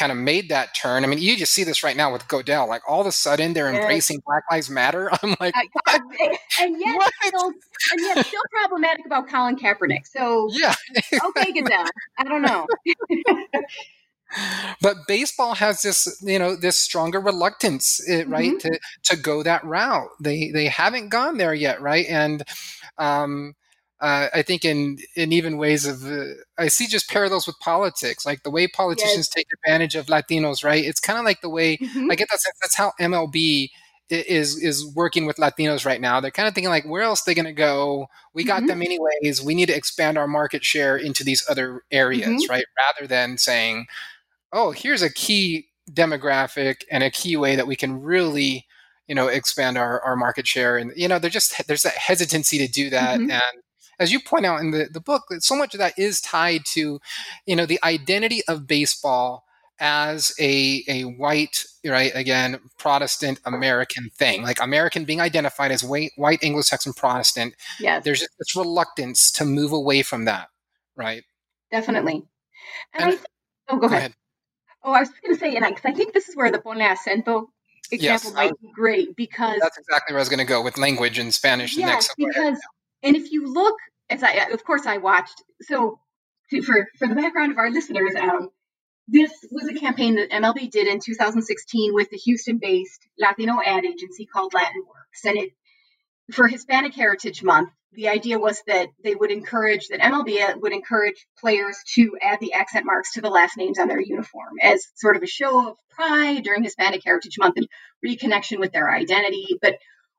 kind 0.00 0.10
of 0.10 0.16
made 0.16 0.48
that 0.48 0.74
turn. 0.74 1.04
I 1.04 1.06
mean, 1.06 1.18
you 1.18 1.36
just 1.36 1.52
see 1.52 1.62
this 1.62 1.82
right 1.82 1.96
now 1.96 2.10
with 2.10 2.26
Goodell. 2.26 2.66
Like 2.66 2.82
all 2.88 3.02
of 3.02 3.06
a 3.06 3.12
sudden, 3.12 3.52
they're 3.52 3.68
embracing 3.68 4.22
Black 4.24 4.44
Lives 4.50 4.70
Matter. 4.70 5.10
I'm 5.22 5.36
like, 5.38 5.54
what? 5.84 6.00
and 6.60 6.80
yet, 6.80 6.96
what? 6.96 7.12
Still, 7.22 7.46
and 7.48 8.00
yet, 8.00 8.26
still 8.26 8.40
problematic 8.50 9.04
about 9.04 9.28
Colin 9.28 9.56
Kaepernick. 9.56 10.06
So 10.06 10.48
yeah, 10.52 10.74
okay, 11.12 11.52
Goodell. 11.52 11.84
I 12.18 12.24
don't 12.24 12.42
know. 12.42 12.66
But 14.80 14.96
baseball 15.06 15.54
has 15.54 15.82
this, 15.82 16.22
you 16.22 16.38
know, 16.38 16.56
this 16.56 16.76
stronger 16.76 17.20
reluctance, 17.20 18.00
eh, 18.08 18.24
right, 18.26 18.50
mm-hmm. 18.50 18.58
to 18.58 18.80
to 19.04 19.16
go 19.16 19.42
that 19.42 19.64
route. 19.64 20.10
They 20.20 20.50
they 20.50 20.66
haven't 20.66 21.08
gone 21.08 21.38
there 21.38 21.54
yet, 21.54 21.80
right, 21.80 22.06
and. 22.08 22.42
Um, 22.98 23.54
uh, 24.00 24.28
I 24.32 24.40
think 24.40 24.64
in 24.64 24.98
in 25.14 25.30
even 25.30 25.58
ways 25.58 25.86
of 25.86 26.10
uh, 26.10 26.32
I 26.56 26.68
see 26.68 26.86
just 26.86 27.10
parallels 27.10 27.46
with 27.46 27.58
politics, 27.60 28.24
like 28.24 28.44
the 28.44 28.50
way 28.50 28.66
politicians 28.66 29.16
yes. 29.16 29.28
take 29.28 29.46
advantage 29.58 29.94
of 29.94 30.06
Latinos, 30.06 30.64
right? 30.64 30.82
It's 30.82 31.00
kind 31.00 31.18
of 31.18 31.24
like 31.26 31.42
the 31.42 31.50
way 31.50 31.76
mm-hmm. 31.76 32.10
I 32.10 32.14
get 32.14 32.28
that 32.30 32.40
sense. 32.40 32.56
That's 32.62 32.76
how 32.76 32.92
MLB 32.98 33.68
is 34.10 34.60
is 34.60 34.86
working 34.94 35.26
with 35.26 35.36
Latinos 35.36 35.84
right 35.84 36.00
now. 36.00 36.20
They're 36.20 36.30
kind 36.30 36.48
of 36.48 36.54
thinking 36.54 36.70
like, 36.70 36.84
where 36.84 37.02
else 37.02 37.20
are 37.20 37.30
they 37.30 37.34
going 37.34 37.44
to 37.46 37.52
go? 37.52 38.06
We 38.34 38.44
got 38.44 38.58
mm-hmm. 38.58 38.66
them 38.66 38.82
anyways. 38.82 39.42
We 39.42 39.54
need 39.54 39.66
to 39.66 39.76
expand 39.76 40.18
our 40.18 40.26
market 40.26 40.64
share 40.64 40.96
into 40.96 41.22
these 41.22 41.44
other 41.48 41.82
areas, 41.90 42.28
mm-hmm. 42.28 42.50
right? 42.50 42.64
Rather 42.78 43.06
than 43.06 43.38
saying, 43.38 43.86
oh, 44.52 44.70
here's 44.70 45.02
a 45.02 45.12
key 45.12 45.68
demographic 45.90 46.82
and 46.90 47.02
a 47.02 47.10
key 47.10 47.36
way 47.36 47.56
that 47.56 47.66
we 47.66 47.76
can 47.76 48.00
really 48.00 48.66
you 49.06 49.16
know, 49.16 49.26
expand 49.26 49.76
our, 49.76 50.00
our 50.02 50.14
market 50.14 50.46
share. 50.46 50.76
And, 50.76 50.92
you 50.94 51.08
know, 51.08 51.18
there's 51.18 51.32
just, 51.32 51.66
there's 51.66 51.82
that 51.82 51.94
hesitancy 51.94 52.58
to 52.58 52.68
do 52.68 52.90
that. 52.90 53.18
Mm-hmm. 53.18 53.32
And 53.32 53.62
as 53.98 54.12
you 54.12 54.20
point 54.20 54.46
out 54.46 54.60
in 54.60 54.70
the, 54.70 54.88
the 54.88 55.00
book, 55.00 55.24
so 55.40 55.56
much 55.56 55.74
of 55.74 55.78
that 55.78 55.98
is 55.98 56.20
tied 56.20 56.60
to, 56.74 57.00
you 57.44 57.56
know, 57.56 57.66
the 57.66 57.80
identity 57.82 58.42
of 58.46 58.68
baseball 58.68 59.42
as 59.80 60.32
a, 60.38 60.84
a 60.86 61.02
white, 61.02 61.64
right, 61.84 62.12
again, 62.14 62.60
Protestant 62.78 63.40
American 63.44 64.10
thing, 64.10 64.44
like 64.44 64.62
American 64.62 65.04
being 65.04 65.20
identified 65.20 65.72
as 65.72 65.82
white, 65.82 66.12
white 66.14 66.44
Anglo-Saxon 66.44 66.92
Protestant. 66.92 67.54
Yes. 67.80 68.04
There's 68.04 68.20
this 68.20 68.54
reluctance 68.54 69.32
to 69.32 69.44
move 69.44 69.72
away 69.72 70.02
from 70.02 70.26
that, 70.26 70.50
right? 70.94 71.24
Definitely. 71.72 72.22
And, 72.94 73.02
and 73.02 73.04
I 73.04 73.10
think, 73.10 73.26
oh, 73.70 73.74
go, 73.74 73.80
go 73.80 73.86
ahead. 73.86 73.98
ahead. 73.98 74.14
Oh, 74.82 74.92
I 74.92 75.00
was 75.00 75.10
going 75.10 75.34
to 75.34 75.40
say, 75.40 75.56
and 75.56 75.64
I, 75.64 75.74
I 75.84 75.92
think 75.92 76.14
this 76.14 76.28
is 76.28 76.36
where 76.36 76.50
the 76.50 76.58
ponle 76.58 76.80
acento 76.80 77.46
example 77.92 78.30
yes, 78.30 78.34
might 78.34 78.60
be 78.60 78.68
great 78.74 79.16
because 79.16 79.58
that's 79.60 79.78
exactly 79.78 80.12
where 80.12 80.20
I 80.20 80.22
was 80.22 80.28
going 80.28 80.38
to 80.38 80.44
go 80.44 80.62
with 80.62 80.78
language 80.78 81.18
in 81.18 81.32
Spanish. 81.32 81.76
Yes, 81.76 81.88
next 81.88 82.14
one 82.16 82.28
because 82.28 82.60
and 83.02 83.16
if 83.16 83.32
you 83.32 83.52
look, 83.52 83.76
as 84.08 84.22
I 84.22 84.32
of 84.52 84.64
course 84.64 84.86
I 84.86 84.98
watched. 84.98 85.42
So 85.62 85.98
for 86.64 86.88
for 86.98 87.08
the 87.08 87.14
background 87.14 87.52
of 87.52 87.58
our 87.58 87.70
listeners, 87.70 88.14
um, 88.16 88.50
this 89.08 89.32
was 89.50 89.68
a 89.68 89.74
campaign 89.74 90.16
that 90.16 90.30
MLB 90.30 90.70
did 90.70 90.86
in 90.86 91.00
2016 91.00 91.94
with 91.94 92.10
the 92.10 92.16
Houston-based 92.16 93.08
Latino 93.18 93.58
ad 93.64 93.84
agency 93.84 94.26
called 94.26 94.54
Latin 94.54 94.82
Works, 94.86 95.24
and 95.24 95.38
it 95.38 95.50
for 96.32 96.46
Hispanic 96.46 96.94
Heritage 96.94 97.42
Month, 97.42 97.70
the 97.92 98.08
idea 98.08 98.38
was 98.38 98.62
that 98.66 98.88
they 99.02 99.14
would 99.14 99.30
encourage 99.30 99.88
that 99.88 100.00
MLB 100.00 100.60
would 100.60 100.72
encourage 100.72 101.26
players 101.38 101.76
to 101.94 102.16
add 102.20 102.38
the 102.40 102.52
accent 102.52 102.86
marks 102.86 103.14
to 103.14 103.20
the 103.20 103.30
last 103.30 103.56
names 103.56 103.78
on 103.78 103.88
their 103.88 104.00
uniform 104.00 104.54
as 104.62 104.86
sort 104.94 105.16
of 105.16 105.22
a 105.22 105.26
show 105.26 105.70
of 105.70 105.76
pride 105.90 106.44
during 106.44 106.62
Hispanic 106.62 107.02
Heritage 107.04 107.36
Month 107.38 107.56
and 107.56 107.68
reconnection 108.04 108.60
with 108.60 108.72
their 108.72 108.90
identity. 108.90 109.58
But 109.60 109.78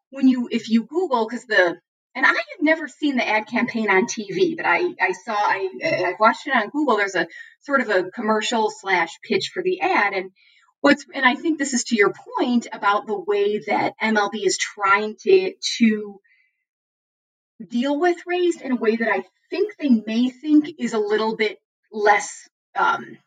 when 0.09 0.27
you, 0.27 0.49
if 0.51 0.69
you 0.69 0.83
Google, 0.83 1.27
because 1.27 1.45
the 1.45 1.77
and 2.13 2.25
I 2.25 2.29
had 2.29 2.59
never 2.59 2.87
seen 2.89 3.15
the 3.15 3.27
ad 3.27 3.47
campaign 3.47 3.89
on 3.89 4.05
TV, 4.05 4.57
but 4.57 4.65
I, 4.65 4.79
I 4.99 5.13
saw 5.13 5.33
I 5.33 5.69
I 5.83 6.13
watched 6.19 6.45
it 6.45 6.53
on 6.53 6.69
Google. 6.69 6.97
There's 6.97 7.15
a 7.15 7.27
sort 7.61 7.81
of 7.81 7.89
a 7.89 8.11
commercial 8.11 8.69
slash 8.69 9.17
pitch 9.23 9.51
for 9.53 9.63
the 9.63 9.79
ad, 9.79 10.13
and 10.13 10.31
what's 10.81 11.05
and 11.13 11.25
I 11.25 11.35
think 11.35 11.57
this 11.57 11.73
is 11.73 11.85
to 11.85 11.95
your 11.95 12.13
point 12.37 12.67
about 12.73 13.07
the 13.07 13.17
way 13.17 13.59
that 13.67 13.93
MLB 14.01 14.45
is 14.45 14.57
trying 14.57 15.15
to 15.21 15.53
to 15.77 16.19
deal 17.69 17.99
with 17.99 18.17
race 18.25 18.59
in 18.61 18.71
a 18.71 18.75
way 18.75 18.95
that 18.95 19.09
I 19.11 19.23
think 19.49 19.73
they 19.77 19.89
may 19.89 20.29
think 20.29 20.75
is 20.79 20.93
a 20.93 20.99
little 20.99 21.35
bit 21.35 21.57
less 21.91 22.47
um, 22.75 23.17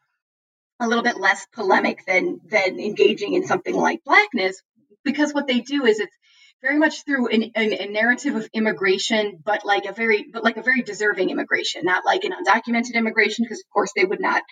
a 0.80 0.89
little 0.89 1.05
bit 1.05 1.18
less 1.18 1.47
polemic 1.53 2.05
than 2.07 2.41
than 2.47 2.80
engaging 2.80 3.35
in 3.35 3.47
something 3.47 3.74
like 3.74 4.05
blackness 4.05 4.61
because 5.05 5.32
what 5.32 5.47
they 5.47 5.61
do 5.61 5.85
is 5.85 6.01
it's 6.01 6.16
very 6.62 6.78
much 6.78 7.05
through 7.05 7.28
an, 7.28 7.43
an, 7.55 7.72
a 7.72 7.87
narrative 7.87 8.35
of 8.35 8.49
immigration 8.53 9.39
but 9.45 9.64
like 9.64 9.85
a 9.85 9.93
very 9.93 10.26
but 10.32 10.43
like 10.43 10.57
a 10.57 10.62
very 10.62 10.82
deserving 10.82 11.30
immigration 11.30 11.82
not 11.85 12.05
like 12.05 12.24
an 12.24 12.32
undocumented 12.32 12.95
immigration 12.95 13.45
because 13.45 13.61
of 13.61 13.72
course 13.72 13.93
they 13.95 14.05
would 14.05 14.20
not 14.20 14.43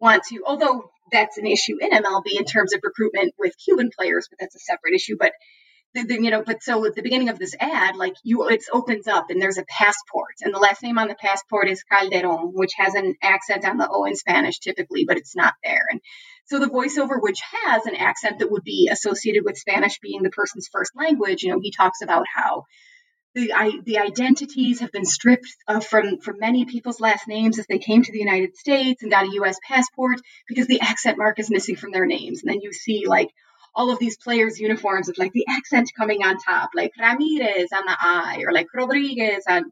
want 0.00 0.24
to 0.24 0.42
although 0.46 0.90
that's 1.12 1.38
an 1.38 1.46
issue 1.46 1.76
in 1.80 1.90
mlb 1.90 2.24
in 2.26 2.44
terms 2.44 2.74
of 2.74 2.80
recruitment 2.82 3.32
with 3.38 3.54
cuban 3.64 3.90
players 3.96 4.26
but 4.28 4.38
that's 4.40 4.56
a 4.56 4.60
separate 4.60 4.94
issue 4.94 5.16
but 5.18 5.32
you 5.94 6.30
know, 6.30 6.42
but 6.44 6.62
so 6.62 6.84
at 6.86 6.94
the 6.94 7.02
beginning 7.02 7.28
of 7.28 7.38
this 7.38 7.54
ad, 7.58 7.96
like 7.96 8.14
you, 8.22 8.48
it 8.48 8.64
opens 8.72 9.06
up 9.06 9.30
and 9.30 9.40
there's 9.40 9.58
a 9.58 9.64
passport, 9.64 10.34
and 10.42 10.54
the 10.54 10.58
last 10.58 10.82
name 10.82 10.98
on 10.98 11.08
the 11.08 11.14
passport 11.14 11.68
is 11.68 11.82
Calderon, 11.84 12.52
which 12.54 12.72
has 12.76 12.94
an 12.94 13.14
accent 13.22 13.64
on 13.64 13.76
the 13.76 13.88
O 13.88 14.04
in 14.04 14.16
Spanish 14.16 14.58
typically, 14.58 15.04
but 15.04 15.16
it's 15.16 15.36
not 15.36 15.54
there. 15.62 15.86
And 15.90 16.00
so 16.46 16.58
the 16.58 16.66
voiceover, 16.66 17.20
which 17.20 17.40
has 17.64 17.86
an 17.86 17.96
accent 17.96 18.38
that 18.38 18.50
would 18.50 18.64
be 18.64 18.88
associated 18.90 19.44
with 19.44 19.58
Spanish 19.58 19.98
being 20.00 20.22
the 20.22 20.30
person's 20.30 20.68
first 20.72 20.92
language, 20.96 21.42
you 21.42 21.50
know, 21.50 21.60
he 21.60 21.70
talks 21.70 22.02
about 22.02 22.26
how 22.32 22.64
the 23.34 23.52
I, 23.52 23.72
the 23.84 23.98
identities 23.98 24.80
have 24.80 24.92
been 24.92 25.06
stripped 25.06 25.56
uh, 25.66 25.80
from 25.80 26.18
from 26.18 26.38
many 26.38 26.64
people's 26.64 27.00
last 27.00 27.26
names 27.28 27.58
as 27.58 27.66
they 27.66 27.78
came 27.78 28.02
to 28.02 28.12
the 28.12 28.18
United 28.18 28.56
States 28.56 29.02
and 29.02 29.10
got 29.10 29.26
a 29.26 29.34
U.S. 29.34 29.58
passport 29.66 30.20
because 30.46 30.66
the 30.66 30.80
accent 30.80 31.18
mark 31.18 31.38
is 31.38 31.50
missing 31.50 31.76
from 31.76 31.92
their 31.92 32.06
names. 32.06 32.42
And 32.42 32.50
then 32.50 32.60
you 32.60 32.72
see 32.72 33.04
like 33.06 33.30
all 33.74 33.90
of 33.90 33.98
these 33.98 34.16
players' 34.16 34.60
uniforms 34.60 35.08
with 35.08 35.18
like 35.18 35.32
the 35.32 35.46
accent 35.48 35.90
coming 35.96 36.22
on 36.22 36.36
top, 36.38 36.70
like 36.74 36.92
Ramirez 36.98 37.70
on 37.72 37.84
the 37.86 37.96
I, 37.98 38.42
or 38.46 38.52
like 38.52 38.66
Rodriguez 38.74 39.44
on 39.48 39.64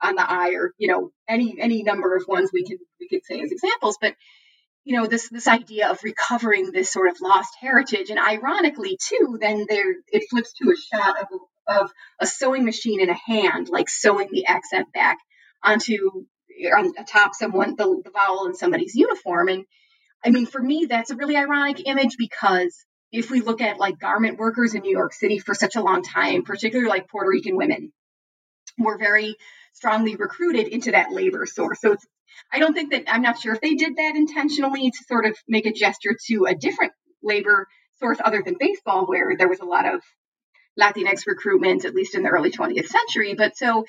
on 0.00 0.14
the 0.14 0.30
I, 0.30 0.50
or 0.50 0.72
you 0.78 0.88
know 0.88 1.10
any 1.28 1.56
any 1.60 1.82
number 1.82 2.16
of 2.16 2.26
ones 2.28 2.50
we 2.52 2.64
could 2.64 2.78
we 3.00 3.08
could 3.08 3.24
say 3.24 3.40
as 3.40 3.50
examples. 3.50 3.98
But 4.00 4.14
you 4.84 4.96
know 4.96 5.06
this 5.06 5.28
this 5.28 5.48
idea 5.48 5.90
of 5.90 6.02
recovering 6.04 6.70
this 6.70 6.92
sort 6.92 7.10
of 7.10 7.20
lost 7.20 7.54
heritage, 7.60 8.10
and 8.10 8.18
ironically 8.18 8.98
too, 9.02 9.38
then 9.40 9.66
there 9.68 9.94
it 10.08 10.24
flips 10.30 10.52
to 10.54 10.70
a 10.70 10.96
shot 10.96 11.16
of 11.20 11.26
of 11.66 11.92
a 12.20 12.26
sewing 12.26 12.64
machine 12.64 13.00
in 13.00 13.10
a 13.10 13.18
hand, 13.26 13.68
like 13.68 13.88
sewing 13.88 14.28
the 14.30 14.46
accent 14.46 14.92
back 14.92 15.18
onto 15.62 16.26
on 16.76 16.92
atop 16.98 17.34
someone 17.34 17.76
the, 17.76 18.02
the 18.04 18.10
vowel 18.10 18.46
in 18.46 18.54
somebody's 18.54 18.94
uniform 18.94 19.48
and 19.48 19.64
I 20.24 20.30
mean, 20.30 20.46
for 20.46 20.60
me, 20.60 20.86
that's 20.88 21.10
a 21.10 21.16
really 21.16 21.36
ironic 21.36 21.86
image 21.86 22.16
because 22.18 22.84
if 23.12 23.30
we 23.30 23.40
look 23.40 23.60
at 23.60 23.78
like 23.78 23.98
garment 23.98 24.38
workers 24.38 24.74
in 24.74 24.82
New 24.82 24.96
York 24.96 25.12
City 25.12 25.38
for 25.38 25.54
such 25.54 25.76
a 25.76 25.82
long 25.82 26.02
time, 26.02 26.42
particularly 26.42 26.88
like 26.88 27.08
Puerto 27.08 27.30
Rican 27.30 27.56
women, 27.56 27.92
were 28.78 28.98
very 28.98 29.36
strongly 29.72 30.16
recruited 30.16 30.68
into 30.68 30.92
that 30.92 31.12
labor 31.12 31.46
source. 31.46 31.80
So 31.80 31.92
it's, 31.92 32.06
I 32.52 32.58
don't 32.58 32.74
think 32.74 32.92
that, 32.92 33.04
I'm 33.08 33.22
not 33.22 33.38
sure 33.38 33.54
if 33.54 33.60
they 33.60 33.74
did 33.74 33.96
that 33.96 34.12
intentionally 34.14 34.90
to 34.90 35.04
sort 35.06 35.26
of 35.26 35.36
make 35.48 35.66
a 35.66 35.72
gesture 35.72 36.16
to 36.28 36.46
a 36.46 36.54
different 36.54 36.92
labor 37.22 37.66
source 37.98 38.18
other 38.24 38.42
than 38.44 38.56
baseball, 38.58 39.06
where 39.06 39.36
there 39.36 39.48
was 39.48 39.60
a 39.60 39.64
lot 39.64 39.92
of 39.92 40.00
Latinx 40.78 41.26
recruitment, 41.26 41.84
at 41.84 41.94
least 41.94 42.14
in 42.14 42.22
the 42.22 42.28
early 42.28 42.50
20th 42.50 42.86
century. 42.86 43.34
But 43.34 43.56
so 43.56 43.84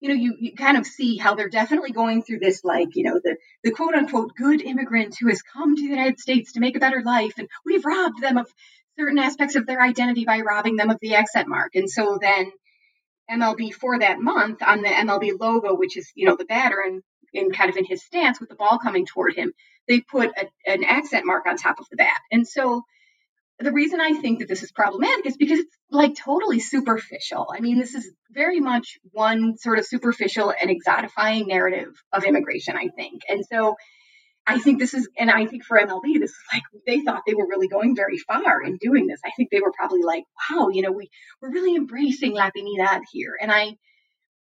you 0.00 0.08
know, 0.08 0.14
you, 0.14 0.36
you 0.38 0.54
kind 0.54 0.76
of 0.76 0.86
see 0.86 1.16
how 1.16 1.34
they're 1.34 1.48
definitely 1.48 1.92
going 1.92 2.22
through 2.22 2.38
this, 2.38 2.62
like, 2.64 2.88
you 2.94 3.04
know, 3.04 3.20
the, 3.22 3.36
the 3.62 3.70
quote 3.70 3.94
unquote 3.94 4.34
good 4.36 4.60
immigrant 4.60 5.16
who 5.18 5.28
has 5.28 5.42
come 5.42 5.76
to 5.76 5.82
the 5.82 5.88
United 5.88 6.18
States 6.18 6.52
to 6.52 6.60
make 6.60 6.76
a 6.76 6.80
better 6.80 7.02
life. 7.02 7.34
And 7.38 7.48
we've 7.64 7.84
robbed 7.84 8.20
them 8.20 8.36
of 8.36 8.46
certain 8.98 9.18
aspects 9.18 9.56
of 9.56 9.66
their 9.66 9.80
identity 9.80 10.24
by 10.24 10.40
robbing 10.40 10.76
them 10.76 10.90
of 10.90 10.98
the 11.00 11.14
accent 11.14 11.48
mark. 11.48 11.74
And 11.74 11.88
so 11.88 12.18
then 12.20 12.52
MLB 13.30 13.72
for 13.72 13.98
that 13.98 14.20
month 14.20 14.62
on 14.62 14.82
the 14.82 14.88
MLB 14.88 15.40
logo, 15.40 15.74
which 15.74 15.96
is, 15.96 16.10
you 16.14 16.26
know, 16.26 16.36
the 16.36 16.44
batter 16.44 16.82
and 16.84 17.02
in 17.32 17.50
kind 17.50 17.70
of 17.70 17.76
in 17.76 17.84
his 17.84 18.04
stance 18.04 18.38
with 18.38 18.48
the 18.48 18.54
ball 18.54 18.78
coming 18.78 19.06
toward 19.06 19.34
him, 19.34 19.52
they 19.88 20.00
put 20.00 20.30
a, 20.36 20.46
an 20.70 20.84
accent 20.84 21.26
mark 21.26 21.46
on 21.46 21.56
top 21.56 21.80
of 21.80 21.86
the 21.90 21.96
bat. 21.96 22.20
And 22.30 22.46
so 22.46 22.82
the 23.58 23.72
reason 23.72 24.00
I 24.00 24.14
think 24.14 24.40
that 24.40 24.48
this 24.48 24.62
is 24.62 24.72
problematic 24.72 25.26
is 25.26 25.36
because 25.36 25.60
it's 25.60 25.76
like 25.90 26.16
totally 26.16 26.58
superficial. 26.58 27.46
I 27.54 27.60
mean, 27.60 27.78
this 27.78 27.94
is 27.94 28.10
very 28.30 28.60
much 28.60 28.98
one 29.12 29.56
sort 29.56 29.78
of 29.78 29.86
superficial 29.86 30.52
and 30.60 30.70
exotifying 30.70 31.46
narrative 31.46 31.94
of 32.12 32.24
immigration, 32.24 32.76
I 32.76 32.88
think. 32.88 33.22
And 33.28 33.44
so 33.46 33.76
I 34.46 34.58
think 34.58 34.78
this 34.78 34.92
is, 34.92 35.08
and 35.16 35.30
I 35.30 35.46
think 35.46 35.64
for 35.64 35.78
MLB, 35.78 36.18
this 36.20 36.30
is 36.30 36.36
like 36.52 36.62
they 36.86 37.00
thought 37.00 37.22
they 37.26 37.34
were 37.34 37.46
really 37.46 37.68
going 37.68 37.96
very 37.96 38.18
far 38.18 38.62
in 38.62 38.76
doing 38.76 39.06
this. 39.06 39.20
I 39.24 39.30
think 39.36 39.50
they 39.50 39.60
were 39.60 39.72
probably 39.72 40.02
like, 40.02 40.24
wow, 40.50 40.68
you 40.68 40.82
know, 40.82 40.92
we 40.92 41.08
we're 41.40 41.52
really 41.52 41.76
embracing 41.76 42.34
Latinidad 42.34 43.02
here, 43.12 43.36
and 43.40 43.50
I 43.50 43.76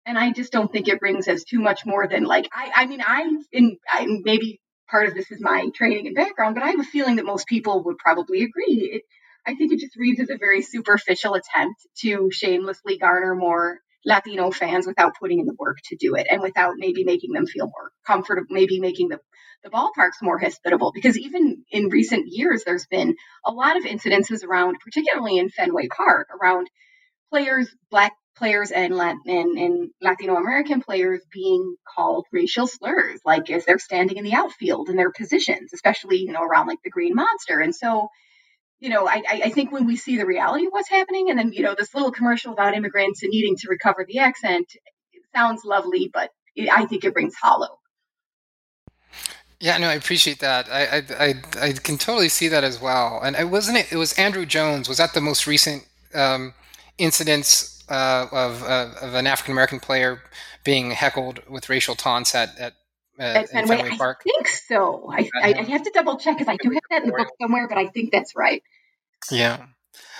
and 0.04 0.18
I 0.18 0.32
just 0.32 0.52
don't 0.52 0.70
think 0.70 0.88
it 0.88 1.00
brings 1.00 1.28
us 1.28 1.44
too 1.44 1.60
much 1.60 1.86
more 1.86 2.06
than 2.08 2.24
like 2.24 2.48
I 2.52 2.72
I 2.74 2.86
mean 2.86 3.02
I 3.06 3.24
in 3.52 3.78
I 3.88 4.06
maybe 4.06 4.60
part 4.90 5.08
of 5.08 5.14
this 5.14 5.30
is 5.30 5.40
my 5.40 5.68
training 5.74 6.06
and 6.06 6.16
background, 6.16 6.54
but 6.54 6.64
I 6.64 6.70
have 6.70 6.80
a 6.80 6.84
feeling 6.84 7.16
that 7.16 7.24
most 7.24 7.46
people 7.46 7.84
would 7.84 7.98
probably 7.98 8.42
agree. 8.42 8.90
It, 8.94 9.02
I 9.46 9.54
think 9.54 9.72
it 9.72 9.80
just 9.80 9.96
reads 9.96 10.20
as 10.20 10.30
a 10.30 10.38
very 10.38 10.62
superficial 10.62 11.34
attempt 11.34 11.86
to 11.98 12.30
shamelessly 12.32 12.98
garner 12.98 13.34
more 13.34 13.78
Latino 14.04 14.50
fans 14.50 14.86
without 14.86 15.16
putting 15.18 15.40
in 15.40 15.46
the 15.46 15.56
work 15.58 15.78
to 15.86 15.96
do 15.96 16.14
it 16.14 16.26
and 16.30 16.40
without 16.40 16.74
maybe 16.76 17.04
making 17.04 17.32
them 17.32 17.46
feel 17.46 17.66
more 17.66 17.90
comfortable, 18.06 18.46
maybe 18.50 18.80
making 18.80 19.08
the, 19.08 19.18
the 19.64 19.70
ballparks 19.70 20.22
more 20.22 20.38
hospitable. 20.38 20.92
Because 20.94 21.18
even 21.18 21.64
in 21.70 21.88
recent 21.88 22.26
years, 22.28 22.62
there's 22.64 22.86
been 22.86 23.16
a 23.44 23.50
lot 23.50 23.76
of 23.76 23.84
incidences 23.84 24.44
around, 24.44 24.76
particularly 24.84 25.38
in 25.38 25.48
Fenway 25.48 25.88
Park, 25.88 26.28
around 26.40 26.68
players, 27.30 27.68
black 27.90 28.12
players 28.36 28.70
and, 28.70 28.94
Latin, 28.94 29.56
and 29.58 29.90
Latino 30.00 30.36
American 30.36 30.80
players 30.82 31.22
being 31.32 31.76
called 31.94 32.26
racial 32.32 32.66
slurs, 32.66 33.20
like 33.24 33.50
as 33.50 33.64
they're 33.64 33.78
standing 33.78 34.16
in 34.18 34.24
the 34.24 34.34
outfield 34.34 34.88
in 34.88 34.96
their 34.96 35.10
positions, 35.10 35.72
especially 35.72 36.18
you 36.18 36.32
know 36.32 36.42
around 36.42 36.66
like 36.66 36.82
the 36.84 36.90
Green 36.90 37.14
Monster. 37.14 37.60
And 37.60 37.74
so, 37.74 38.08
you 38.80 38.90
know, 38.90 39.08
I, 39.08 39.22
I 39.44 39.50
think 39.50 39.72
when 39.72 39.86
we 39.86 39.96
see 39.96 40.16
the 40.16 40.26
reality 40.26 40.66
of 40.66 40.72
what's 40.72 40.90
happening, 40.90 41.30
and 41.30 41.38
then 41.38 41.52
you 41.52 41.62
know 41.62 41.74
this 41.76 41.94
little 41.94 42.12
commercial 42.12 42.52
about 42.52 42.74
immigrants 42.74 43.22
and 43.22 43.30
needing 43.30 43.56
to 43.56 43.68
recover 43.68 44.04
the 44.06 44.18
accent, 44.18 44.66
sounds 45.34 45.64
lovely, 45.64 46.10
but 46.12 46.30
it, 46.54 46.68
I 46.70 46.86
think 46.86 47.04
it 47.04 47.14
rings 47.14 47.34
hollow. 47.34 47.78
Yeah, 49.58 49.78
no, 49.78 49.88
I 49.88 49.94
appreciate 49.94 50.40
that. 50.40 50.68
I, 50.70 50.98
I, 50.98 51.02
I, 51.18 51.34
I, 51.68 51.72
can 51.72 51.96
totally 51.96 52.28
see 52.28 52.48
that 52.48 52.62
as 52.62 52.78
well. 52.78 53.22
And 53.24 53.34
it 53.34 53.48
wasn't 53.48 53.78
it. 53.78 53.90
It 53.90 53.96
was 53.96 54.12
Andrew 54.18 54.44
Jones. 54.44 54.86
Was 54.86 54.98
that 54.98 55.14
the 55.14 55.22
most 55.22 55.46
recent 55.46 55.86
um, 56.14 56.52
incidents 56.98 57.75
uh, 57.88 58.26
of, 58.32 58.62
uh, 58.62 58.90
of 59.00 59.14
an 59.14 59.26
African 59.26 59.52
American 59.52 59.80
player 59.80 60.22
being 60.64 60.90
heckled 60.90 61.40
with 61.48 61.68
racial 61.68 61.94
taunts 61.94 62.34
at, 62.34 62.58
at, 62.58 62.72
uh, 63.18 63.22
at 63.22 63.48
Fenway, 63.50 63.78
Fenway, 63.78 63.96
Park? 63.96 64.22
I 64.22 64.24
think 64.24 64.48
so. 64.48 65.10
I, 65.10 65.30
I, 65.42 65.54
I 65.54 65.62
have 65.62 65.82
to 65.84 65.90
double 65.90 66.16
check 66.16 66.38
because 66.38 66.52
I 66.52 66.56
do 66.56 66.70
have 66.70 66.82
that 66.90 67.02
in 67.02 67.10
the 67.10 67.16
book 67.16 67.28
somewhere, 67.40 67.68
but 67.68 67.78
I 67.78 67.86
think 67.88 68.12
that's 68.12 68.34
right. 68.36 68.62
Yeah. 69.30 69.66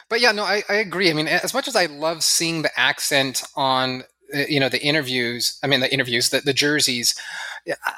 but 0.08 0.20
yeah, 0.20 0.32
no, 0.32 0.44
I, 0.44 0.62
I 0.68 0.74
agree. 0.74 1.10
I 1.10 1.12
mean, 1.12 1.28
as 1.28 1.54
much 1.54 1.68
as 1.68 1.76
I 1.76 1.86
love 1.86 2.22
seeing 2.22 2.62
the 2.62 2.78
accent 2.78 3.42
on 3.56 4.04
uh, 4.34 4.40
you 4.48 4.58
know 4.58 4.68
the 4.68 4.82
interviews 4.82 5.56
i 5.62 5.68
mean 5.68 5.78
the 5.78 5.92
interviews 5.92 6.30
the, 6.30 6.40
the 6.40 6.52
jerseys 6.52 7.14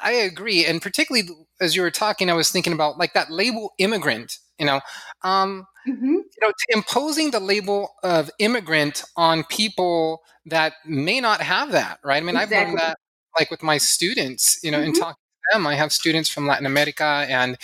i 0.03 0.11
agree 0.11 0.63
and 0.63 0.79
particularly 0.79 1.27
as 1.59 1.75
you 1.75 1.81
were 1.81 1.89
talking 1.89 2.29
i 2.29 2.33
was 2.33 2.51
thinking 2.51 2.71
about 2.71 2.99
like 2.99 3.13
that 3.13 3.31
label 3.31 3.73
immigrant 3.79 4.37
you 4.59 4.65
know 4.65 4.79
um 5.23 5.65
mm-hmm. 5.87 6.05
you 6.05 6.41
know 6.41 6.51
imposing 6.69 7.31
the 7.31 7.39
label 7.39 7.93
of 8.03 8.29
immigrant 8.39 9.03
on 9.15 9.43
people 9.45 10.21
that 10.45 10.73
may 10.85 11.19
not 11.19 11.41
have 11.41 11.71
that 11.71 11.99
right 12.03 12.17
i 12.17 12.25
mean 12.25 12.35
exactly. 12.35 12.57
i've 12.57 12.67
learned 12.67 12.79
that 12.79 12.97
like 13.37 13.51
with 13.51 13.63
my 13.63 13.77
students 13.77 14.59
you 14.63 14.71
know 14.71 14.77
mm-hmm. 14.77 14.87
in 14.87 14.93
talking 14.93 15.15
to 15.15 15.57
them 15.57 15.67
i 15.67 15.75
have 15.75 15.91
students 15.91 16.29
from 16.29 16.47
latin 16.47 16.65
america 16.65 17.25
and 17.29 17.57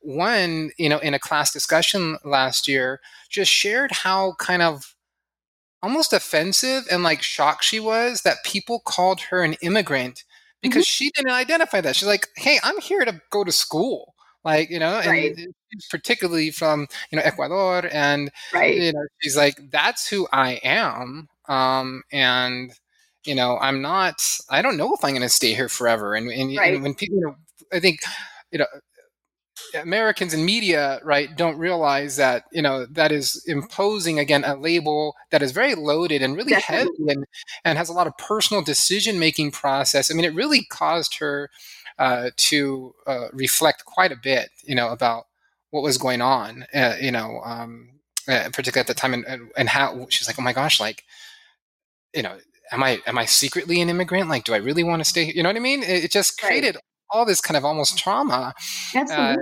one 0.00 0.70
you 0.78 0.88
know 0.88 0.98
in 0.98 1.14
a 1.14 1.18
class 1.18 1.52
discussion 1.52 2.16
last 2.24 2.68
year 2.68 3.00
just 3.28 3.50
shared 3.50 3.90
how 3.90 4.32
kind 4.38 4.62
of 4.62 4.94
almost 5.82 6.12
offensive 6.12 6.84
and 6.90 7.02
like 7.02 7.22
shocked 7.22 7.64
she 7.64 7.78
was 7.78 8.22
that 8.22 8.38
people 8.44 8.80
called 8.80 9.20
her 9.22 9.42
an 9.42 9.54
immigrant 9.62 10.24
because 10.62 10.84
mm-hmm. 10.84 11.04
she 11.04 11.10
didn't 11.10 11.32
identify 11.32 11.80
that. 11.80 11.96
She's 11.96 12.08
like, 12.08 12.28
"Hey, 12.36 12.58
I'm 12.62 12.80
here 12.80 13.04
to 13.04 13.20
go 13.30 13.44
to 13.44 13.52
school." 13.52 14.14
Like, 14.44 14.70
you 14.70 14.78
know, 14.78 14.98
right. 14.98 15.36
and 15.36 15.54
particularly 15.90 16.50
from, 16.50 16.86
you 17.10 17.16
know, 17.16 17.22
Ecuador 17.24 17.88
and 17.92 18.30
right. 18.52 18.76
you 18.76 18.92
know, 18.92 19.06
she's 19.20 19.36
like, 19.36 19.54
"That's 19.70 20.08
who 20.08 20.28
I 20.32 20.60
am." 20.64 21.28
Um 21.48 22.02
and 22.12 22.72
you 23.24 23.34
know, 23.34 23.58
I'm 23.58 23.82
not 23.82 24.22
I 24.48 24.62
don't 24.62 24.76
know 24.76 24.94
if 24.94 25.04
I'm 25.04 25.10
going 25.10 25.22
to 25.22 25.28
stay 25.28 25.54
here 25.54 25.68
forever 25.68 26.14
and 26.14 26.30
and, 26.30 26.56
right. 26.56 26.74
and 26.74 26.82
when 26.82 26.94
people, 26.94 27.18
you 27.18 27.26
know, 27.26 27.36
I 27.72 27.80
think 27.80 28.00
you 28.50 28.58
know 28.58 28.66
Americans 29.74 30.34
in 30.34 30.44
media, 30.44 31.00
right, 31.04 31.34
don't 31.36 31.58
realize 31.58 32.16
that 32.16 32.44
you 32.52 32.62
know 32.62 32.86
that 32.86 33.12
is 33.12 33.42
imposing 33.46 34.18
again 34.18 34.44
a 34.44 34.56
label 34.56 35.14
that 35.30 35.42
is 35.42 35.52
very 35.52 35.74
loaded 35.74 36.22
and 36.22 36.36
really 36.36 36.52
Definitely. 36.52 36.92
heavy 36.98 37.12
and, 37.12 37.24
and 37.64 37.78
has 37.78 37.88
a 37.88 37.92
lot 37.92 38.06
of 38.06 38.16
personal 38.16 38.62
decision 38.62 39.18
making 39.18 39.50
process. 39.50 40.10
I 40.10 40.14
mean, 40.14 40.24
it 40.24 40.34
really 40.34 40.64
caused 40.64 41.18
her 41.18 41.50
uh, 41.98 42.30
to 42.36 42.94
uh, 43.06 43.28
reflect 43.32 43.84
quite 43.84 44.12
a 44.12 44.16
bit, 44.22 44.50
you 44.64 44.74
know, 44.74 44.88
about 44.88 45.24
what 45.70 45.82
was 45.82 45.98
going 45.98 46.22
on, 46.22 46.66
uh, 46.74 46.96
you 47.00 47.10
know, 47.10 47.40
um, 47.44 47.90
uh, 48.26 48.48
particularly 48.52 48.80
at 48.80 48.86
the 48.86 48.94
time, 48.94 49.14
and, 49.14 49.50
and 49.56 49.68
how 49.68 50.06
she's 50.10 50.26
like, 50.26 50.38
oh 50.38 50.42
my 50.42 50.52
gosh, 50.52 50.80
like, 50.80 51.04
you 52.14 52.22
know, 52.22 52.38
am 52.72 52.82
I 52.82 53.00
am 53.06 53.18
I 53.18 53.24
secretly 53.24 53.80
an 53.80 53.90
immigrant? 53.90 54.28
Like, 54.28 54.44
do 54.44 54.54
I 54.54 54.58
really 54.58 54.84
want 54.84 55.00
to 55.00 55.04
stay? 55.04 55.32
You 55.32 55.42
know 55.42 55.48
what 55.48 55.56
I 55.56 55.60
mean? 55.60 55.82
It, 55.82 56.04
it 56.04 56.12
just 56.12 56.40
created 56.40 56.76
right 56.76 56.84
all 57.10 57.24
this 57.24 57.40
kind 57.40 57.56
of 57.56 57.64
almost 57.64 57.98
trauma. 57.98 58.54
Uh, 58.94 58.98
Absolutely. 58.98 59.34
Uh, 59.34 59.36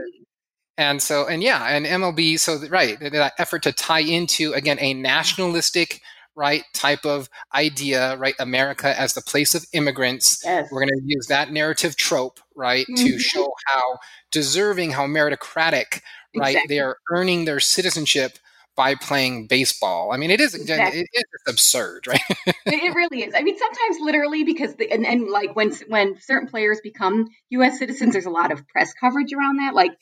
and 0.78 1.02
so, 1.02 1.26
and 1.26 1.42
yeah, 1.42 1.64
and 1.64 1.86
MLB, 1.86 2.38
so 2.38 2.58
right, 2.68 2.98
that 3.00 3.32
effort 3.38 3.62
to 3.62 3.72
tie 3.72 4.00
into, 4.00 4.52
again, 4.52 4.76
a 4.78 4.92
nationalistic, 4.92 6.02
right, 6.36 6.62
type 6.74 7.04
of 7.04 7.28
idea, 7.54 8.16
right, 8.16 8.34
America 8.38 8.98
as 8.98 9.14
the 9.14 9.22
place 9.22 9.54
of 9.54 9.64
immigrants. 9.72 10.42
Yes. 10.44 10.68
We're 10.70 10.80
going 10.80 10.98
to 10.98 11.02
use 11.04 11.26
that 11.28 11.50
narrative 11.50 11.96
trope, 11.96 12.38
right, 12.54 12.86
mm-hmm. 12.86 13.06
to 13.06 13.18
show 13.18 13.48
how 13.66 13.98
deserving, 14.30 14.92
how 14.92 15.06
meritocratic, 15.06 16.02
right, 16.36 16.50
exactly. 16.50 16.62
they 16.68 16.80
are 16.80 16.98
earning 17.10 17.46
their 17.46 17.60
citizenship 17.60 18.38
by 18.76 18.94
playing 18.94 19.46
baseball. 19.46 20.12
I 20.12 20.18
mean, 20.18 20.30
it 20.30 20.40
is 20.40 20.54
exactly. 20.54 21.00
it 21.00 21.08
is 21.12 21.42
absurd, 21.48 22.06
right? 22.06 22.20
it 22.66 22.94
really 22.94 23.22
is. 23.22 23.34
I 23.34 23.42
mean, 23.42 23.58
sometimes 23.58 23.96
literally 24.00 24.44
because 24.44 24.76
the, 24.76 24.92
and, 24.92 25.06
and 25.06 25.28
like 25.28 25.56
when 25.56 25.72
when 25.88 26.20
certain 26.20 26.48
players 26.48 26.80
become 26.82 27.28
U.S. 27.50 27.78
citizens, 27.78 28.12
there's 28.12 28.26
a 28.26 28.30
lot 28.30 28.52
of 28.52 28.68
press 28.68 28.92
coverage 29.00 29.32
around 29.32 29.56
that. 29.60 29.74
Like, 29.74 29.92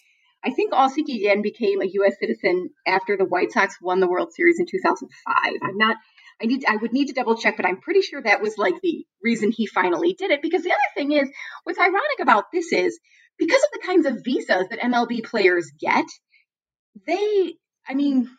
I 0.44 0.50
think 0.50 0.74
Ozzie 0.74 1.04
Guillen 1.04 1.40
became 1.40 1.80
a 1.80 1.86
U.S. 1.86 2.16
citizen 2.20 2.70
after 2.86 3.16
the 3.16 3.24
White 3.24 3.52
Sox 3.52 3.76
won 3.80 4.00
the 4.00 4.08
World 4.08 4.34
Series 4.34 4.58
in 4.58 4.66
2005. 4.66 5.52
I'm 5.62 5.78
not. 5.78 5.96
I 6.42 6.46
need. 6.46 6.64
I 6.68 6.76
would 6.76 6.92
need 6.92 7.06
to 7.06 7.14
double 7.14 7.36
check, 7.36 7.56
but 7.56 7.66
I'm 7.66 7.80
pretty 7.80 8.02
sure 8.02 8.20
that 8.22 8.42
was 8.42 8.58
like 8.58 8.74
the 8.82 9.06
reason 9.22 9.52
he 9.52 9.66
finally 9.66 10.14
did 10.14 10.30
it. 10.30 10.42
Because 10.42 10.62
the 10.62 10.72
other 10.72 10.78
thing 10.96 11.12
is, 11.12 11.30
what's 11.64 11.78
ironic 11.78 12.20
about 12.20 12.52
this 12.52 12.72
is 12.72 12.98
because 13.38 13.62
of 13.62 13.70
the 13.72 13.86
kinds 13.86 14.06
of 14.06 14.24
visas 14.24 14.68
that 14.68 14.80
MLB 14.80 15.24
players 15.24 15.70
get, 15.78 16.06
they. 17.06 17.54
I 17.86 17.94
mean, 17.94 18.30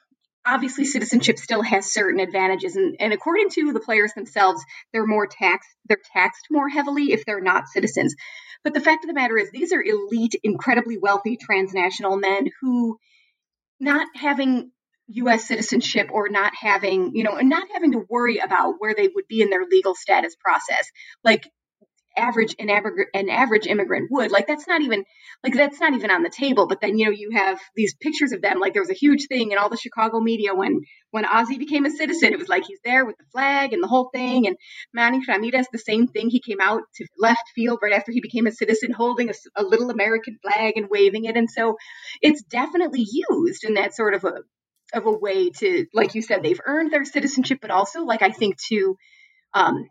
obviously 0.46 0.86
citizenship 0.86 1.40
still 1.40 1.62
has 1.62 1.92
certain 1.92 2.20
advantages 2.20 2.76
and, 2.76 2.96
and 3.00 3.14
according 3.14 3.50
to 3.50 3.74
the 3.74 3.80
players 3.80 4.14
themselves 4.14 4.64
they're 4.94 5.08
more 5.08 5.28
taxed 5.28 5.70
they're 5.88 5.98
taxed 6.14 6.48
more 6.52 6.70
heavily 6.70 7.12
if 7.12 7.26
they're 7.26 7.42
not 7.42 7.68
citizens 7.68 8.16
but 8.64 8.74
the 8.74 8.82
fact 8.82 9.04
of 9.04 9.08
the 9.08 9.14
matter 9.14 9.38
is 9.38 9.50
these 9.52 9.74
are 9.74 9.82
elite 9.82 10.36
incredibly 10.44 10.98
wealthy 10.98 11.38
transnational 11.38 12.18
men 12.18 12.48
who 12.62 12.98
not 13.80 14.08
having 14.16 14.72
US 15.08 15.48
citizenship 15.48 16.10
or 16.12 16.30
not 16.30 16.54
having, 16.56 17.16
you 17.16 17.24
know, 17.24 17.36
and 17.36 17.50
not 17.50 17.68
having 17.74 17.92
to 17.92 18.06
worry 18.10 18.40
about 18.40 18.76
where 18.80 18.96
they 18.96 19.10
would 19.14 19.28
be 19.28 19.42
in 19.42 19.50
their 19.50 19.66
legal 19.70 19.96
status 19.96 20.36
process. 20.36 20.90
Like 21.24 21.48
average 22.18 22.56
an 22.60 22.70
average 22.70 23.08
an 23.14 23.30
average 23.30 23.68
immigrant 23.68 24.10
would. 24.12 24.32
Like 24.32 24.48
that's 24.48 24.68
not 24.68 24.82
even 24.82 25.04
like 25.44 25.54
that's 25.54 25.80
not 25.80 25.94
even 25.94 26.12
on 26.12 26.24
the 26.24 26.30
table. 26.30 26.68
But 26.68 26.82
then 26.82 26.98
you 26.98 27.06
know 27.06 27.12
you 27.12 27.32
have 27.34 27.60
these 27.76 27.96
pictures 27.96 28.32
of 28.32 28.42
them. 28.42 28.60
Like 28.60 28.74
there 28.74 28.82
was 28.82 28.90
a 28.90 28.96
huge 28.96 29.28
thing 29.28 29.52
in 29.52 29.58
all 29.58 29.70
the 29.70 29.78
Chicago 29.78 30.20
media 30.20 30.54
when 30.54 30.82
when 31.12 31.26
Ozzie 31.26 31.58
became 31.58 31.86
a 31.86 31.92
citizen. 31.92 32.34
It 32.34 32.40
was 32.40 32.50
like 32.50 32.66
he's 32.66 32.80
there 32.84 33.06
with 33.06 33.18
the 33.18 33.26
flag 33.32 33.74
and 33.74 33.84
the 33.84 33.88
whole 33.88 34.10
thing. 34.14 34.48
And 34.48 34.58
Manny 34.94 35.20
Ramirez, 35.28 35.68
the 35.72 35.78
same 35.78 36.08
thing. 36.08 36.30
He 36.30 36.42
came 36.42 36.62
out 36.62 36.82
to 36.96 37.06
left 37.18 37.44
field 37.54 37.80
right 37.82 37.94
after 37.94 38.12
he 38.12 38.22
became 38.22 38.48
a 38.48 38.52
citizen, 38.52 38.92
holding 38.92 39.30
a, 39.30 39.34
a 39.56 39.64
little 39.64 39.90
American 39.90 40.38
flag 40.42 40.74
and 40.78 40.90
waving 40.90 41.26
it. 41.26 41.38
And 41.38 41.50
so 41.50 41.78
it's 42.22 42.44
definitely 42.44 43.06
used 43.12 43.64
in 43.64 43.76
that 43.76 43.96
sort 43.96 44.14
of 44.14 44.24
a 44.24 44.42
of 44.96 45.06
a 45.06 45.12
way 45.12 45.50
to, 45.50 45.86
like 45.94 46.16
you 46.16 46.22
said, 46.22 46.42
they've 46.42 46.62
earned 46.66 46.92
their 46.92 47.06
citizenship, 47.06 47.60
but 47.62 47.72
also 47.72 48.04
like 48.04 48.22
I 48.22 48.32
think 48.32 48.58
to 48.70 48.98
um, 49.54 49.88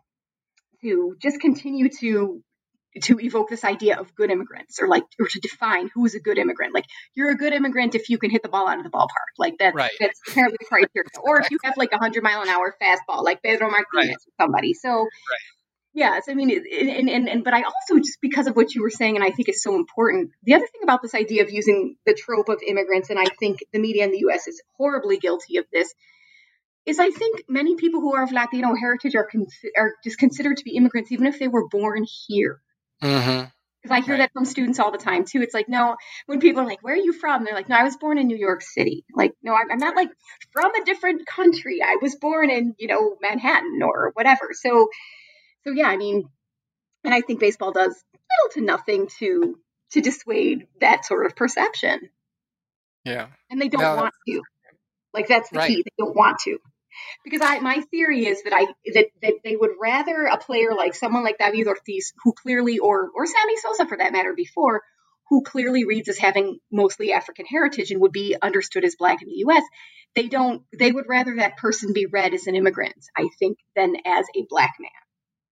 to 0.81 1.15
just 1.21 1.39
continue 1.39 1.89
to 2.01 2.41
to 3.01 3.19
evoke 3.19 3.49
this 3.49 3.65
idea 3.65 3.99
of 3.99 4.15
good 4.15 4.31
immigrants 4.31 4.81
or 4.81 4.87
like 4.87 5.03
or 5.19 5.27
to 5.27 5.39
define 5.39 5.89
who 5.93 6.05
is 6.05 6.15
a 6.15 6.19
good 6.19 6.37
immigrant 6.37 6.73
like 6.73 6.85
you're 7.13 7.29
a 7.29 7.35
good 7.35 7.51
immigrant 7.51 7.93
if 7.93 8.09
you 8.09 8.17
can 8.17 8.31
hit 8.31 8.41
the 8.41 8.47
ball 8.47 8.69
out 8.69 8.77
of 8.77 8.85
the 8.85 8.89
ballpark 8.89 9.35
like 9.37 9.55
that's 9.59 9.75
right. 9.75 9.91
that's 9.99 10.19
apparently 10.29 10.55
the 10.59 10.65
criteria 10.65 11.09
or 11.21 11.41
if 11.41 11.51
you 11.51 11.57
have 11.63 11.75
like 11.75 11.91
a 11.91 11.97
100 11.97 12.23
mile 12.23 12.41
an 12.41 12.47
hour 12.47 12.73
fastball 12.81 13.21
like 13.21 13.43
pedro 13.43 13.69
martinez 13.69 13.85
right. 13.93 14.11
or 14.15 14.43
somebody 14.45 14.73
so 14.73 14.89
right. 14.89 15.09
Yes 15.95 16.25
i 16.29 16.35
mean 16.35 16.51
and, 16.51 17.09
and 17.09 17.27
and 17.27 17.43
but 17.43 17.55
i 17.55 17.63
also 17.63 17.97
just 17.97 18.21
because 18.21 18.45
of 18.45 18.55
what 18.55 18.75
you 18.75 18.83
were 18.83 18.91
saying 18.91 19.15
and 19.15 19.25
i 19.25 19.31
think 19.31 19.49
is 19.49 19.63
so 19.63 19.75
important 19.75 20.29
the 20.43 20.53
other 20.53 20.67
thing 20.67 20.81
about 20.83 21.01
this 21.01 21.15
idea 21.15 21.41
of 21.41 21.49
using 21.49 21.95
the 22.05 22.13
trope 22.13 22.49
of 22.49 22.61
immigrants 22.67 23.09
and 23.09 23.17
i 23.17 23.25
think 23.39 23.59
the 23.73 23.79
media 23.79 24.03
in 24.03 24.11
the 24.11 24.19
us 24.19 24.47
is 24.47 24.61
horribly 24.77 25.17
guilty 25.17 25.57
of 25.57 25.65
this 25.73 25.91
is 26.85 26.99
I 26.99 27.09
think 27.09 27.43
many 27.49 27.75
people 27.75 27.99
who 27.99 28.15
are 28.15 28.23
of 28.23 28.31
Latino 28.31 28.75
heritage 28.75 29.15
are 29.15 29.25
con- 29.25 29.47
are 29.75 29.93
just 30.03 30.17
considered 30.17 30.57
to 30.57 30.63
be 30.63 30.75
immigrants, 30.75 31.11
even 31.11 31.25
if 31.25 31.39
they 31.39 31.47
were 31.47 31.67
born 31.67 32.05
here. 32.27 32.61
Mm-hmm. 33.01 33.47
Because 33.81 33.97
I 33.97 34.01
hear 34.01 34.15
right. 34.15 34.19
that 34.21 34.33
from 34.33 34.45
students 34.45 34.79
all 34.79 34.91
the 34.91 34.97
time 34.97 35.25
too. 35.25 35.41
It's 35.41 35.53
like, 35.53 35.69
no, 35.69 35.95
when 36.25 36.39
people 36.39 36.61
are 36.61 36.65
like, 36.65 36.83
"Where 36.83 36.93
are 36.93 36.97
you 36.97 37.13
from?" 37.13 37.43
They're 37.43 37.53
like, 37.53 37.69
"No, 37.69 37.75
I 37.75 37.83
was 37.83 37.97
born 37.97 38.17
in 38.17 38.27
New 38.27 38.37
York 38.37 38.61
City." 38.61 39.05
Like, 39.13 39.33
no, 39.43 39.53
I'm, 39.53 39.71
I'm 39.71 39.77
not 39.77 39.95
like 39.95 40.09
from 40.51 40.73
a 40.73 40.85
different 40.85 41.25
country. 41.27 41.81
I 41.83 41.97
was 42.01 42.15
born 42.15 42.49
in 42.49 42.75
you 42.77 42.87
know 42.87 43.15
Manhattan 43.21 43.81
or 43.83 44.11
whatever. 44.13 44.49
So, 44.53 44.89
so 45.65 45.73
yeah, 45.73 45.87
I 45.87 45.97
mean, 45.97 46.29
and 47.03 47.13
I 47.13 47.21
think 47.21 47.39
baseball 47.39 47.71
does 47.71 48.03
little 48.13 48.53
to 48.53 48.61
nothing 48.61 49.07
to 49.19 49.57
to 49.91 50.01
dissuade 50.01 50.67
that 50.81 51.05
sort 51.05 51.25
of 51.25 51.35
perception. 51.35 52.09
Yeah, 53.03 53.27
and 53.49 53.61
they 53.61 53.69
don't 53.69 53.81
no, 53.81 53.95
want 53.95 54.13
to. 54.27 54.41
Like 55.13 55.27
that's 55.27 55.49
the 55.49 55.59
right. 55.59 55.67
key. 55.67 55.83
They 55.83 56.03
don't 56.03 56.15
want 56.15 56.39
to 56.45 56.57
because 57.23 57.41
I 57.43 57.59
my 57.59 57.81
theory 57.91 58.25
is 58.25 58.43
that 58.43 58.53
I 58.53 58.65
that, 58.93 59.07
that 59.21 59.33
they 59.43 59.55
would 59.55 59.71
rather 59.81 60.25
a 60.25 60.37
player 60.37 60.73
like 60.75 60.95
someone 60.95 61.23
like 61.23 61.37
David 61.37 61.67
Ortiz, 61.67 62.13
who 62.23 62.33
clearly 62.33 62.79
or 62.79 63.09
or 63.15 63.25
Sammy 63.25 63.57
Sosa 63.57 63.87
for 63.87 63.97
that 63.97 64.13
matter 64.13 64.33
before, 64.35 64.81
who 65.29 65.43
clearly 65.43 65.85
reads 65.85 66.09
as 66.09 66.17
having 66.17 66.59
mostly 66.71 67.13
African 67.13 67.45
heritage 67.45 67.91
and 67.91 68.01
would 68.01 68.11
be 68.11 68.35
understood 68.41 68.85
as 68.85 68.95
black 68.95 69.21
in 69.21 69.27
the 69.27 69.43
US, 69.47 69.63
they 70.15 70.27
don't 70.27 70.63
they 70.77 70.91
would 70.91 71.05
rather 71.07 71.35
that 71.37 71.57
person 71.57 71.93
be 71.93 72.05
read 72.05 72.33
as 72.33 72.47
an 72.47 72.55
immigrant, 72.55 73.05
I 73.17 73.27
think, 73.39 73.57
than 73.75 73.95
as 74.05 74.25
a 74.35 74.45
black 74.49 74.73
man. 74.79 74.91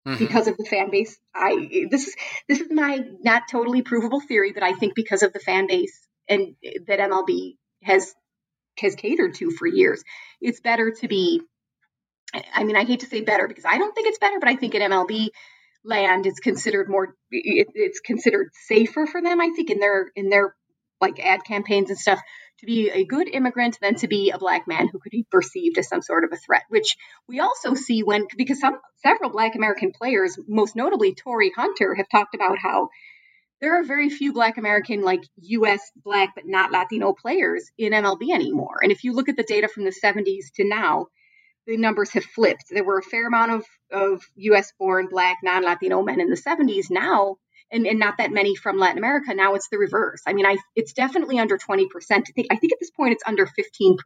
Mm-hmm. 0.08 0.26
Because 0.26 0.48
of 0.48 0.56
the 0.56 0.64
fan 0.64 0.90
base, 0.90 1.20
I 1.36 1.88
this 1.92 2.08
is 2.08 2.16
this 2.48 2.62
is 2.62 2.72
my 2.72 3.04
not 3.22 3.44
totally 3.52 3.82
provable 3.82 4.22
theory 4.22 4.54
that 4.54 4.64
I 4.64 4.72
think 4.74 4.96
because 4.96 5.24
of 5.24 5.34
the 5.34 5.40
fan 5.40 5.68
base 5.68 6.00
and 6.30 6.56
that 6.88 7.00
MLB 7.00 7.58
has 7.84 8.14
has 8.80 8.96
catered 8.96 9.36
to 9.36 9.52
for 9.52 9.68
years. 9.68 10.04
It's 10.42 10.62
better 10.62 10.92
to 10.92 11.08
be, 11.08 11.42
I 12.54 12.64
mean, 12.64 12.76
I 12.76 12.86
hate 12.86 13.02
to 13.02 13.08
say 13.08 13.22
better 13.22 13.48
because 13.48 13.66
I 13.66 13.78
don't 13.78 13.94
think 13.94 14.08
it's 14.08 14.20
better, 14.20 14.40
but 14.40 14.50
I 14.50 14.56
think 14.56 14.76
in 14.76 14.82
MLB 14.82 15.30
land 15.84 16.26
it's 16.26 16.40
considered 16.40 16.90
more, 16.90 17.16
it, 17.32 17.68
it's 17.74 18.00
considered 18.00 18.50
safer 18.54 19.06
for 19.06 19.22
them. 19.22 19.42
I 19.42 19.50
think 19.56 19.70
in 19.70 19.80
their 19.80 20.12
in 20.16 20.30
their 20.30 20.56
like 21.02 21.20
ad 21.20 21.44
campaigns 21.46 21.90
and 21.90 22.00
stuff 22.00 22.20
to 22.60 22.66
be 22.66 22.90
a 22.90 23.06
good 23.06 23.28
immigrant 23.28 23.78
than 23.82 23.96
to 23.96 24.08
be 24.08 24.32
a 24.32 24.38
black 24.38 24.68
man 24.68 24.88
who 24.88 25.00
could 25.00 25.12
be 25.12 25.26
perceived 25.30 25.78
as 25.78 25.88
some 25.88 26.02
sort 26.02 26.24
of 26.24 26.32
a 26.32 26.38
threat, 26.38 26.64
which 26.70 26.98
we 27.28 27.40
also 27.40 27.74
see 27.74 28.04
when 28.04 28.28
because 28.38 28.60
some 28.60 28.80
several 28.98 29.30
black 29.30 29.56
American 29.56 29.92
players, 29.92 30.38
most 30.48 30.76
notably 30.76 31.14
Torii 31.14 31.52
Hunter, 31.56 31.96
have 31.96 32.10
talked 32.10 32.36
about 32.36 32.58
how 32.58 32.90
there 33.62 33.80
are 33.80 33.84
very 33.84 34.10
few 34.10 34.32
Black 34.32 34.58
American, 34.58 35.02
like 35.02 35.22
U.S. 35.42 35.92
Black 36.04 36.34
but 36.34 36.46
not 36.48 36.72
Latino 36.72 37.14
players 37.14 37.70
in 37.78 37.92
MLB 37.92 38.34
anymore. 38.34 38.80
And 38.82 38.92
if 38.92 39.04
you 39.04 39.14
look 39.14 39.28
at 39.28 39.36
the 39.36 39.44
data 39.44 39.68
from 39.68 39.84
the 39.84 39.92
70s 39.92 40.52
to 40.56 40.64
now, 40.64 41.08
the 41.68 41.78
numbers 41.78 42.12
have 42.12 42.24
flipped. 42.24 42.66
There 42.70 42.84
were 42.84 43.00
a 43.00 43.04
fair 43.04 43.28
amount 43.28 43.52
of, 43.52 43.66
of 43.92 44.24
U.S. 44.36 44.72
born 44.80 45.08
Black 45.12 45.40
non 45.44 45.64
Latino 45.64 46.02
men 46.02 46.22
in 46.22 46.30
the 46.30 46.38
70s. 46.38 46.90
Now, 46.90 47.36
and, 47.72 47.86
and 47.86 48.00
not 48.00 48.18
that 48.18 48.32
many 48.32 48.56
from 48.56 48.78
Latin 48.78 48.98
America. 48.98 49.34
Now 49.34 49.56
it's 49.56 49.70
the 49.70 49.78
reverse. 49.78 50.22
I 50.26 50.34
mean, 50.34 50.46
I 50.46 50.58
it's 50.76 50.94
definitely 50.94 51.40
under 51.40 51.58
20%. 51.58 51.86
I 52.12 52.22
think 52.22 52.48
I 52.52 52.56
think 52.56 52.74
at 52.74 52.80
this 52.80 52.92
point 52.92 53.14
it's 53.14 53.24
under 53.26 53.46
15% 53.46 53.98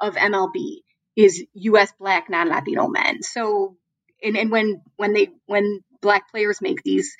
of 0.00 0.16
MLB 0.16 0.78
is 1.16 1.44
US 1.54 1.92
black 1.98 2.28
non-Latino 2.28 2.88
men. 2.88 3.22
So 3.22 3.76
and, 4.22 4.36
and 4.36 4.50
when 4.50 4.82
when 4.96 5.12
they 5.12 5.28
when 5.46 5.80
black 6.00 6.30
players 6.30 6.60
make 6.60 6.82
these 6.82 7.16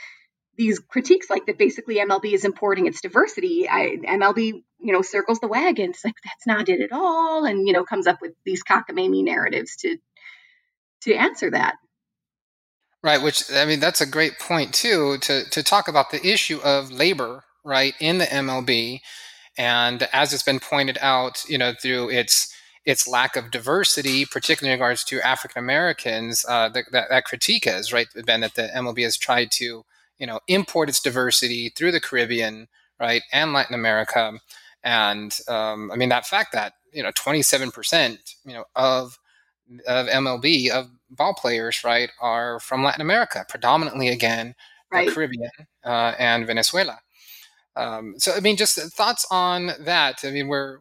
these 0.56 0.78
critiques 0.78 1.28
like 1.30 1.46
that 1.46 1.58
basically 1.58 1.96
MLB 1.96 2.32
is 2.32 2.44
importing 2.44 2.86
its 2.86 3.00
diversity. 3.00 3.68
I, 3.68 3.96
MLB, 4.06 4.62
you 4.78 4.92
know, 4.92 5.02
circles 5.02 5.40
the 5.40 5.48
wagons 5.48 6.00
like 6.04 6.14
that's 6.24 6.46
not 6.46 6.68
it 6.68 6.80
at 6.80 6.92
all, 6.92 7.44
and 7.44 7.66
you 7.66 7.72
know 7.72 7.84
comes 7.84 8.06
up 8.06 8.20
with 8.20 8.32
these 8.44 8.62
cockamamie 8.62 9.24
narratives 9.24 9.76
to 9.76 9.96
to 11.02 11.14
answer 11.14 11.50
that. 11.50 11.76
Right, 13.04 13.20
which 13.22 13.52
I 13.52 13.66
mean 13.66 13.80
that's 13.80 14.00
a 14.00 14.06
great 14.06 14.38
point 14.38 14.72
too 14.72 15.18
to 15.18 15.44
to 15.50 15.62
talk 15.62 15.88
about 15.88 16.10
the 16.10 16.26
issue 16.26 16.58
of 16.64 16.90
labor, 16.90 17.44
right, 17.62 17.92
in 18.00 18.16
the 18.16 18.24
MLB, 18.24 19.00
and 19.58 20.08
as 20.14 20.32
it's 20.32 20.42
been 20.42 20.58
pointed 20.58 20.96
out, 21.02 21.44
you 21.46 21.58
know, 21.58 21.74
through 21.74 22.08
its 22.08 22.50
its 22.86 23.06
lack 23.06 23.36
of 23.36 23.50
diversity, 23.50 24.24
particularly 24.24 24.72
in 24.72 24.80
regards 24.80 25.04
to 25.04 25.20
African 25.20 25.58
Americans, 25.62 26.46
uh, 26.48 26.70
that, 26.70 26.86
that, 26.92 27.10
that 27.10 27.24
critique 27.26 27.66
is 27.66 27.92
right, 27.92 28.06
Ben, 28.24 28.40
that 28.40 28.54
the 28.54 28.70
MLB 28.74 29.02
has 29.02 29.18
tried 29.18 29.50
to 29.52 29.84
you 30.18 30.26
know 30.26 30.40
import 30.48 30.88
its 30.88 31.02
diversity 31.02 31.68
through 31.76 31.92
the 31.92 32.00
Caribbean, 32.00 32.68
right, 32.98 33.22
and 33.34 33.52
Latin 33.52 33.74
America, 33.74 34.32
and 34.82 35.38
um, 35.46 35.90
I 35.92 35.96
mean 35.96 36.08
that 36.08 36.26
fact 36.26 36.54
that 36.54 36.72
you 36.90 37.02
know 37.02 37.10
27 37.14 37.70
percent 37.70 38.36
you 38.46 38.54
know 38.54 38.64
of 38.74 39.18
of 39.86 40.06
MLB 40.06 40.70
of 40.70 40.90
ball 41.14 41.34
players 41.34 41.84
right 41.84 42.10
are 42.20 42.60
from 42.60 42.82
Latin 42.82 43.00
America, 43.00 43.44
predominantly 43.48 44.08
again 44.08 44.54
right. 44.92 45.08
the 45.08 45.14
Caribbean 45.14 45.50
uh, 45.84 46.14
and 46.18 46.46
Venezuela. 46.46 47.00
Um, 47.76 48.14
so 48.18 48.32
I 48.34 48.40
mean, 48.40 48.56
just 48.56 48.78
thoughts 48.94 49.26
on 49.30 49.72
that. 49.80 50.24
I 50.24 50.30
mean, 50.30 50.48
we're 50.48 50.78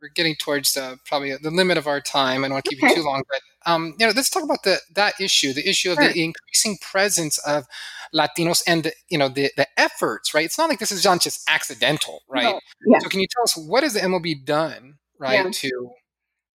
we're 0.00 0.08
getting 0.14 0.34
towards 0.36 0.76
uh, 0.76 0.96
probably 1.04 1.34
the 1.36 1.50
limit 1.50 1.78
of 1.78 1.86
our 1.86 2.00
time. 2.00 2.44
I 2.44 2.48
don't 2.48 2.54
want 2.54 2.64
to 2.64 2.70
keep 2.70 2.82
okay. 2.82 2.90
you 2.90 2.96
too 2.96 3.06
long, 3.06 3.22
but 3.28 3.40
um, 3.70 3.94
you 3.98 4.06
know, 4.06 4.12
let's 4.14 4.30
talk 4.30 4.42
about 4.42 4.62
the 4.62 4.78
that 4.94 5.20
issue, 5.20 5.52
the 5.52 5.68
issue 5.68 5.90
of 5.90 5.98
sure. 5.98 6.08
the 6.08 6.22
increasing 6.22 6.78
presence 6.80 7.38
of 7.38 7.66
Latinos 8.14 8.62
and 8.66 8.92
you 9.08 9.18
know 9.18 9.28
the 9.28 9.50
the 9.56 9.66
efforts. 9.78 10.34
Right, 10.34 10.44
it's 10.44 10.58
not 10.58 10.68
like 10.68 10.78
this 10.78 10.92
is 10.92 11.04
not 11.04 11.20
just 11.20 11.48
accidental, 11.48 12.22
right? 12.28 12.44
No. 12.44 12.60
Yeah. 12.86 12.98
So, 13.00 13.08
can 13.08 13.20
you 13.20 13.26
tell 13.30 13.44
us 13.44 13.56
what 13.56 13.82
has 13.82 13.94
the 13.94 14.00
MLB 14.00 14.44
done, 14.44 14.98
right, 15.18 15.44
yeah. 15.44 15.50
to 15.50 15.90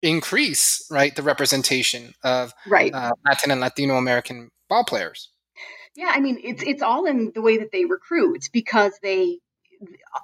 increase 0.03 0.85
right 0.91 1.15
the 1.15 1.23
representation 1.23 2.13
of 2.23 2.53
right. 2.67 2.93
Uh, 2.93 3.13
Latin 3.25 3.51
and 3.51 3.61
Latino 3.61 3.95
American 3.95 4.51
ball 4.69 4.83
players? 4.83 5.31
Yeah, 5.95 6.11
I 6.11 6.19
mean 6.19 6.39
it's 6.43 6.61
it's 6.61 6.81
all 6.81 7.05
in 7.05 7.31
the 7.33 7.41
way 7.41 7.57
that 7.57 7.71
they 7.71 7.85
recruit 7.85 8.49
because 8.51 8.93
they 9.01 9.39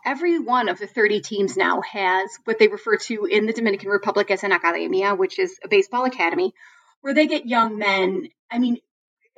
every 0.06 0.40
one 0.40 0.70
of 0.70 0.80
the 0.80 0.88
30 0.88 1.22
teams 1.22 1.58
now 1.58 1.82
has 1.82 2.30
what 2.46 2.60
they 2.60 2.68
refer 2.68 2.98
to 2.98 3.26
in 3.26 3.46
the 3.46 3.54
Dominican 3.54 3.90
Republic 3.90 4.32
as 4.32 4.44
an 4.44 4.52
academia, 4.52 5.16
which 5.16 5.40
is 5.40 5.60
a 5.64 5.68
baseball 5.68 6.06
academy, 6.06 6.54
where 7.02 7.14
they 7.14 7.28
get 7.28 7.46
young 7.46 7.78
men. 7.78 8.30
I 8.52 8.60
mean, 8.60 8.78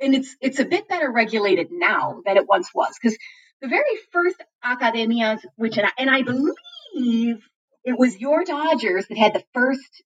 and 0.00 0.14
it's 0.14 0.36
it's 0.40 0.58
a 0.58 0.64
bit 0.64 0.88
better 0.88 1.10
regulated 1.10 1.68
now 1.70 2.22
than 2.24 2.36
it 2.36 2.48
once 2.48 2.70
was 2.74 2.94
because 3.00 3.16
the 3.60 3.68
very 3.68 3.96
first 4.10 4.36
academias, 4.64 5.40
which 5.56 5.76
and 5.76 5.86
I, 5.86 5.90
and 5.98 6.10
I 6.10 6.22
believe 6.22 7.46
it 7.84 7.98
was 7.98 8.18
your 8.18 8.44
Dodgers 8.44 9.06
that 9.08 9.18
had 9.18 9.34
the 9.34 9.44
first 9.54 10.02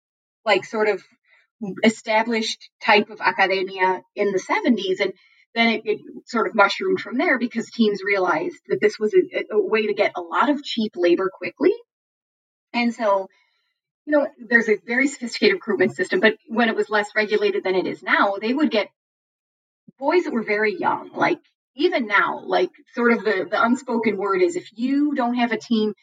like 0.46 0.64
sort 0.64 0.88
of 0.88 1.02
established 1.84 2.70
type 2.82 3.10
of 3.10 3.20
academia 3.20 4.02
in 4.14 4.32
the 4.32 4.38
70s 4.38 5.00
and 5.00 5.12
then 5.54 5.68
it, 5.68 5.82
it, 5.84 6.00
sort 6.26 6.46
of 6.46 6.54
mushroomed 6.54 7.00
from 7.00 7.16
there 7.16 7.38
because 7.38 7.70
teams 7.70 8.02
realized 8.04 8.58
that 8.68 8.80
this 8.80 8.98
was 8.98 9.14
a, 9.14 9.44
a, 9.50 9.60
way 9.60 9.86
to 9.86 9.94
get 9.94 10.12
a 10.14 10.20
lot 10.20 10.50
of 10.50 10.62
cheap 10.62 10.92
labor 10.96 11.30
quickly. 11.32 11.72
And 12.74 12.94
so, 12.94 13.28
you 14.04 14.12
know, 14.12 14.28
there's 14.48 14.68
a 14.68 14.76
very 14.86 15.08
sophisticated 15.08 15.54
recruitment 15.54 15.96
system, 15.96 16.20
but 16.20 16.36
when 16.46 16.68
it 16.68 16.76
was 16.76 16.90
less 16.90 17.08
regulated 17.16 17.64
than 17.64 17.74
it 17.74 17.86
is 17.86 18.02
now, 18.02 18.36
they 18.38 18.52
would 18.52 18.70
get 18.70 18.88
boys 19.98 20.24
that 20.24 20.32
were 20.34 20.42
very 20.44 20.76
young, 20.78 21.10
like 21.14 21.38
even 21.74 22.06
now, 22.06 22.42
like 22.44 22.70
sort 22.94 23.12
of 23.12 23.24
the, 23.24 23.46
the 23.50 23.62
unspoken 23.62 24.18
word 24.18 24.42
is 24.42 24.56
if 24.56 24.68
you 24.74 25.14
don't 25.14 25.36
have 25.36 25.52
a 25.52 25.58
team 25.58 25.94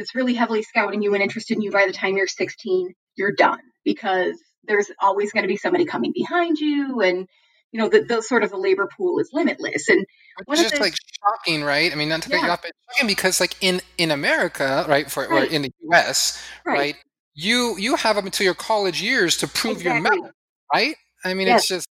that's 0.00 0.14
really 0.14 0.32
heavily 0.32 0.62
scouting 0.62 1.02
you 1.02 1.12
and 1.12 1.22
interested 1.22 1.56
in 1.56 1.62
you 1.62 1.70
by 1.70 1.84
the 1.86 1.92
time 1.92 2.16
you're 2.16 2.26
16, 2.26 2.94
you're 3.16 3.32
done 3.32 3.60
because 3.84 4.32
there's 4.64 4.90
always 4.98 5.30
going 5.30 5.42
to 5.42 5.48
be 5.48 5.58
somebody 5.58 5.84
coming 5.84 6.12
behind 6.14 6.58
you 6.58 7.00
and 7.02 7.28
you 7.72 7.78
know, 7.78 7.88
the, 7.88 8.00
the 8.00 8.20
sort 8.20 8.42
of 8.42 8.50
the 8.50 8.56
labor 8.56 8.88
pool 8.96 9.20
is 9.20 9.30
limitless. 9.32 9.88
And 9.88 10.04
it's 10.48 10.60
just 10.60 10.74
the, 10.74 10.80
like 10.80 10.94
shocking, 11.22 11.62
right? 11.62 11.92
I 11.92 11.94
mean, 11.94 12.08
not 12.08 12.22
to 12.22 12.30
yeah. 12.30 12.44
you 12.44 12.50
off, 12.50 12.62
but 12.62 12.72
shocking 12.90 13.06
because 13.06 13.38
like 13.38 13.54
in 13.60 13.80
in 13.96 14.10
America, 14.10 14.84
right, 14.88 15.08
for 15.08 15.28
right. 15.28 15.48
or 15.48 15.52
in 15.52 15.62
the 15.62 15.72
U.S., 15.82 16.42
right. 16.66 16.78
right. 16.78 16.96
you 17.34 17.76
you 17.78 17.94
have 17.94 18.16
up 18.16 18.24
until 18.24 18.44
your 18.44 18.54
college 18.54 19.00
years 19.00 19.36
to 19.36 19.46
prove 19.46 19.76
exactly. 19.76 20.02
your 20.02 20.22
merit, 20.22 20.34
right? 20.74 20.96
I 21.24 21.34
mean, 21.34 21.46
yes. 21.46 21.60
it's 21.60 21.68
just 21.68 21.88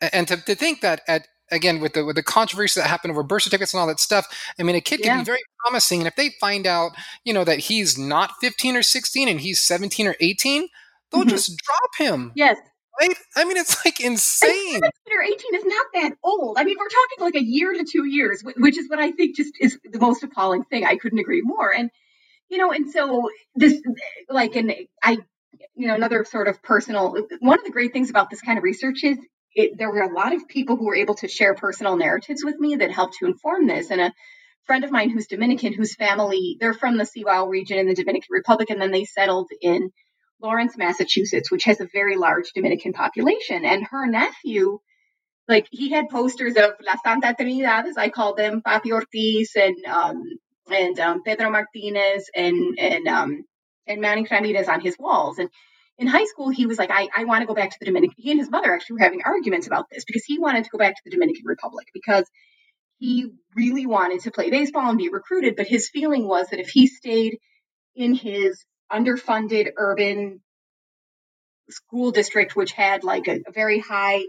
and 0.00 0.28
to, 0.28 0.36
to 0.36 0.54
think 0.54 0.82
that 0.82 1.00
at 1.08 1.26
again 1.50 1.80
with 1.80 1.94
the 1.94 2.04
with 2.04 2.16
the 2.16 2.22
controversy 2.22 2.80
that 2.80 2.86
happened 2.86 3.10
over 3.10 3.22
birth 3.22 3.42
certificates 3.42 3.72
and 3.72 3.80
all 3.80 3.86
that 3.86 4.00
stuff 4.00 4.26
i 4.58 4.62
mean 4.62 4.76
a 4.76 4.80
kid 4.80 5.00
yeah. 5.00 5.14
can 5.14 5.20
be 5.20 5.24
very 5.24 5.40
promising 5.68 6.00
and 6.00 6.08
if 6.08 6.16
they 6.16 6.30
find 6.40 6.66
out 6.66 6.92
you 7.24 7.32
know 7.32 7.44
that 7.44 7.58
he's 7.58 7.98
not 7.98 8.32
15 8.40 8.76
or 8.76 8.82
16 8.82 9.28
and 9.28 9.40
he's 9.40 9.60
17 9.60 10.06
or 10.06 10.16
18 10.20 10.68
they'll 11.10 11.20
mm-hmm. 11.20 11.30
just 11.30 11.56
drop 11.56 12.08
him 12.08 12.32
yes 12.34 12.56
right? 13.00 13.16
I 13.36 13.44
mean, 13.44 13.56
it's 13.56 13.84
like 13.84 14.00
insane. 14.00 14.80
17 14.80 14.82
Or 15.12 15.22
18 15.22 15.54
is 15.54 15.64
not 15.64 15.86
that 15.94 16.12
old. 16.22 16.58
I 16.58 16.64
mean, 16.64 16.76
we're 16.78 16.88
talking 16.88 17.24
like 17.24 17.34
a 17.36 17.44
year 17.44 17.72
to 17.72 17.84
two 17.84 18.04
years, 18.04 18.42
which 18.56 18.78
is 18.78 18.88
what 18.88 18.98
I 18.98 19.12
think 19.12 19.36
just 19.36 19.54
is 19.60 19.78
the 19.84 19.98
most 19.98 20.22
appalling 20.22 20.64
thing. 20.64 20.84
I 20.84 20.96
couldn't 20.96 21.18
agree 21.18 21.42
more. 21.42 21.74
And, 21.74 21.90
you 22.48 22.58
know, 22.58 22.72
and 22.72 22.90
so 22.90 23.30
this, 23.54 23.80
like, 24.28 24.56
and 24.56 24.74
I, 25.02 25.18
you 25.74 25.86
know, 25.86 25.94
another 25.94 26.24
sort 26.24 26.48
of 26.48 26.62
personal, 26.62 27.16
one 27.40 27.58
of 27.58 27.64
the 27.64 27.70
great 27.70 27.92
things 27.92 28.10
about 28.10 28.30
this 28.30 28.40
kind 28.40 28.58
of 28.58 28.64
research 28.64 29.04
is 29.04 29.18
it, 29.54 29.78
there 29.78 29.90
were 29.90 30.02
a 30.02 30.12
lot 30.12 30.34
of 30.34 30.48
people 30.48 30.76
who 30.76 30.86
were 30.86 30.96
able 30.96 31.14
to 31.16 31.28
share 31.28 31.54
personal 31.54 31.96
narratives 31.96 32.44
with 32.44 32.58
me 32.58 32.76
that 32.76 32.90
helped 32.90 33.16
to 33.18 33.26
inform 33.26 33.66
this. 33.66 33.90
And 33.90 34.00
a 34.00 34.12
friend 34.68 34.84
of 34.84 34.92
mine 34.92 35.10
who's 35.10 35.26
Dominican, 35.26 35.72
whose 35.72 35.96
family, 35.96 36.56
they're 36.60 36.74
from 36.74 36.98
the 36.98 37.04
Cibao 37.04 37.48
region 37.48 37.78
in 37.78 37.88
the 37.88 37.94
Dominican 37.94 38.28
Republic, 38.30 38.70
and 38.70 38.80
then 38.80 38.92
they 38.92 39.04
settled 39.04 39.50
in 39.60 39.90
Lawrence, 40.40 40.76
Massachusetts, 40.76 41.50
which 41.50 41.64
has 41.64 41.80
a 41.80 41.88
very 41.92 42.16
large 42.16 42.52
Dominican 42.52 42.92
population. 42.92 43.64
And 43.64 43.84
her 43.90 44.06
nephew, 44.06 44.78
like 45.48 45.66
he 45.70 45.90
had 45.90 46.10
posters 46.10 46.56
of 46.56 46.72
La 46.86 46.96
Santa 47.02 47.34
Trinidad, 47.34 47.86
as 47.86 47.96
I 47.96 48.10
call 48.10 48.34
them, 48.34 48.62
Papi 48.62 48.92
Ortiz 48.92 49.56
and 49.56 49.84
um, 49.86 50.22
and 50.70 51.00
um, 51.00 51.22
Pedro 51.24 51.50
Martinez 51.50 52.30
and 52.36 52.78
and 52.78 53.08
um, 53.08 53.44
and 53.86 54.00
Manny 54.00 54.26
Ramirez 54.30 54.68
on 54.68 54.80
his 54.80 54.96
walls. 54.98 55.38
And 55.38 55.48
in 55.96 56.06
high 56.06 56.26
school, 56.26 56.50
he 56.50 56.66
was 56.66 56.78
like, 56.78 56.90
I, 56.92 57.08
I 57.16 57.24
want 57.24 57.40
to 57.40 57.46
go 57.46 57.54
back 57.54 57.70
to 57.70 57.76
the 57.80 57.86
Dominican. 57.86 58.14
He 58.18 58.30
and 58.30 58.38
his 58.38 58.50
mother 58.50 58.72
actually 58.72 58.94
were 58.94 59.04
having 59.04 59.22
arguments 59.24 59.66
about 59.66 59.86
this 59.90 60.04
because 60.04 60.24
he 60.24 60.38
wanted 60.38 60.64
to 60.64 60.70
go 60.70 60.78
back 60.78 60.94
to 60.94 61.02
the 61.04 61.10
Dominican 61.10 61.46
Republic 61.46 61.88
because 61.92 62.24
he 62.98 63.32
really 63.54 63.86
wanted 63.86 64.20
to 64.20 64.30
play 64.30 64.50
baseball 64.50 64.88
and 64.88 64.98
be 64.98 65.08
recruited. 65.08 65.56
But 65.56 65.66
his 65.66 65.88
feeling 65.88 66.26
was 66.26 66.48
that 66.48 66.60
if 66.60 66.68
he 66.68 66.86
stayed 66.86 67.38
in 67.94 68.14
his 68.14 68.64
underfunded 68.92 69.70
urban 69.76 70.40
school 71.70 72.10
district, 72.10 72.56
which 72.56 72.72
had 72.72 73.04
like 73.04 73.28
a, 73.28 73.40
a 73.46 73.52
very 73.52 73.78
high 73.78 74.22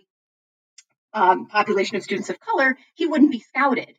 um, 1.14 1.48
population 1.48 1.98
of 1.98 2.04
students 2.04 2.30
of 2.30 2.40
color, 2.40 2.78
he 2.94 3.08
wouldn't 3.08 3.32
be 3.32 3.40
scouted. 3.40 3.96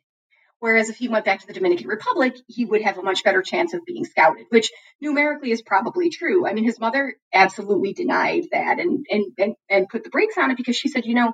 Whereas 0.59 0.89
if 0.89 0.97
he 0.97 1.09
went 1.09 1.25
back 1.25 1.39
to 1.39 1.47
the 1.47 1.53
Dominican 1.53 1.87
Republic, 1.87 2.35
he 2.47 2.65
would 2.65 2.83
have 2.83 2.99
a 2.99 3.01
much 3.01 3.23
better 3.23 3.41
chance 3.41 3.73
of 3.73 3.83
being 3.83 4.05
scouted, 4.05 4.45
which 4.49 4.71
numerically 5.01 5.51
is 5.51 5.63
probably 5.63 6.11
true. 6.11 6.47
I 6.47 6.53
mean, 6.53 6.65
his 6.65 6.79
mother 6.79 7.15
absolutely 7.33 7.93
denied 7.93 8.43
that 8.51 8.79
and 8.79 9.05
and 9.09 9.25
and, 9.39 9.55
and 9.69 9.89
put 9.89 10.03
the 10.03 10.11
brakes 10.11 10.37
on 10.37 10.51
it 10.51 10.57
because 10.57 10.75
she 10.75 10.87
said, 10.87 11.05
you 11.05 11.15
know, 11.15 11.33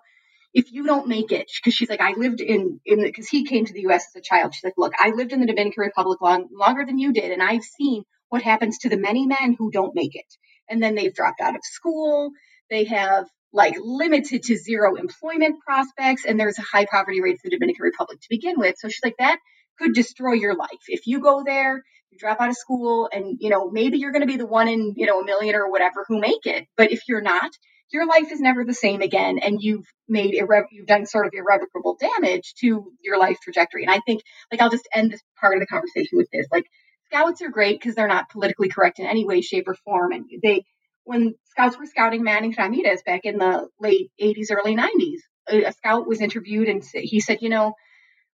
if 0.57 0.71
you 0.71 0.85
don't 0.85 1.07
make 1.07 1.31
it, 1.31 1.45
because 1.55 1.75
she's 1.75 1.87
like, 1.87 2.01
I 2.01 2.13
lived 2.17 2.41
in 2.41 2.79
in 2.83 3.03
because 3.03 3.27
he 3.29 3.45
came 3.45 3.65
to 3.65 3.73
the 3.73 3.81
U.S. 3.81 4.07
as 4.09 4.19
a 4.19 4.23
child. 4.23 4.55
She's 4.55 4.63
like, 4.63 4.73
look, 4.75 4.93
I 4.97 5.11
lived 5.11 5.31
in 5.31 5.39
the 5.39 5.45
Dominican 5.45 5.83
Republic 5.83 6.19
long 6.19 6.47
longer 6.51 6.83
than 6.83 6.97
you 6.97 7.13
did, 7.13 7.31
and 7.31 7.43
I've 7.43 7.61
seen 7.61 8.03
what 8.29 8.41
happens 8.41 8.79
to 8.79 8.89
the 8.89 8.97
many 8.97 9.27
men 9.27 9.55
who 9.57 9.69
don't 9.69 9.93
make 9.93 10.15
it. 10.15 10.25
And 10.67 10.81
then 10.81 10.95
they've 10.95 11.13
dropped 11.13 11.41
out 11.41 11.55
of 11.55 11.61
school. 11.63 12.31
They 12.71 12.85
have 12.85 13.27
like 13.53 13.75
limited 13.79 14.43
to 14.43 14.57
zero 14.57 14.95
employment 14.95 15.59
prospects. 15.63 16.25
And 16.25 16.39
there's 16.39 16.57
a 16.57 16.63
high 16.63 16.85
poverty 16.85 17.21
rate 17.21 17.37
in 17.43 17.51
the 17.51 17.51
Dominican 17.51 17.83
Republic 17.83 18.19
to 18.19 18.27
begin 18.29 18.55
with. 18.57 18.75
So 18.79 18.89
she's 18.89 19.03
like, 19.03 19.15
that 19.19 19.37
could 19.79 19.93
destroy 19.93 20.33
your 20.33 20.55
life. 20.55 20.83
If 20.87 21.05
you 21.05 21.21
go 21.21 21.43
there, 21.45 21.83
you 22.09 22.17
drop 22.17 22.41
out 22.41 22.49
of 22.49 22.57
school 22.57 23.09
and, 23.13 23.37
you 23.39 23.49
know, 23.49 23.69
maybe 23.69 23.99
you're 23.99 24.11
going 24.11 24.27
to 24.27 24.27
be 24.27 24.37
the 24.37 24.45
one 24.47 24.67
in, 24.67 24.95
you 24.97 25.05
know, 25.05 25.21
a 25.21 25.25
million 25.25 25.55
or 25.55 25.69
whatever 25.69 26.03
who 26.07 26.19
make 26.19 26.45
it. 26.45 26.65
But 26.75 26.91
if 26.91 27.07
you're 27.07 27.21
not, 27.21 27.51
your 27.91 28.05
life 28.05 28.31
is 28.31 28.39
never 28.39 28.65
the 28.65 28.73
same 28.73 29.01
again 29.01 29.39
and 29.39 29.61
you've 29.61 29.85
made 30.07 30.33
irre- 30.33 30.65
you've 30.71 30.87
done 30.87 31.05
sort 31.05 31.25
of 31.25 31.33
irrevocable 31.33 31.97
damage 31.99 32.53
to 32.59 32.91
your 33.01 33.17
life 33.17 33.37
trajectory. 33.41 33.83
And 33.83 33.91
i 33.91 33.99
think 34.05 34.21
like 34.51 34.61
i'll 34.61 34.69
just 34.69 34.87
end 34.93 35.11
this 35.11 35.21
part 35.39 35.55
of 35.55 35.59
the 35.59 35.67
conversation 35.67 36.17
with 36.17 36.29
this. 36.31 36.47
Like 36.51 36.65
scouts 37.05 37.41
are 37.41 37.49
great 37.49 37.79
because 37.79 37.95
they're 37.95 38.07
not 38.07 38.29
politically 38.29 38.69
correct 38.69 38.99
in 38.99 39.05
any 39.05 39.25
way 39.25 39.41
shape 39.41 39.67
or 39.67 39.75
form. 39.75 40.11
And 40.11 40.25
they 40.43 40.63
when 41.03 41.35
scouts 41.51 41.77
were 41.77 41.85
scouting 41.85 42.23
manny 42.23 42.53
ramirez 42.57 43.01
back 43.05 43.21
in 43.23 43.37
the 43.37 43.67
late 43.79 44.11
80s 44.21 44.51
early 44.51 44.75
90s 44.75 45.19
a, 45.49 45.63
a 45.65 45.71
scout 45.71 46.07
was 46.07 46.21
interviewed 46.21 46.67
and 46.67 46.83
he 46.93 47.19
said 47.19 47.39
you 47.41 47.49
know 47.49 47.73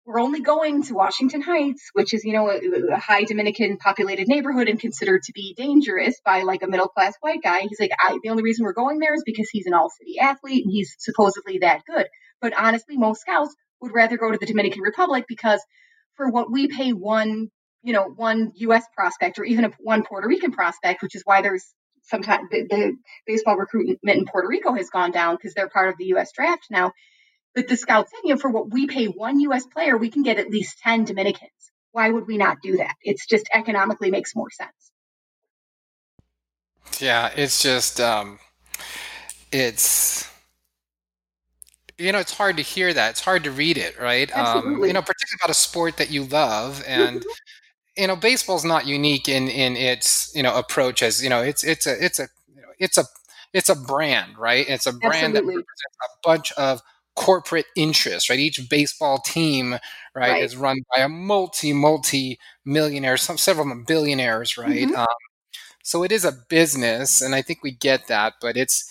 we're 0.06 0.20
only 0.20 0.40
going 0.40 0.82
to 0.84 0.94
Washington 0.94 1.42
Heights, 1.42 1.90
which 1.92 2.14
is, 2.14 2.24
you 2.24 2.32
know, 2.32 2.48
a, 2.50 2.94
a, 2.94 2.98
high 2.98 3.24
Dominican 3.24 3.76
populated 3.76 4.28
neighborhood 4.28 4.68
and 4.68 4.80
considered 4.80 5.22
to 5.24 5.32
be 5.32 5.54
dangerous 5.56 6.20
by 6.24 6.42
like 6.42 6.62
a 6.62 6.66
middle 6.66 6.88
class 6.88 7.14
white 7.20 7.42
guy. 7.42 7.60
He's 7.60 7.78
like, 7.78 7.90
I, 7.98 8.18
the 8.22 8.30
only 8.30 8.42
reason 8.42 8.64
we're 8.64 8.72
going 8.72 8.98
there 8.98 9.14
is 9.14 9.22
because 9.24 9.48
he's 9.50 9.66
an 9.66 9.74
all 9.74 9.90
city 9.90 10.18
athlete 10.18 10.64
and 10.64 10.72
he's 10.72 10.94
supposedly 10.98 11.58
that 11.58 11.82
good. 11.86 12.06
But 12.40 12.54
honestly, 12.58 12.96
most 12.96 13.20
scouts 13.20 13.54
would 13.82 13.92
rather 13.94 14.16
go 14.16 14.30
to 14.30 14.38
the 14.38 14.46
Dominican 14.46 14.80
Republic 14.80 15.26
because 15.28 15.60
for 16.14 16.30
what 16.30 16.50
we 16.50 16.68
pay 16.68 16.92
one, 16.92 17.48
you 17.82 17.92
know, 17.92 18.04
one 18.04 18.52
U.S. 18.56 18.84
prospect 18.96 19.38
or 19.38 19.44
even 19.44 19.66
a, 19.66 19.70
one 19.78 20.02
Puerto 20.02 20.26
Rican 20.26 20.52
prospect, 20.52 21.02
which 21.02 21.14
is 21.14 21.22
why 21.24 21.42
there's 21.42 21.64
sometimes 22.04 22.48
the, 22.50 22.66
the 22.68 22.96
baseball 23.26 23.56
recruitment 23.56 24.18
in 24.18 24.24
Puerto 24.24 24.48
Rico 24.48 24.74
has 24.74 24.88
gone 24.88 25.10
down 25.10 25.36
because 25.36 25.52
they're 25.54 25.68
part 25.68 25.90
of 25.90 25.96
the 25.98 26.06
U.S. 26.06 26.32
draft 26.32 26.66
now 26.70 26.92
but 27.54 27.68
the 27.68 27.76
scouts 27.76 28.10
said, 28.10 28.20
you 28.24 28.34
know, 28.34 28.40
for 28.40 28.50
what 28.50 28.70
we 28.70 28.86
pay 28.86 29.06
one 29.06 29.40
U.S. 29.40 29.66
player, 29.66 29.96
we 29.96 30.10
can 30.10 30.22
get 30.22 30.38
at 30.38 30.50
least 30.50 30.78
10 30.78 31.04
Dominicans. 31.04 31.50
Why 31.92 32.08
would 32.08 32.26
we 32.26 32.36
not 32.36 32.58
do 32.62 32.76
that? 32.76 32.94
It's 33.02 33.26
just 33.26 33.48
economically 33.52 34.10
makes 34.10 34.36
more 34.36 34.50
sense. 34.50 34.70
Yeah, 37.00 37.30
it's 37.34 37.62
just, 37.62 38.00
um, 38.00 38.38
it's, 39.50 40.30
you 41.98 42.12
know, 42.12 42.18
it's 42.18 42.36
hard 42.36 42.56
to 42.58 42.62
hear 42.62 42.92
that. 42.92 43.10
It's 43.10 43.20
hard 43.20 43.44
to 43.44 43.50
read 43.50 43.78
it, 43.78 43.98
right? 43.98 44.30
Absolutely. 44.32 44.74
Um, 44.74 44.84
you 44.86 44.92
know, 44.92 45.02
particularly 45.02 45.38
about 45.40 45.50
a 45.50 45.54
sport 45.54 45.96
that 45.96 46.10
you 46.10 46.24
love. 46.24 46.84
And, 46.86 47.24
you 47.96 48.06
know, 48.06 48.16
baseball's 48.16 48.64
not 48.64 48.86
unique 48.86 49.28
in, 49.28 49.48
in 49.48 49.76
its, 49.76 50.32
you 50.34 50.42
know, 50.42 50.56
approach 50.56 51.02
as, 51.02 51.22
you 51.22 51.28
know, 51.28 51.42
it's, 51.42 51.64
it's 51.64 51.86
a, 51.86 52.04
it's 52.04 52.18
a, 52.20 52.28
you 52.54 52.62
know, 52.62 52.68
it's 52.78 52.96
a, 52.96 53.04
it's 53.52 53.68
a 53.68 53.74
brand, 53.74 54.38
right? 54.38 54.68
It's 54.68 54.86
a 54.86 54.92
brand 54.92 55.36
Absolutely. 55.36 55.40
that 55.40 55.46
represents 55.46 55.96
a 56.02 56.28
bunch 56.28 56.52
of 56.52 56.80
corporate 57.20 57.66
interests, 57.76 58.30
right? 58.30 58.38
Each 58.38 58.66
baseball 58.70 59.18
team, 59.18 59.72
right, 60.14 60.30
right. 60.30 60.42
is 60.42 60.56
run 60.56 60.78
by 60.96 61.02
a 61.02 61.08
multi, 61.08 61.74
multi 61.74 62.38
millionaire, 62.64 63.18
some 63.18 63.36
several 63.36 63.84
billionaires, 63.86 64.56
right? 64.56 64.86
Mm-hmm. 64.86 64.96
Um, 64.96 65.06
so 65.82 66.02
it 66.02 66.12
is 66.12 66.24
a 66.24 66.32
business, 66.48 67.20
and 67.20 67.34
I 67.34 67.42
think 67.42 67.62
we 67.62 67.72
get 67.72 68.06
that, 68.06 68.34
but 68.40 68.56
it's 68.56 68.90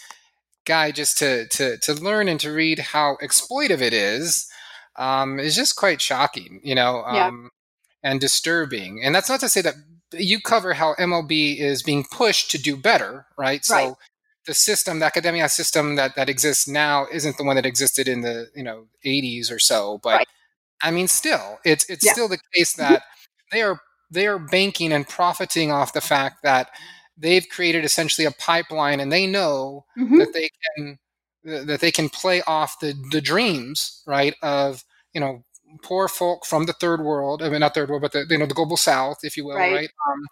guy 0.65 0.91
just 0.91 1.17
to 1.17 1.47
to 1.47 1.77
to 1.79 1.93
learn 1.95 2.27
and 2.27 2.39
to 2.41 2.51
read 2.51 2.77
how 2.77 3.17
exploitive 3.23 3.81
it 3.81 3.93
is 3.93 4.47
um, 4.95 5.39
is 5.39 5.55
just 5.55 5.75
quite 5.75 5.99
shocking, 5.99 6.61
you 6.63 6.75
know, 6.75 7.01
um, 7.05 7.15
yeah. 8.03 8.11
and 8.11 8.21
disturbing. 8.21 9.01
And 9.03 9.15
that's 9.15 9.29
not 9.29 9.39
to 9.39 9.49
say 9.49 9.61
that 9.61 9.73
you 10.13 10.39
cover 10.39 10.75
how 10.75 10.93
MLB 10.99 11.57
is 11.57 11.81
being 11.81 12.03
pushed 12.03 12.51
to 12.51 12.61
do 12.61 12.77
better, 12.77 13.25
right? 13.37 13.65
So 13.65 13.75
right 13.75 13.93
the 14.49 14.55
system, 14.55 14.97
the 14.97 15.05
academia 15.05 15.47
system 15.47 15.93
that, 15.93 16.15
that 16.15 16.27
exists 16.27 16.67
now 16.67 17.05
isn't 17.11 17.37
the 17.37 17.43
one 17.43 17.55
that 17.55 17.67
existed 17.67 18.07
in 18.07 18.21
the, 18.21 18.47
you 18.55 18.63
know, 18.63 18.87
80s 19.05 19.51
or 19.51 19.59
so. 19.59 19.99
But 20.01 20.15
right. 20.15 20.27
I 20.81 20.89
mean, 20.89 21.07
still, 21.07 21.59
it's, 21.63 21.87
it's 21.87 22.03
yeah. 22.03 22.13
still 22.13 22.27
the 22.27 22.39
case 22.55 22.73
that 22.73 23.03
they 23.51 23.61
are, 23.61 23.79
they 24.09 24.25
are 24.25 24.39
banking 24.39 24.91
and 24.91 25.07
profiting 25.07 25.71
off 25.71 25.93
the 25.93 26.01
fact 26.01 26.41
that 26.41 26.71
they've 27.15 27.47
created 27.47 27.85
essentially 27.85 28.25
a 28.25 28.31
pipeline 28.31 28.99
and 28.99 29.11
they 29.11 29.27
know 29.27 29.85
mm-hmm. 29.95 30.17
that 30.17 30.33
they 30.33 30.49
can, 30.75 30.97
that 31.43 31.79
they 31.79 31.91
can 31.91 32.09
play 32.09 32.41
off 32.47 32.79
the, 32.79 32.95
the 33.11 33.21
dreams, 33.21 34.01
right, 34.07 34.33
of, 34.41 34.83
you 35.13 35.21
know, 35.21 35.43
poor 35.83 36.07
folk 36.07 36.43
from 36.43 36.65
the 36.65 36.73
third 36.73 37.01
world, 37.01 37.43
I 37.43 37.49
mean, 37.49 37.59
not 37.59 37.75
third 37.75 37.91
world, 37.91 38.01
but 38.01 38.13
the, 38.13 38.25
you 38.27 38.39
know, 38.39 38.47
the 38.47 38.55
global 38.55 38.77
south, 38.77 39.19
if 39.21 39.37
you 39.37 39.45
will, 39.45 39.57
right? 39.57 39.75
right? 39.75 39.89
Um, 40.09 40.25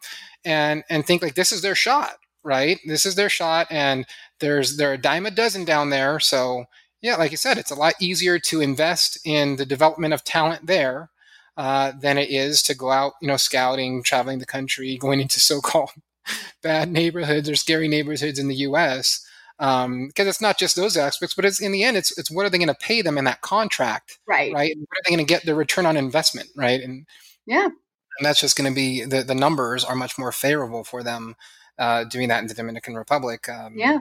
and, 0.43 0.83
and 0.89 1.05
think 1.05 1.21
like 1.21 1.35
this 1.35 1.51
is 1.51 1.61
their 1.61 1.75
shot, 1.75 2.17
right? 2.47 2.79
This 2.85 3.05
is 3.05 3.15
their 3.15 3.29
shot, 3.29 3.67
and 3.69 4.05
there's 4.39 4.77
there 4.77 4.89
are 4.89 4.93
a 4.93 4.97
dime 4.97 5.25
a 5.25 5.31
dozen 5.31 5.65
down 5.65 5.89
there. 5.89 6.19
So 6.19 6.65
yeah, 7.01 7.17
like 7.17 7.31
you 7.31 7.37
said, 7.37 7.57
it's 7.57 7.71
a 7.71 7.75
lot 7.75 7.93
easier 7.99 8.39
to 8.39 8.61
invest 8.61 9.19
in 9.25 9.57
the 9.57 9.65
development 9.65 10.13
of 10.13 10.23
talent 10.23 10.65
there 10.65 11.11
uh, 11.57 11.91
than 11.99 12.17
it 12.17 12.29
is 12.29 12.63
to 12.63 12.73
go 12.73 12.89
out, 12.89 13.13
you 13.21 13.27
know, 13.27 13.37
scouting, 13.37 14.01
traveling 14.01 14.39
the 14.39 14.45
country, 14.45 14.97
going 15.01 15.19
into 15.19 15.39
so-called 15.39 15.91
bad 16.63 16.89
neighborhoods 16.89 17.49
or 17.49 17.55
scary 17.55 17.89
neighborhoods 17.89 18.39
in 18.39 18.47
the 18.47 18.55
U.S. 18.55 19.25
Because 19.59 19.85
um, 19.85 20.11
it's 20.15 20.41
not 20.41 20.57
just 20.57 20.75
those 20.75 20.95
aspects, 20.95 21.35
but 21.35 21.43
it's 21.43 21.59
in 21.59 21.73
the 21.73 21.83
end, 21.83 21.97
it's 21.97 22.17
it's 22.17 22.31
what 22.31 22.45
are 22.45 22.49
they 22.49 22.57
going 22.57 22.67
to 22.69 22.75
pay 22.75 23.01
them 23.01 23.17
in 23.17 23.25
that 23.25 23.41
contract, 23.41 24.19
right? 24.25 24.53
Right? 24.53 24.71
And 24.71 24.87
what 24.87 24.97
are 24.97 25.01
they 25.05 25.15
going 25.15 25.25
to 25.25 25.33
get 25.33 25.45
the 25.45 25.55
return 25.55 25.85
on 25.85 25.97
investment, 25.97 26.49
right? 26.55 26.79
And 26.79 27.05
yeah, 27.45 27.65
and 27.65 28.25
that's 28.25 28.39
just 28.39 28.55
going 28.55 28.71
to 28.71 28.75
be 28.75 29.03
the 29.03 29.23
the 29.23 29.35
numbers 29.35 29.83
are 29.83 29.95
much 29.95 30.17
more 30.17 30.31
favorable 30.31 30.85
for 30.85 31.03
them 31.03 31.35
uh, 31.77 32.03
doing 32.05 32.29
that 32.29 32.41
in 32.41 32.47
the 32.47 32.53
Dominican 32.53 32.95
Republic 32.95 33.47
um, 33.49 33.73
yeah. 33.77 33.99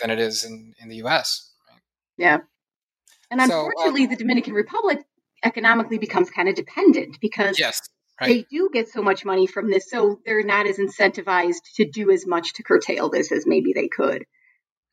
than 0.00 0.10
it 0.10 0.18
is 0.18 0.44
in, 0.44 0.74
in 0.80 0.88
the 0.88 0.96
U.S. 0.96 1.50
Right? 1.68 1.80
Yeah, 2.16 2.38
and 3.30 3.40
unfortunately, 3.40 4.02
so, 4.02 4.06
uh, 4.06 4.10
the 4.10 4.16
Dominican 4.16 4.54
Republic 4.54 5.00
economically 5.44 5.98
becomes 5.98 6.30
kind 6.30 6.48
of 6.48 6.54
dependent 6.54 7.18
because 7.20 7.58
yes, 7.58 7.80
right. 8.20 8.28
they 8.28 8.46
do 8.50 8.70
get 8.72 8.88
so 8.88 9.02
much 9.02 9.24
money 9.24 9.46
from 9.46 9.70
this, 9.70 9.88
so 9.88 10.20
they're 10.24 10.42
not 10.42 10.66
as 10.66 10.78
incentivized 10.78 11.62
to 11.76 11.84
do 11.84 12.10
as 12.10 12.26
much 12.26 12.54
to 12.54 12.62
curtail 12.62 13.08
this 13.08 13.32
as 13.32 13.46
maybe 13.46 13.72
they 13.72 13.88
could. 13.88 14.24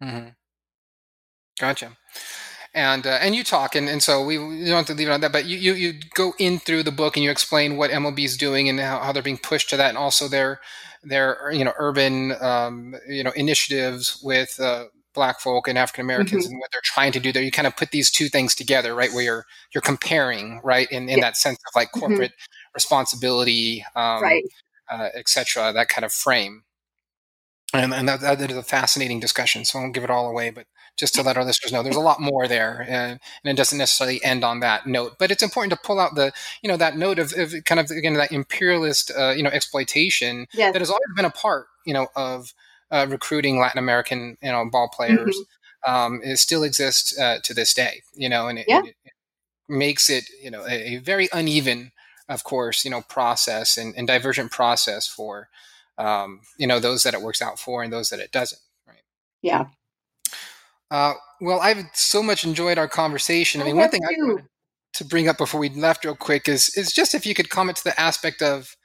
Mm-hmm. 0.03 0.29
Gotcha 1.59 1.97
and 2.73 3.07
uh, 3.07 3.17
and 3.21 3.35
you 3.35 3.43
talk 3.43 3.75
and, 3.75 3.89
and 3.89 4.03
so 4.03 4.23
we, 4.23 4.37
we, 4.37 4.65
don't 4.65 4.77
have 4.77 4.85
to 4.85 4.93
leave 4.93 5.07
it 5.07 5.11
on 5.11 5.21
that 5.21 5.31
but 5.31 5.45
you, 5.45 5.57
you 5.57 5.73
you 5.73 5.93
go 6.13 6.33
in 6.37 6.59
through 6.59 6.83
the 6.83 6.91
book 6.91 7.15
and 7.15 7.23
you 7.23 7.31
explain 7.31 7.77
what 7.77 7.91
mlb 7.91 8.19
is 8.19 8.37
doing 8.37 8.69
and 8.69 8.79
how, 8.79 8.99
how 8.99 9.11
they're 9.11 9.23
being 9.23 9.37
pushed 9.37 9.69
to 9.69 9.77
that 9.77 9.89
and 9.89 9.97
also 9.97 10.27
their 10.27 10.59
their 11.03 11.51
you 11.51 11.63
know 11.63 11.73
urban 11.77 12.33
um, 12.41 12.95
you 13.07 13.23
know 13.23 13.31
initiatives 13.31 14.19
with 14.23 14.59
uh, 14.59 14.85
black 15.17 15.39
folk 15.39 15.67
and 15.67 15.79
African 15.79 16.05
Americans 16.05 16.45
mm-hmm. 16.45 16.53
and 16.53 16.59
what 16.59 16.69
they're 16.71 16.81
trying 16.83 17.11
to 17.11 17.19
do 17.19 17.31
there. 17.31 17.41
You 17.41 17.51
kind 17.51 17.67
of 17.67 17.75
put 17.75 17.89
these 17.89 18.11
two 18.11 18.29
things 18.29 18.53
together, 18.53 18.93
right? 18.93 19.11
Where 19.11 19.23
you're 19.23 19.45
you're 19.73 19.81
comparing, 19.81 20.61
right, 20.63 20.89
in, 20.91 21.09
in 21.09 21.17
yeah. 21.17 21.25
that 21.25 21.37
sense 21.37 21.57
of 21.67 21.75
like 21.75 21.89
mm-hmm. 21.89 21.99
corporate 21.99 22.31
mm-hmm. 22.31 22.73
responsibility, 22.75 23.83
um, 23.95 24.21
right, 24.21 24.43
uh, 24.91 25.09
etc. 25.15 25.73
That 25.73 25.89
kind 25.89 26.05
of 26.05 26.13
frame, 26.13 26.63
and 27.73 27.93
and 27.93 28.07
that, 28.07 28.21
that 28.21 28.51
is 28.51 28.57
a 28.57 28.63
fascinating 28.63 29.19
discussion. 29.19 29.65
So 29.65 29.79
I 29.79 29.81
won't 29.81 29.95
give 29.95 30.03
it 30.03 30.11
all 30.11 30.29
away, 30.29 30.51
but 30.51 30.67
just 30.97 31.13
to 31.13 31.21
let 31.21 31.37
our 31.37 31.45
listeners 31.45 31.71
know 31.71 31.83
there's 31.83 31.95
a 31.95 32.01
lot 32.01 32.19
more 32.19 32.47
there 32.47 32.81
and, 32.87 33.19
and, 33.43 33.51
it 33.51 33.55
doesn't 33.55 33.77
necessarily 33.77 34.21
end 34.23 34.43
on 34.43 34.59
that 34.59 34.85
note 34.85 35.13
but 35.17 35.31
it's 35.31 35.43
important 35.43 35.71
to 35.71 35.79
pull 35.83 35.99
out 35.99 36.15
the 36.15 36.31
you 36.61 36.67
know 36.67 36.77
that 36.77 36.97
note 36.97 37.19
of, 37.19 37.33
of 37.37 37.53
kind 37.65 37.79
of 37.79 37.89
again 37.91 38.15
that 38.15 38.31
imperialist 38.31 39.11
uh, 39.17 39.29
you 39.29 39.43
know 39.43 39.49
exploitation 39.49 40.47
yes. 40.53 40.73
that 40.73 40.81
has 40.81 40.89
always 40.89 41.13
been 41.15 41.25
a 41.25 41.29
part 41.29 41.67
you 41.85 41.93
know 41.93 42.07
of 42.15 42.53
uh, 42.91 43.05
recruiting 43.07 43.59
latin 43.59 43.79
american 43.79 44.37
you 44.41 44.51
know 44.51 44.65
ball 44.69 44.89
players 44.89 45.35
mm-hmm. 45.35 45.93
um, 45.93 46.21
it 46.23 46.37
still 46.37 46.63
exists 46.63 47.17
uh, 47.17 47.37
to 47.43 47.53
this 47.53 47.73
day 47.73 48.01
you 48.13 48.27
know 48.27 48.47
and 48.47 48.59
it, 48.59 48.65
yeah. 48.67 48.79
it, 48.79 48.95
it 49.05 49.13
makes 49.69 50.09
it 50.09 50.25
you 50.41 50.51
know 50.51 50.65
a, 50.65 50.95
a, 50.95 50.97
very 50.97 51.29
uneven 51.33 51.91
of 52.29 52.43
course 52.43 52.83
you 52.83 52.91
know 52.91 53.01
process 53.01 53.77
and, 53.77 53.95
and 53.95 54.07
divergent 54.07 54.51
process 54.51 55.07
for 55.07 55.49
um, 55.97 56.41
you 56.57 56.67
know 56.67 56.79
those 56.79 57.03
that 57.03 57.13
it 57.13 57.21
works 57.21 57.41
out 57.41 57.59
for 57.59 57.83
and 57.83 57.91
those 57.91 58.09
that 58.09 58.19
it 58.19 58.31
doesn't 58.31 58.61
right 58.87 59.01
yeah 59.41 59.65
uh, 60.91 61.13
well, 61.41 61.59
I've 61.59 61.83
so 61.93 62.23
much 62.23 62.45
enjoyed 62.45 62.77
our 62.77 62.87
conversation. 62.87 63.61
I 63.61 63.65
mean, 63.65 63.77
one 63.77 63.89
thing 63.89 64.01
I 64.03 64.13
wanted 64.17 64.45
to 64.93 65.05
bring 65.05 65.27
up 65.27 65.37
before 65.37 65.59
we 65.59 65.69
left 65.69 66.05
real 66.05 66.15
quick 66.15 66.47
is 66.47 66.75
is 66.75 66.91
just 66.91 67.13
if 67.13 67.25
you 67.25 67.33
could 67.33 67.49
comment 67.49 67.77
to 67.77 67.83
the 67.83 67.99
aspect 67.99 68.41
of, 68.41 68.75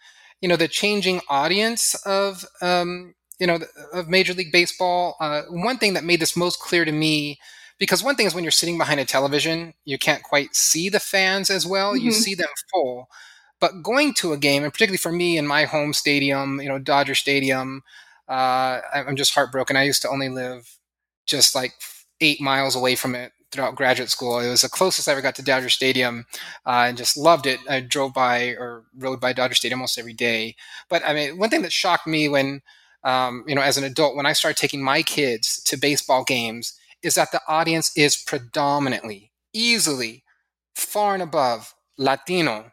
you 0.40 0.48
know, 0.48 0.56
the 0.56 0.68
changing 0.68 1.20
audience 1.28 1.94
of, 2.04 2.44
um, 2.60 3.14
you 3.38 3.46
know, 3.46 3.60
of 3.92 4.08
Major 4.08 4.34
League 4.34 4.52
Baseball. 4.52 5.16
Uh, 5.20 5.42
one 5.48 5.78
thing 5.78 5.94
that 5.94 6.04
made 6.04 6.20
this 6.20 6.36
most 6.36 6.60
clear 6.60 6.84
to 6.84 6.92
me, 6.92 7.38
because 7.78 8.02
one 8.02 8.16
thing 8.16 8.26
is 8.26 8.34
when 8.34 8.44
you're 8.44 8.50
sitting 8.50 8.78
behind 8.78 9.00
a 9.00 9.04
television, 9.04 9.72
you 9.84 9.96
can't 9.96 10.22
quite 10.22 10.54
see 10.54 10.88
the 10.88 11.00
fans 11.00 11.50
as 11.50 11.66
well. 11.66 11.94
Mm-hmm. 11.94 12.04
You 12.04 12.12
see 12.12 12.34
them 12.34 12.48
full, 12.72 13.08
but 13.60 13.82
going 13.82 14.12
to 14.14 14.32
a 14.32 14.38
game, 14.38 14.64
and 14.64 14.72
particularly 14.72 14.98
for 14.98 15.12
me 15.12 15.38
in 15.38 15.46
my 15.46 15.64
home 15.64 15.92
stadium, 15.92 16.60
you 16.60 16.68
know, 16.68 16.78
Dodger 16.78 17.14
Stadium, 17.14 17.82
uh, 18.28 18.80
I'm 18.92 19.16
just 19.16 19.34
heartbroken. 19.34 19.76
I 19.76 19.84
used 19.84 20.02
to 20.02 20.08
only 20.08 20.28
live 20.28 20.78
just 21.26 21.54
like 21.54 21.72
eight 22.22 22.40
miles 22.40 22.74
away 22.74 22.94
from 22.94 23.14
it 23.14 23.32
throughout 23.52 23.76
graduate 23.76 24.08
school. 24.08 24.38
It 24.38 24.48
was 24.48 24.62
the 24.62 24.68
closest 24.68 25.08
I 25.08 25.12
ever 25.12 25.20
got 25.20 25.34
to 25.36 25.42
Dodger 25.42 25.68
Stadium, 25.68 26.24
uh, 26.66 26.86
and 26.88 26.96
just 26.96 27.16
loved 27.16 27.46
it. 27.46 27.60
I 27.68 27.80
drove 27.80 28.14
by 28.14 28.54
or 28.58 28.84
rode 28.96 29.20
by 29.20 29.34
Dodger 29.34 29.54
Stadium 29.54 29.80
almost 29.80 29.98
every 29.98 30.14
day. 30.14 30.56
But 30.88 31.06
I 31.06 31.12
mean, 31.12 31.38
one 31.38 31.50
thing 31.50 31.62
that 31.62 31.72
shocked 31.72 32.06
me 32.06 32.28
when, 32.28 32.62
um, 33.04 33.44
you 33.46 33.54
know, 33.54 33.60
as 33.60 33.76
an 33.76 33.84
adult, 33.84 34.16
when 34.16 34.26
I 34.26 34.32
started 34.32 34.56
taking 34.56 34.82
my 34.82 35.02
kids 35.02 35.62
to 35.64 35.76
baseball 35.76 36.24
games, 36.24 36.72
is 37.02 37.14
that 37.16 37.32
the 37.32 37.42
audience 37.46 37.92
is 37.96 38.16
predominantly, 38.16 39.32
easily, 39.52 40.24
far 40.74 41.14
and 41.14 41.22
above 41.22 41.74
Latino 41.98 42.72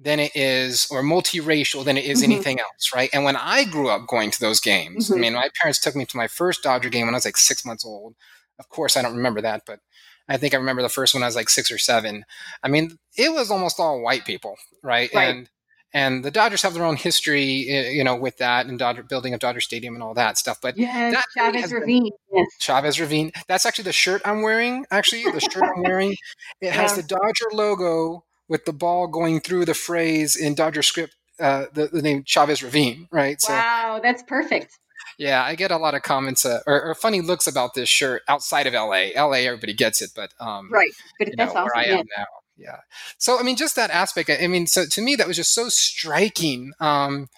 than 0.00 0.20
it 0.20 0.32
is, 0.34 0.86
or 0.90 1.02
multiracial 1.02 1.84
than 1.84 1.96
it 1.96 2.04
is 2.04 2.22
mm-hmm. 2.22 2.32
anything 2.32 2.60
else, 2.60 2.92
right? 2.94 3.10
And 3.12 3.24
when 3.24 3.36
I 3.36 3.64
grew 3.64 3.88
up 3.88 4.06
going 4.06 4.30
to 4.30 4.40
those 4.40 4.60
games, 4.60 5.06
mm-hmm. 5.06 5.14
I 5.14 5.18
mean, 5.18 5.34
my 5.34 5.50
parents 5.60 5.80
took 5.80 5.96
me 5.96 6.04
to 6.06 6.16
my 6.16 6.28
first 6.28 6.62
Dodger 6.62 6.88
game 6.88 7.06
when 7.06 7.14
I 7.14 7.16
was 7.16 7.24
like 7.24 7.36
six 7.36 7.64
months 7.64 7.84
old. 7.84 8.14
Of 8.58 8.68
course, 8.68 8.96
I 8.96 9.02
don't 9.02 9.16
remember 9.16 9.40
that, 9.42 9.62
but 9.66 9.80
I 10.28 10.36
think 10.36 10.54
I 10.54 10.58
remember 10.58 10.82
the 10.82 10.88
first 10.88 11.14
one 11.14 11.22
I 11.22 11.26
was 11.26 11.36
like 11.36 11.48
six 11.48 11.70
or 11.70 11.78
seven. 11.78 12.24
I 12.62 12.68
mean, 12.68 12.98
it 13.16 13.32
was 13.32 13.50
almost 13.50 13.80
all 13.80 14.00
white 14.02 14.24
people, 14.24 14.56
right? 14.82 15.10
Right. 15.14 15.28
And 15.34 15.48
and 15.94 16.22
the 16.22 16.30
Dodgers 16.30 16.60
have 16.62 16.74
their 16.74 16.84
own 16.84 16.96
history, 16.96 17.42
you 17.44 18.04
know, 18.04 18.14
with 18.14 18.36
that 18.36 18.66
and 18.66 18.78
Dodger 18.78 19.02
building 19.02 19.32
of 19.32 19.40
Dodger 19.40 19.60
Stadium 19.62 19.94
and 19.94 20.02
all 20.02 20.12
that 20.14 20.36
stuff. 20.36 20.58
But 20.60 20.76
Yes, 20.76 21.14
that 21.14 21.24
Chavez 21.34 21.70
been- 21.70 21.80
Ravine. 21.80 22.10
Yes. 22.30 22.46
Chavez 22.60 23.00
Ravine. 23.00 23.32
That's 23.48 23.64
actually 23.64 23.84
the 23.84 23.92
shirt 23.92 24.20
I'm 24.26 24.42
wearing. 24.42 24.84
Actually, 24.90 25.22
the 25.32 25.40
shirt 25.40 25.62
I'm 25.64 25.82
wearing. 25.82 26.14
It 26.60 26.72
has 26.72 26.94
the 26.94 27.02
Dodger 27.02 27.46
logo 27.52 28.24
with 28.48 28.66
the 28.66 28.72
ball 28.74 29.06
going 29.08 29.40
through 29.40 29.64
the 29.64 29.72
phrase 29.74 30.36
in 30.36 30.54
Dodger 30.54 30.82
script, 30.82 31.16
uh, 31.40 31.66
the, 31.72 31.86
the 31.86 32.02
name 32.02 32.22
Chavez 32.26 32.62
Ravine, 32.62 33.08
right? 33.10 33.40
So 33.40 33.54
Wow, 33.54 34.00
that's 34.02 34.22
perfect. 34.22 34.78
Yeah, 35.18 35.42
I 35.42 35.56
get 35.56 35.70
a 35.70 35.76
lot 35.76 35.94
of 35.94 36.02
comments 36.02 36.46
uh, 36.46 36.60
or, 36.66 36.82
or 36.82 36.94
funny 36.94 37.20
looks 37.20 37.46
about 37.46 37.74
this 37.74 37.88
shirt 37.88 38.22
outside 38.28 38.66
of 38.66 38.72
LA. 38.72 39.08
LA, 39.16 39.38
everybody 39.38 39.74
gets 39.74 40.00
it, 40.00 40.10
but 40.14 40.32
um, 40.40 40.70
Right. 40.72 40.90
But 41.18 41.28
that's 41.36 41.52
know, 41.54 41.60
awesome. 41.60 41.64
where 41.64 41.76
I 41.76 41.84
yeah. 41.86 41.98
am 41.98 42.06
now. 42.16 42.24
Yeah. 42.56 42.76
So 43.18 43.38
I 43.38 43.42
mean, 43.42 43.56
just 43.56 43.76
that 43.76 43.90
aspect. 43.90 44.30
I 44.30 44.46
mean, 44.46 44.66
so 44.66 44.84
to 44.86 45.02
me, 45.02 45.16
that 45.16 45.26
was 45.28 45.36
just 45.36 45.54
so 45.54 45.68
striking. 45.68 46.72
Um, 46.80 47.28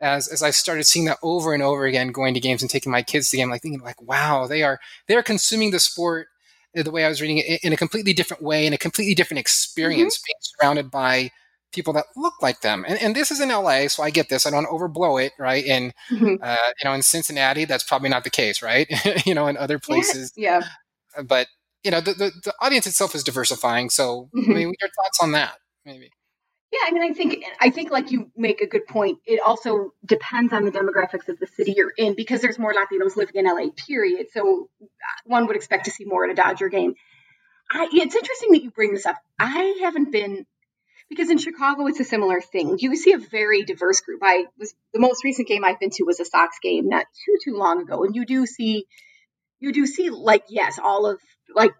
as 0.00 0.28
as 0.28 0.42
I 0.42 0.50
started 0.50 0.84
seeing 0.84 1.06
that 1.06 1.18
over 1.22 1.52
and 1.54 1.62
over 1.62 1.84
again, 1.84 2.12
going 2.12 2.34
to 2.34 2.40
games 2.40 2.62
and 2.62 2.70
taking 2.70 2.92
my 2.92 3.02
kids 3.02 3.30
to 3.30 3.36
game, 3.36 3.50
like 3.50 3.62
thinking 3.62 3.80
like, 3.80 4.00
wow, 4.00 4.46
they 4.46 4.62
are 4.62 4.78
they 5.06 5.16
are 5.16 5.22
consuming 5.22 5.70
the 5.72 5.80
sport 5.80 6.28
uh, 6.76 6.82
the 6.82 6.90
way 6.90 7.04
I 7.04 7.08
was 7.08 7.20
reading 7.20 7.38
it 7.38 7.60
in 7.64 7.72
a 7.72 7.76
completely 7.76 8.12
different 8.12 8.42
way, 8.42 8.66
in 8.66 8.72
a 8.72 8.78
completely 8.78 9.14
different 9.14 9.40
experience, 9.40 10.16
Mm-hmm. 10.18 10.24
being 10.26 10.38
surrounded 10.40 10.90
by 10.90 11.30
people 11.72 11.92
that 11.94 12.06
look 12.16 12.34
like 12.40 12.60
them. 12.62 12.84
And, 12.88 13.00
and 13.00 13.14
this 13.14 13.30
is 13.30 13.40
in 13.40 13.50
LA, 13.50 13.88
so 13.88 14.02
I 14.02 14.10
get 14.10 14.28
this. 14.28 14.46
I 14.46 14.50
don't 14.50 14.66
overblow 14.66 15.24
it, 15.24 15.32
right? 15.38 15.64
And 15.66 15.92
Mhm. 16.10 16.38
uh, 16.42 16.56
you 16.82 16.88
know, 16.88 16.94
in 16.94 17.02
Cincinnati, 17.02 17.64
that's 17.66 17.84
probably 17.84 18.08
not 18.08 18.24
the 18.24 18.30
case, 18.30 18.62
right? 18.62 18.86
you 19.26 19.34
know, 19.34 19.46
in 19.48 19.56
other 19.56 19.78
places, 19.78 20.32
Yeah. 20.36 20.62
but 21.24 21.46
you 21.84 21.92
know 21.92 22.00
the, 22.00 22.12
the, 22.12 22.32
the 22.44 22.52
audience 22.60 22.88
itself 22.88 23.14
is 23.14 23.22
diversifying 23.22 23.88
so 23.88 24.28
Mhm. 24.34 24.50
i 24.50 24.54
mean 24.54 24.74
your 24.80 24.90
thoughts 24.90 25.20
on 25.22 25.30
that 25.32 25.54
maybe 25.84 26.10
Yeah, 26.72 26.80
I 26.86 26.90
mean, 26.90 27.02
I 27.08 27.14
think 27.14 27.44
I 27.60 27.70
think 27.70 27.90
like 27.90 28.10
you 28.10 28.30
make 28.36 28.60
a 28.60 28.66
good 28.66 28.86
point. 28.86 29.18
It 29.24 29.40
also 29.40 29.94
depends 30.04 30.52
on 30.52 30.64
the 30.66 30.70
demographics 30.72 31.28
of 31.28 31.38
the 31.38 31.46
city 31.46 31.72
you're 31.76 31.94
in 31.96 32.14
because 32.14 32.42
there's 32.42 32.58
more 32.58 32.74
Latinos 32.74 33.16
living 33.16 33.36
in 33.36 33.46
LA. 33.46 33.70
Period. 33.86 34.26
So 34.34 34.68
uh, 34.82 34.86
one 35.24 35.46
would 35.46 35.56
expect 35.56 35.86
to 35.86 35.90
see 35.90 36.04
more 36.04 36.24
at 36.26 36.30
a 36.30 36.34
Dodger 36.34 36.68
game. 36.68 36.92
I, 37.70 37.88
it's 37.90 38.14
interesting 38.14 38.52
that 38.52 38.62
you 38.64 38.70
bring 38.70 38.92
this 38.92 39.06
up. 39.06 39.16
I 39.38 39.78
haven't 39.80 40.10
been 40.12 40.44
because 41.08 41.30
in 41.30 41.38
Chicago 41.38 41.86
it's 41.86 42.00
a 42.00 42.04
similar 42.04 42.40
thing. 42.40 42.76
You 42.78 42.94
see 42.96 43.12
a 43.12 43.18
very 43.18 43.64
diverse 43.64 44.00
group. 44.00 44.20
I 44.22 44.46
was 44.58 44.74
the 44.92 45.00
most 45.00 45.24
recent 45.24 45.48
game 45.48 45.64
I've 45.64 45.80
been 45.80 45.90
to 45.90 46.04
was 46.04 46.20
a 46.20 46.24
Sox 46.24 46.58
game 46.62 46.88
not 46.88 47.06
too 47.24 47.36
too 47.44 47.56
long 47.56 47.82
ago, 47.82 48.04
and 48.04 48.14
you 48.14 48.24
do 48.24 48.46
see 48.46 48.86
you 49.60 49.72
do 49.72 49.86
see 49.86 50.10
like 50.10 50.44
yes, 50.48 50.78
all 50.82 51.06
of 51.06 51.20
like 51.54 51.72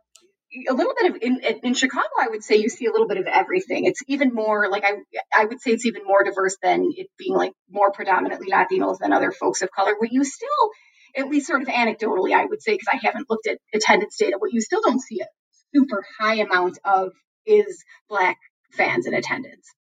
a 0.69 0.73
little 0.73 0.95
bit 0.99 1.11
of 1.11 1.23
in, 1.23 1.41
in 1.63 1.75
Chicago, 1.75 2.09
I 2.19 2.29
would 2.29 2.43
say 2.43 2.57
you 2.57 2.69
see 2.69 2.87
a 2.87 2.91
little 2.91 3.07
bit 3.07 3.19
of 3.19 3.27
everything. 3.27 3.85
It's 3.85 4.03
even 4.09 4.33
more 4.33 4.69
like 4.71 4.85
I 4.85 4.93
I 5.35 5.45
would 5.45 5.61
say 5.61 5.73
it's 5.73 5.87
even 5.87 6.05
more 6.05 6.25
diverse 6.25 6.57
than 6.63 6.91
it 6.97 7.09
being 7.19 7.35
like 7.35 7.53
more 7.71 7.93
predominantly 7.93 8.51
Latinos 8.51 8.99
than 8.99 9.13
other 9.13 9.31
folks 9.31 9.63
of 9.63 9.71
color. 9.71 9.95
But 10.01 10.11
you 10.11 10.25
still, 10.25 10.49
at 11.17 11.29
least 11.29 11.47
sort 11.47 11.63
of 11.63 11.69
anecdotally, 11.69 12.35
I 12.35 12.47
would 12.47 12.63
say 12.63 12.73
because 12.73 12.89
I 12.91 13.07
haven't 13.07 13.29
looked 13.29 13.47
at 13.47 13.59
attendance 13.75 14.17
data, 14.17 14.37
what 14.39 14.53
you 14.53 14.61
still 14.61 14.81
don't 14.83 15.03
see 15.03 15.21
a 15.21 15.27
super 15.75 16.05
high 16.19 16.37
amount 16.37 16.79
of 16.83 17.13
is 17.45 17.85
black 18.09 18.39
fans 18.71 19.07
in 19.07 19.15
attendance. 19.15 19.75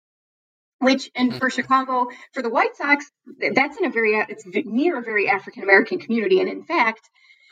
Which 0.79 1.11
and 1.15 1.35
for 1.35 1.49
Chicago, 1.49 2.09
for 2.33 2.43
the 2.43 2.51
White 2.51 2.77
Sox, 2.77 3.11
that's 3.55 3.79
in 3.79 3.87
a 3.87 3.91
very 3.91 4.15
it's 4.29 4.45
near 4.47 4.99
a 4.99 5.03
very 5.03 5.29
African 5.29 5.63
American 5.63 5.99
community, 5.99 6.41
and 6.41 6.51
in 6.51 6.65
fact, 6.65 7.01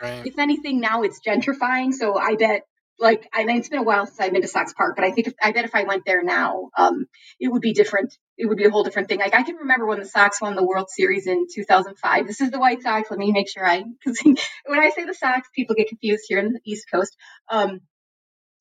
right 0.03 0.27
if 0.27 0.39
anything, 0.39 0.79
now 0.79 1.03
it's 1.03 1.21
gentrifying. 1.27 1.95
So 1.95 2.19
I 2.19 2.37
bet, 2.37 2.67
like, 2.99 3.27
I 3.33 3.45
mean, 3.45 3.57
it's 3.57 3.71
been 3.71 3.79
a 3.79 3.83
while 3.83 4.05
since 4.05 4.21
I've 4.21 4.33
been 4.33 4.43
to 4.43 4.49
Sox 4.49 4.75
Park, 4.75 4.97
but 4.97 5.07
I 5.07 5.11
think 5.11 5.29
if, 5.29 5.35
I 5.43 5.53
bet 5.53 5.65
if 5.65 5.75
I 5.75 5.85
went 5.85 6.05
there 6.05 6.23
now, 6.23 6.69
um, 6.77 7.07
it 7.41 7.49
would 7.49 7.63
be 7.63 7.73
different. 7.73 8.15
It 8.37 8.45
would 8.45 8.59
be 8.59 8.67
a 8.67 8.71
whole 8.71 8.85
different 8.85 9.09
thing. 9.09 9.21
Like 9.21 9.35
I 9.35 9.43
can 9.43 9.57
remember 9.57 9.87
when 9.87 10.01
the 10.01 10.07
Sox 10.07 10.43
won 10.43 10.55
the 10.55 10.65
World 10.65 10.91
Series 10.91 11.27
in 11.27 11.47
2005. 11.51 12.27
This 12.27 12.43
is 12.43 12.51
the 12.51 12.61
White 12.61 12.83
Sox. 12.83 13.11
Let 13.11 13.19
me 13.19 13.33
make 13.33 13.49
sure 13.49 13.67
I, 13.67 13.83
because 13.83 14.21
when 14.67 14.81
I 14.81 14.91
say 14.91 15.07
the 15.07 15.15
Sox, 15.15 15.49
people 15.55 15.77
get 15.77 15.89
confused 15.89 16.25
here 16.29 16.41
in 16.41 16.53
the 16.53 16.61
East 16.65 16.91
Coast. 16.93 17.17
Um, 17.49 17.81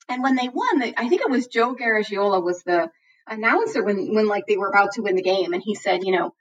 and 0.09 0.23
when 0.23 0.35
they 0.35 0.49
won, 0.49 0.81
I 0.97 1.09
think 1.09 1.21
it 1.21 1.29
was 1.29 1.47
Joe 1.47 1.75
Garagiola 1.75 2.43
was 2.43 2.63
the 2.63 2.89
announcer 3.27 3.83
when 3.83 4.13
when 4.13 4.27
like 4.27 4.45
they 4.47 4.57
were 4.57 4.69
about 4.69 4.93
to 4.93 5.01
win 5.01 5.15
the 5.15 5.21
game, 5.21 5.53
and 5.53 5.63
he 5.63 5.75
said, 5.75 6.03
you 6.03 6.11
know, 6.11 6.33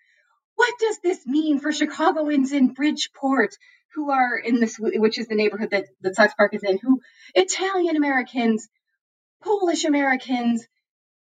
what 0.56 0.74
does 0.78 0.98
this 1.02 1.26
mean 1.26 1.58
for 1.60 1.72
Chicagoans 1.72 2.52
in 2.52 2.72
Bridgeport? 2.72 3.56
who 3.94 4.10
are 4.10 4.36
in 4.36 4.60
this, 4.60 4.76
which 4.78 5.18
is 5.18 5.28
the 5.28 5.34
neighborhood 5.34 5.70
that 5.70 5.86
the 6.00 6.14
Sox 6.14 6.34
Park 6.34 6.54
is 6.54 6.62
in, 6.62 6.78
who 6.78 7.00
Italian 7.34 7.96
Americans, 7.96 8.68
Polish 9.42 9.84
Americans, 9.84 10.66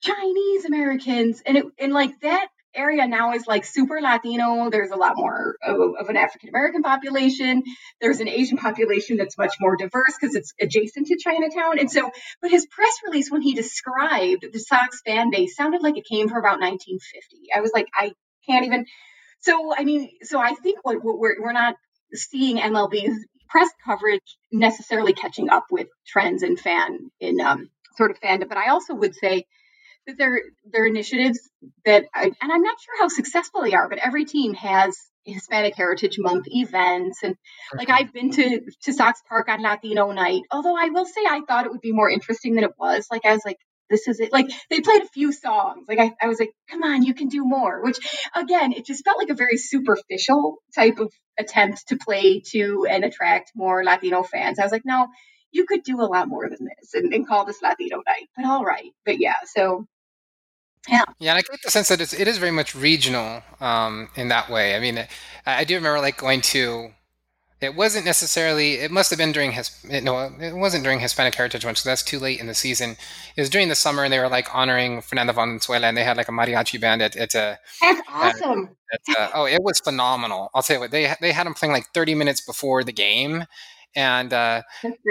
Chinese 0.03 0.65
Americans, 0.65 1.43
and 1.45 1.57
it 1.57 1.65
and 1.79 1.93
like 1.93 2.21
that 2.21 2.49
area 2.75 3.07
now 3.07 3.33
is 3.33 3.47
like 3.47 3.65
super 3.65 4.01
Latino. 4.01 4.71
There's 4.71 4.91
a 4.91 4.97
lot 4.97 5.15
more 5.17 5.57
of, 5.63 5.77
of 5.99 6.09
an 6.09 6.17
African 6.17 6.51
American 6.51 6.83
population. 6.83 7.63
There's 8.01 8.21
an 8.21 8.29
Asian 8.29 8.59
population 8.59 9.17
that's 9.17 9.37
much 9.37 9.55
more 9.61 9.77
diverse 9.77 10.15
because 10.21 10.35
it's 10.35 10.53
adjacent 10.61 11.09
to 11.09 11.17
Chinatown. 11.17 11.79
And 11.79 11.91
so, 11.91 12.11
but 12.41 12.51
his 12.51 12.67
press 12.67 12.95
release 13.05 13.31
when 13.31 13.43
he 13.43 13.55
described 13.55 14.47
the 14.53 14.59
Sox 14.59 15.01
fan 15.05 15.31
base 15.31 15.57
sounded 15.57 15.83
like 15.83 15.97
it 15.97 16.05
came 16.11 16.29
from 16.29 16.39
about 16.39 16.61
1950. 16.61 17.49
I 17.55 17.61
was 17.61 17.73
like, 17.75 17.89
I 17.95 18.13
can't 18.47 18.67
even. 18.67 18.87
So 19.41 19.75
I 19.77 19.85
mean, 19.85 20.11
so 20.23 20.39
I 20.39 20.55
think 20.55 20.81
what, 20.83 21.03
what 21.03 21.19
we're 21.19 21.41
we're 21.41 21.53
not 21.53 21.77
seeing 22.13 22.59
MLB's 22.59 23.27
press 23.49 23.71
coverage 23.85 24.37
necessarily 24.53 25.13
catching 25.13 25.51
up 25.51 25.67
with 25.71 25.89
trends 26.07 26.43
in 26.43 26.57
fan 26.57 27.11
in 27.21 27.41
um, 27.41 27.69
sort 27.97 28.11
of 28.11 28.21
fandom. 28.21 28.49
But 28.49 28.59
I 28.59 28.71
also 28.71 28.95
would 28.95 29.15
say 29.15 29.45
that 30.19 30.41
there 30.73 30.83
are 30.83 30.87
initiatives 30.87 31.39
that, 31.85 32.05
I, 32.15 32.25
and 32.25 32.53
I'm 32.53 32.63
not 32.63 32.81
sure 32.81 32.99
how 33.01 33.09
successful 33.09 33.63
they 33.63 33.75
are, 33.75 33.89
but 33.89 33.99
every 33.99 34.25
team 34.25 34.55
has 34.55 34.97
Hispanic 35.25 35.75
Heritage 35.77 36.17
Month 36.19 36.47
events, 36.49 37.23
and 37.23 37.37
like 37.77 37.91
I've 37.91 38.13
been 38.13 38.31
to 38.33 38.61
to 38.83 38.93
Sox 38.93 39.21
Park 39.29 39.49
on 39.49 39.63
Latino 39.63 40.11
Night. 40.13 40.43
Although 40.51 40.77
I 40.77 40.89
will 40.91 41.05
say 41.07 41.23
I 41.29 41.43
thought 41.47 41.67
it 41.67 41.73
would 41.73 41.83
be 41.83 41.93
more 41.93 42.11
interesting 42.11 42.55
than 42.55 42.65
it 42.65 42.73
was. 42.79 43.07
Like 43.11 43.25
I 43.25 43.33
was 43.33 43.43
like. 43.45 43.59
This 43.93 44.07
is 44.07 44.21
it. 44.21 44.33
Like 44.33 44.49
they 44.71 44.81
played 44.81 45.03
a 45.03 45.09
few 45.09 45.33
songs. 45.33 45.87
Like 45.89 45.99
I, 45.99 46.13
I 46.23 46.29
was 46.29 46.39
like, 46.39 46.53
come 46.71 46.85
on, 46.85 47.03
you 47.03 47.13
can 47.13 47.27
do 47.27 47.43
more. 47.45 47.83
Which 47.83 47.99
again, 48.37 48.73
it 48.73 48.87
just 48.87 49.05
felt 49.05 49.19
like 49.19 49.31
a 49.31 49.35
very 49.35 49.57
superficial 49.57 50.59
type 50.77 51.01
of 51.01 51.13
attempt 51.37 51.89
to 51.89 51.97
play 51.97 52.41
to 52.53 52.87
and 52.89 53.05
attract 53.05 53.51
more 53.57 53.83
Latino 53.83 54.23
fans. 54.23 54.61
I 54.61 54.63
was 54.63 54.71
like, 54.71 54.85
no, 54.85 55.09
you 55.51 55.67
could 55.67 55.83
do 55.83 56.01
a 56.01 56.07
lot 56.07 56.29
more 56.29 56.49
than 56.49 56.69
this 56.69 56.95
and, 56.95 57.13
and 57.13 57.27
call 57.27 57.45
this 57.45 57.63
Latino 57.63 57.97
night. 57.97 58.29
But 58.37 58.47
all 58.47 58.65
right. 58.65 58.93
But 59.05 59.19
yeah, 59.19 59.39
so 59.47 59.87
yeah. 60.89 61.05
Yeah, 61.19 61.33
and 61.33 61.39
I 61.39 61.43
get 61.43 61.61
the 61.65 61.71
sense 61.71 61.89
that 61.89 62.01
it's, 62.01 62.13
it 62.13 62.27
is 62.27 62.39
very 62.39 62.51
much 62.53 62.75
regional 62.75 63.43
um, 63.61 64.09
in 64.17 64.29
that 64.29 64.49
way. 64.49 64.75
I 64.75 64.81
mean, 64.81 64.99
I, 64.99 65.07
I 65.47 65.65
do 65.65 65.75
remember 65.75 66.01
like 66.01 66.17
going 66.19 66.41
to. 66.43 66.91
It 67.61 67.75
wasn't 67.77 68.07
necessarily. 68.07 68.75
It 68.75 68.91
must 68.91 69.11
have 69.11 69.19
been 69.19 69.33
during 69.33 69.53
his. 69.53 69.71
No, 69.85 70.33
it 70.41 70.55
wasn't 70.55 70.85
during 70.85 71.01
Hispanic 71.01 71.35
Heritage 71.35 71.65
Month. 71.65 71.79
So 71.79 71.91
that's 71.91 72.03
too 72.05 72.19
late 72.19 72.41
in 72.41 72.47
the 72.47 72.55
season. 72.55 72.97
It 73.37 73.41
was 73.41 73.51
during 73.51 73.69
the 73.69 73.75
summer, 73.77 74.05
and 74.05 74.13
they 74.13 74.19
were 74.21 74.29
like 74.29 74.55
honoring 74.55 75.03
Fernando 75.03 75.33
Valenzuela, 75.35 75.89
and 75.89 75.97
they 75.97 76.05
had 76.05 76.17
like 76.19 76.29
a 76.29 76.33
mariachi 76.33 76.81
band 76.81 77.03
at, 77.03 77.17
at 77.17 77.35
a 77.35 77.59
That's 77.83 78.03
awesome. 78.09 78.77
That's, 78.93 79.19
uh, 79.21 79.31
oh, 79.35 79.47
it 79.47 79.63
was 79.63 79.81
phenomenal. 79.81 80.51
I'll 80.55 80.63
tell 80.63 80.77
you 80.77 80.81
what 80.81 80.91
they 80.93 81.15
they 81.21 81.33
had 81.33 81.47
them 81.47 81.55
playing 81.55 81.73
like 81.73 81.87
30 81.95 82.15
minutes 82.15 82.41
before 82.43 82.85
the 82.85 82.93
game, 82.93 83.45
and 83.97 84.33
uh, 84.33 84.63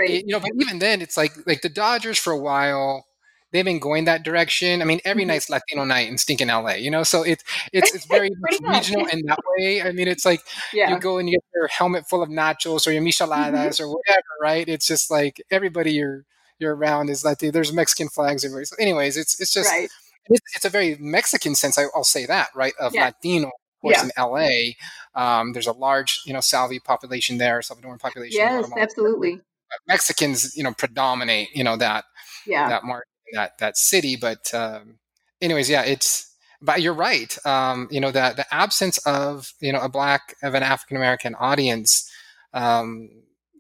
it- 0.05 0.26
you 0.28 0.34
know, 0.34 0.39
but 0.39 0.51
even 0.59 0.80
then, 0.80 1.01
it's 1.01 1.17
like 1.17 1.34
like 1.47 1.61
the 1.61 1.70
Dodgers 1.70 2.17
for 2.17 2.32
a 2.34 2.38
while. 2.39 3.05
They've 3.52 3.66
been 3.66 3.80
going 3.80 4.06
that 4.06 4.24
direction. 4.24 4.82
I 4.82 4.86
mean, 4.86 5.00
every 5.06 5.24
Mhm. 5.24 5.28
night's 5.28 5.50
Latino 5.50 5.84
night 5.84 6.08
in 6.08 6.18
stinking 6.18 6.50
LA. 6.50 6.76
You 6.76 6.91
know, 6.91 7.04
so 7.04 7.24
it's 7.24 7.43
it's 7.74 7.93
it's 7.95 8.06
very 8.06 8.30
much 8.39 8.60
regional 8.62 9.08
in 9.08 9.22
that 9.26 9.39
way. 9.58 9.82
I 9.82 9.91
mean, 9.91 10.08
it's 10.08 10.26
like 10.26 10.41
yeah. 10.74 10.91
you 10.93 11.00
go 11.00 11.18
and 11.18 11.30
you 11.30 11.38
get 11.38 11.43
your 11.56 11.68
helmet 11.68 12.08
full 12.08 12.22
of 12.22 12.30
nachos 12.30 12.86
or 12.88 12.91
your 12.91 13.02
micheladas 13.04 13.80
or 13.80 13.88
whatever, 13.88 14.28
right? 14.41 14.68
It's 14.68 14.86
just 14.88 15.10
like 15.12 15.41
everybody 15.52 15.93
you're 15.93 16.26
you're 16.60 16.76
around 16.76 17.10
is 17.10 17.24
Latino. 17.26 17.52
There's 17.52 17.74
Mexican 17.74 18.10
flags 18.10 18.43
everywhere. 18.45 18.66
So, 18.66 18.76
anyways, 18.80 19.18
it's 19.18 19.39
it's 19.39 19.54
just 19.54 19.70
right. 19.72 19.89
it's, 20.30 20.56
it's 20.56 20.66
a 20.66 20.70
very 20.70 20.95
Mexican 21.00 21.56
sense. 21.56 21.78
I, 21.78 21.86
I'll 21.95 22.04
say 22.04 22.26
that, 22.28 22.50
right? 22.56 22.74
Of 22.80 22.93
Yeah. 22.93 23.06
Latino, 23.06 23.47
of 23.47 23.54
course, 23.82 23.95
Yeah. 23.97 24.04
in 24.04 24.12
LA. 24.18 24.76
Um, 25.16 25.54
there's 25.54 25.68
a 25.68 25.72
large, 25.74 26.22
you 26.26 26.34
know, 26.34 26.39
Salvi 26.41 26.80
population 26.80 27.38
there, 27.39 27.60
Salvadoran 27.62 28.00
population. 28.00 28.38
Yes, 28.39 28.70
absolutely. 28.78 29.41
Mexicans, 29.88 30.56
you 30.56 30.64
know, 30.64 30.74
predominate, 30.74 31.50
you 31.56 31.64
know, 31.64 31.76
that 31.78 32.06
Yeah. 32.45 32.70
that 32.70 32.84
market, 32.84 33.08
that 33.34 33.57
that 33.59 33.77
city. 33.77 34.15
But 34.15 34.53
um, 34.53 34.99
anyways, 35.41 35.69
yeah, 35.69 35.84
it's. 35.84 36.27
But 36.61 36.82
you're 36.82 36.93
right. 36.93 37.38
Um, 37.45 37.88
you 37.89 38.01
know, 38.01 38.11
that 38.11 38.36
the 38.36 38.53
absence 38.53 38.97
of 38.99 39.53
you 39.61 39.71
know 39.71 39.80
a 39.80 39.88
black 39.89 40.36
of 40.43 40.55
an 40.55 40.63
African 40.63 40.97
American 40.97 41.36
audience. 41.36 42.11
Um, 42.53 43.09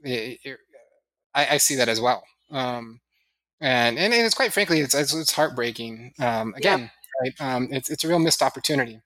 it, 0.03 0.39
it, 0.43 0.59
I, 1.33 1.47
I 1.55 1.57
see 1.57 1.75
that 1.75 1.89
as 1.89 2.01
well. 2.01 2.23
Um, 2.51 2.99
and, 3.61 3.99
and 3.99 4.13
it's 4.13 4.35
quite 4.35 4.53
frankly, 4.53 4.79
it's 4.81 4.95
it's, 4.95 5.13
it's 5.13 5.31
heartbreaking. 5.33 6.13
Um, 6.19 6.53
again, 6.55 6.91
right? 7.21 7.33
Um, 7.39 7.69
it's 7.71 7.89
it's 7.89 8.03
a 8.03 8.07
real 8.07 8.19
missed 8.19 8.41
opportunity. 8.41 9.01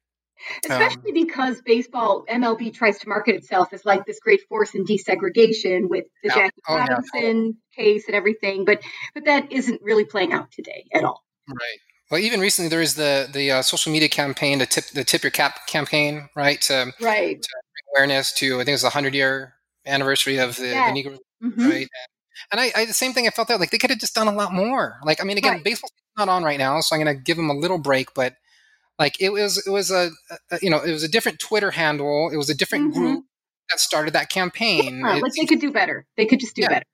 Especially 0.65 1.11
um, 1.11 1.25
because 1.25 1.61
baseball, 1.61 2.25
MLB 2.29 2.73
tries 2.73 2.99
to 2.99 3.09
market 3.09 3.35
itself 3.35 3.69
as 3.73 3.85
like 3.85 4.05
this 4.05 4.19
great 4.19 4.41
force 4.49 4.75
in 4.75 4.85
desegregation 4.85 5.89
with 5.89 6.05
the. 6.23 6.29
Jackie 6.29 6.61
oh, 6.67 6.75
Robinson 6.75 7.57
case 7.75 8.05
and 8.07 8.15
everything, 8.15 8.65
but 8.65 8.81
but 9.13 9.25
that 9.25 9.51
isn't 9.51 9.81
really 9.81 10.05
playing 10.05 10.33
out 10.33 10.51
today 10.51 10.85
at 10.93 11.03
all. 11.03 11.23
Right. 11.47 11.79
Well, 12.11 12.19
even 12.19 12.39
recently 12.39 12.69
there 12.69 12.81
is 12.81 12.95
the 12.95 13.29
the 13.31 13.51
uh, 13.51 13.61
social 13.61 13.91
media 13.91 14.09
campaign, 14.09 14.59
the 14.59 14.65
tip 14.65 14.85
the 14.93 15.03
tip 15.03 15.23
your 15.23 15.31
cap 15.31 15.67
campaign, 15.67 16.29
right? 16.35 16.61
To, 16.61 16.93
right. 17.01 17.41
To 17.41 17.49
bring 17.49 17.95
awareness 17.95 18.33
to 18.33 18.55
I 18.59 18.65
think 18.65 18.75
it's 18.75 18.83
the 18.83 18.89
hundred 18.89 19.15
year 19.15 19.55
anniversary 19.85 20.37
of 20.37 20.55
the, 20.55 20.63
the 20.63 20.73
Negro, 20.73 21.17
mm-hmm. 21.43 21.69
right? 21.69 21.87
And 22.51 22.59
I, 22.59 22.71
I, 22.75 22.85
the 22.85 22.93
same 22.93 23.13
thing. 23.13 23.27
I 23.27 23.29
felt 23.29 23.47
that 23.47 23.59
like 23.59 23.71
they 23.71 23.77
could 23.77 23.89
have 23.89 23.99
just 23.99 24.15
done 24.15 24.27
a 24.27 24.33
lot 24.33 24.53
more. 24.53 24.97
Like 25.03 25.21
I 25.21 25.25
mean, 25.25 25.37
again, 25.37 25.53
right. 25.53 25.63
baseball's 25.63 25.91
not 26.17 26.29
on 26.29 26.43
right 26.43 26.59
now, 26.59 26.79
so 26.81 26.95
I'm 26.95 27.03
going 27.03 27.15
to 27.15 27.21
give 27.21 27.37
them 27.37 27.49
a 27.49 27.53
little 27.53 27.77
break. 27.77 28.13
But 28.13 28.35
like 28.99 29.19
it 29.19 29.29
was, 29.31 29.65
it 29.65 29.69
was 29.69 29.91
a, 29.91 30.11
a, 30.51 30.59
you 30.61 30.69
know, 30.69 30.81
it 30.81 30.91
was 30.91 31.03
a 31.03 31.09
different 31.09 31.39
Twitter 31.39 31.71
handle. 31.71 32.29
It 32.31 32.37
was 32.37 32.49
a 32.49 32.55
different 32.55 32.93
mm-hmm. 32.93 32.99
group 32.99 33.25
that 33.69 33.79
started 33.79 34.13
that 34.13 34.29
campaign. 34.29 34.99
Yeah, 34.99 35.15
like 35.15 35.33
they 35.33 35.45
could 35.45 35.59
do 35.59 35.71
better. 35.71 36.05
They 36.17 36.25
could 36.25 36.39
just 36.39 36.55
do 36.55 36.63
yeah, 36.63 36.69
better. 36.69 36.85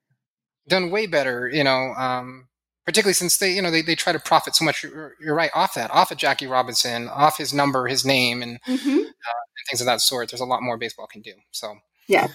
Done 0.68 0.92
way 0.92 1.08
better, 1.08 1.50
you 1.50 1.64
know. 1.64 1.94
Um, 1.98 2.50
particularly 2.90 3.14
since 3.14 3.38
they 3.38 3.54
you 3.54 3.62
know 3.62 3.70
they, 3.70 3.84
they 3.84 3.94
try 3.94 4.12
to 4.12 4.18
profit 4.18 4.56
so 4.56 4.66
much 4.66 4.82
you're, 4.82 5.14
you're 5.22 5.36
right 5.36 5.52
off 5.54 5.76
that 5.76 5.92
off 5.92 6.10
of 6.10 6.18
jackie 6.18 6.48
robinson 6.48 7.08
off 7.08 7.38
his 7.38 7.54
number 7.54 7.86
his 7.86 8.04
name 8.04 8.42
and, 8.42 8.60
mm-hmm. 8.68 8.90
uh, 8.90 8.96
and, 8.98 9.66
things 9.70 9.80
of 9.80 9.86
that 9.86 10.02
sort 10.02 10.32
there's 10.32 10.42
a 10.42 10.46
lot 10.46 10.64
more 10.64 10.76
baseball 10.76 11.06
can 11.06 11.22
do 11.22 11.34
so 11.52 11.76
yeah 12.08 12.28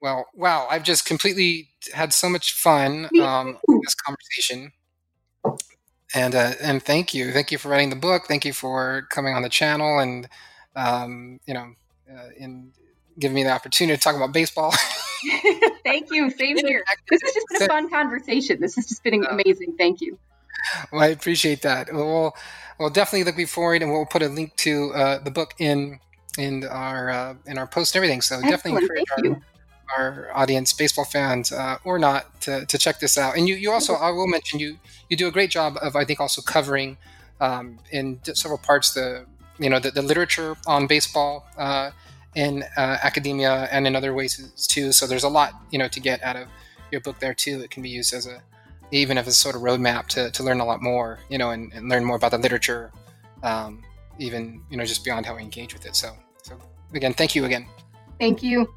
well 0.00 0.26
wow 0.34 0.68
i've 0.70 0.84
just 0.84 1.04
completely 1.04 1.68
had 1.92 2.12
so 2.12 2.28
much 2.28 2.52
fun 2.52 3.08
um, 3.20 3.58
this 3.82 3.96
conversation 3.96 4.70
and 6.14 6.34
uh, 6.34 6.52
and 6.62 6.82
thank 6.82 7.12
you 7.12 7.32
thank 7.32 7.52
you 7.52 7.58
for 7.58 7.68
writing 7.68 7.90
the 7.90 7.96
book 7.96 8.24
thank 8.26 8.44
you 8.44 8.52
for 8.52 9.06
coming 9.10 9.34
on 9.34 9.42
the 9.42 9.48
channel 9.48 9.98
and 9.98 10.28
um, 10.76 11.40
you 11.46 11.54
know 11.54 11.74
uh, 12.10 12.28
in 12.36 12.72
giving 13.18 13.34
me 13.34 13.42
the 13.42 13.50
opportunity 13.50 13.96
to 13.96 14.02
talk 14.02 14.16
about 14.16 14.32
baseball 14.32 14.72
Thank 15.84 16.08
you. 16.10 16.30
Same 16.30 16.56
here. 16.58 16.84
This 17.08 17.20
has 17.22 17.34
just 17.34 17.46
been 17.48 17.62
a 17.62 17.66
fun 17.66 17.90
conversation. 17.90 18.60
This 18.60 18.76
has 18.76 18.86
just 18.86 19.02
been 19.02 19.24
amazing. 19.24 19.74
Thank 19.76 20.00
you. 20.00 20.18
Well, 20.92 21.02
I 21.02 21.06
appreciate 21.08 21.62
that. 21.62 21.92
We'll, 21.92 22.34
we'll 22.78 22.90
definitely 22.90 23.24
looking 23.24 23.46
forward, 23.46 23.82
and 23.82 23.90
we'll 23.90 24.06
put 24.06 24.22
a 24.22 24.28
link 24.28 24.54
to 24.56 24.92
uh, 24.94 25.18
the 25.22 25.30
book 25.30 25.54
in 25.58 25.98
in 26.36 26.64
our 26.66 27.10
uh, 27.10 27.34
in 27.46 27.58
our 27.58 27.66
post 27.66 27.94
and 27.94 28.00
everything. 28.00 28.20
So 28.20 28.36
Excellent. 28.36 28.50
definitely 28.50 28.82
encourage 28.82 29.32
our, 29.34 29.42
our, 29.96 30.30
audience, 30.34 30.72
baseball 30.72 31.04
fans 31.04 31.52
uh, 31.52 31.78
or 31.84 31.98
not, 31.98 32.40
to, 32.42 32.66
to 32.66 32.78
check 32.78 33.00
this 33.00 33.16
out. 33.16 33.36
And 33.36 33.48
you, 33.48 33.54
you 33.54 33.70
also, 33.70 33.94
I 33.94 34.10
will 34.10 34.26
mention 34.26 34.58
you 34.58 34.78
you 35.08 35.16
do 35.16 35.26
a 35.26 35.30
great 35.30 35.50
job 35.50 35.78
of 35.80 35.96
I 35.96 36.04
think 36.04 36.20
also 36.20 36.42
covering 36.42 36.98
um, 37.40 37.78
in 37.90 38.20
several 38.34 38.58
parts 38.58 38.92
the 38.92 39.24
you 39.58 39.70
know 39.70 39.78
the, 39.78 39.90
the 39.90 40.02
literature 40.02 40.56
on 40.66 40.86
baseball 40.86 41.46
uh, 41.56 41.90
in 42.34 42.64
uh, 42.76 42.98
academia 43.02 43.68
and 43.72 43.86
in 43.86 43.96
other 43.96 44.14
ways 44.14 44.52
too. 44.68 44.92
So 44.92 45.06
there's 45.06 45.24
a 45.24 45.28
lot 45.28 45.54
you 45.70 45.78
know 45.78 45.88
to 45.88 46.00
get 46.00 46.22
out 46.22 46.36
of 46.36 46.48
your 46.90 47.00
book 47.00 47.18
there 47.18 47.34
too. 47.34 47.60
It 47.62 47.70
can 47.70 47.82
be 47.82 47.88
used 47.88 48.12
as 48.12 48.26
a 48.26 48.42
even 48.90 49.18
as 49.18 49.26
a 49.26 49.32
sort 49.32 49.54
of 49.54 49.62
roadmap 49.62 50.06
to, 50.06 50.30
to 50.30 50.42
learn 50.42 50.60
a 50.60 50.64
lot 50.64 50.82
more, 50.82 51.18
you 51.28 51.36
know, 51.36 51.50
and, 51.50 51.72
and 51.74 51.90
learn 51.90 52.02
more 52.04 52.16
about 52.16 52.30
the 52.30 52.38
literature, 52.38 52.90
um, 53.42 53.82
even 54.18 54.62
you 54.70 54.76
know 54.76 54.84
just 54.84 55.04
beyond 55.04 55.26
how 55.26 55.36
we 55.36 55.42
engage 55.42 55.74
with 55.74 55.86
it. 55.86 55.96
So 55.96 56.14
so 56.42 56.58
again, 56.94 57.14
thank 57.14 57.34
you 57.34 57.44
again. 57.44 57.66
Thank 58.18 58.42
you. 58.42 58.72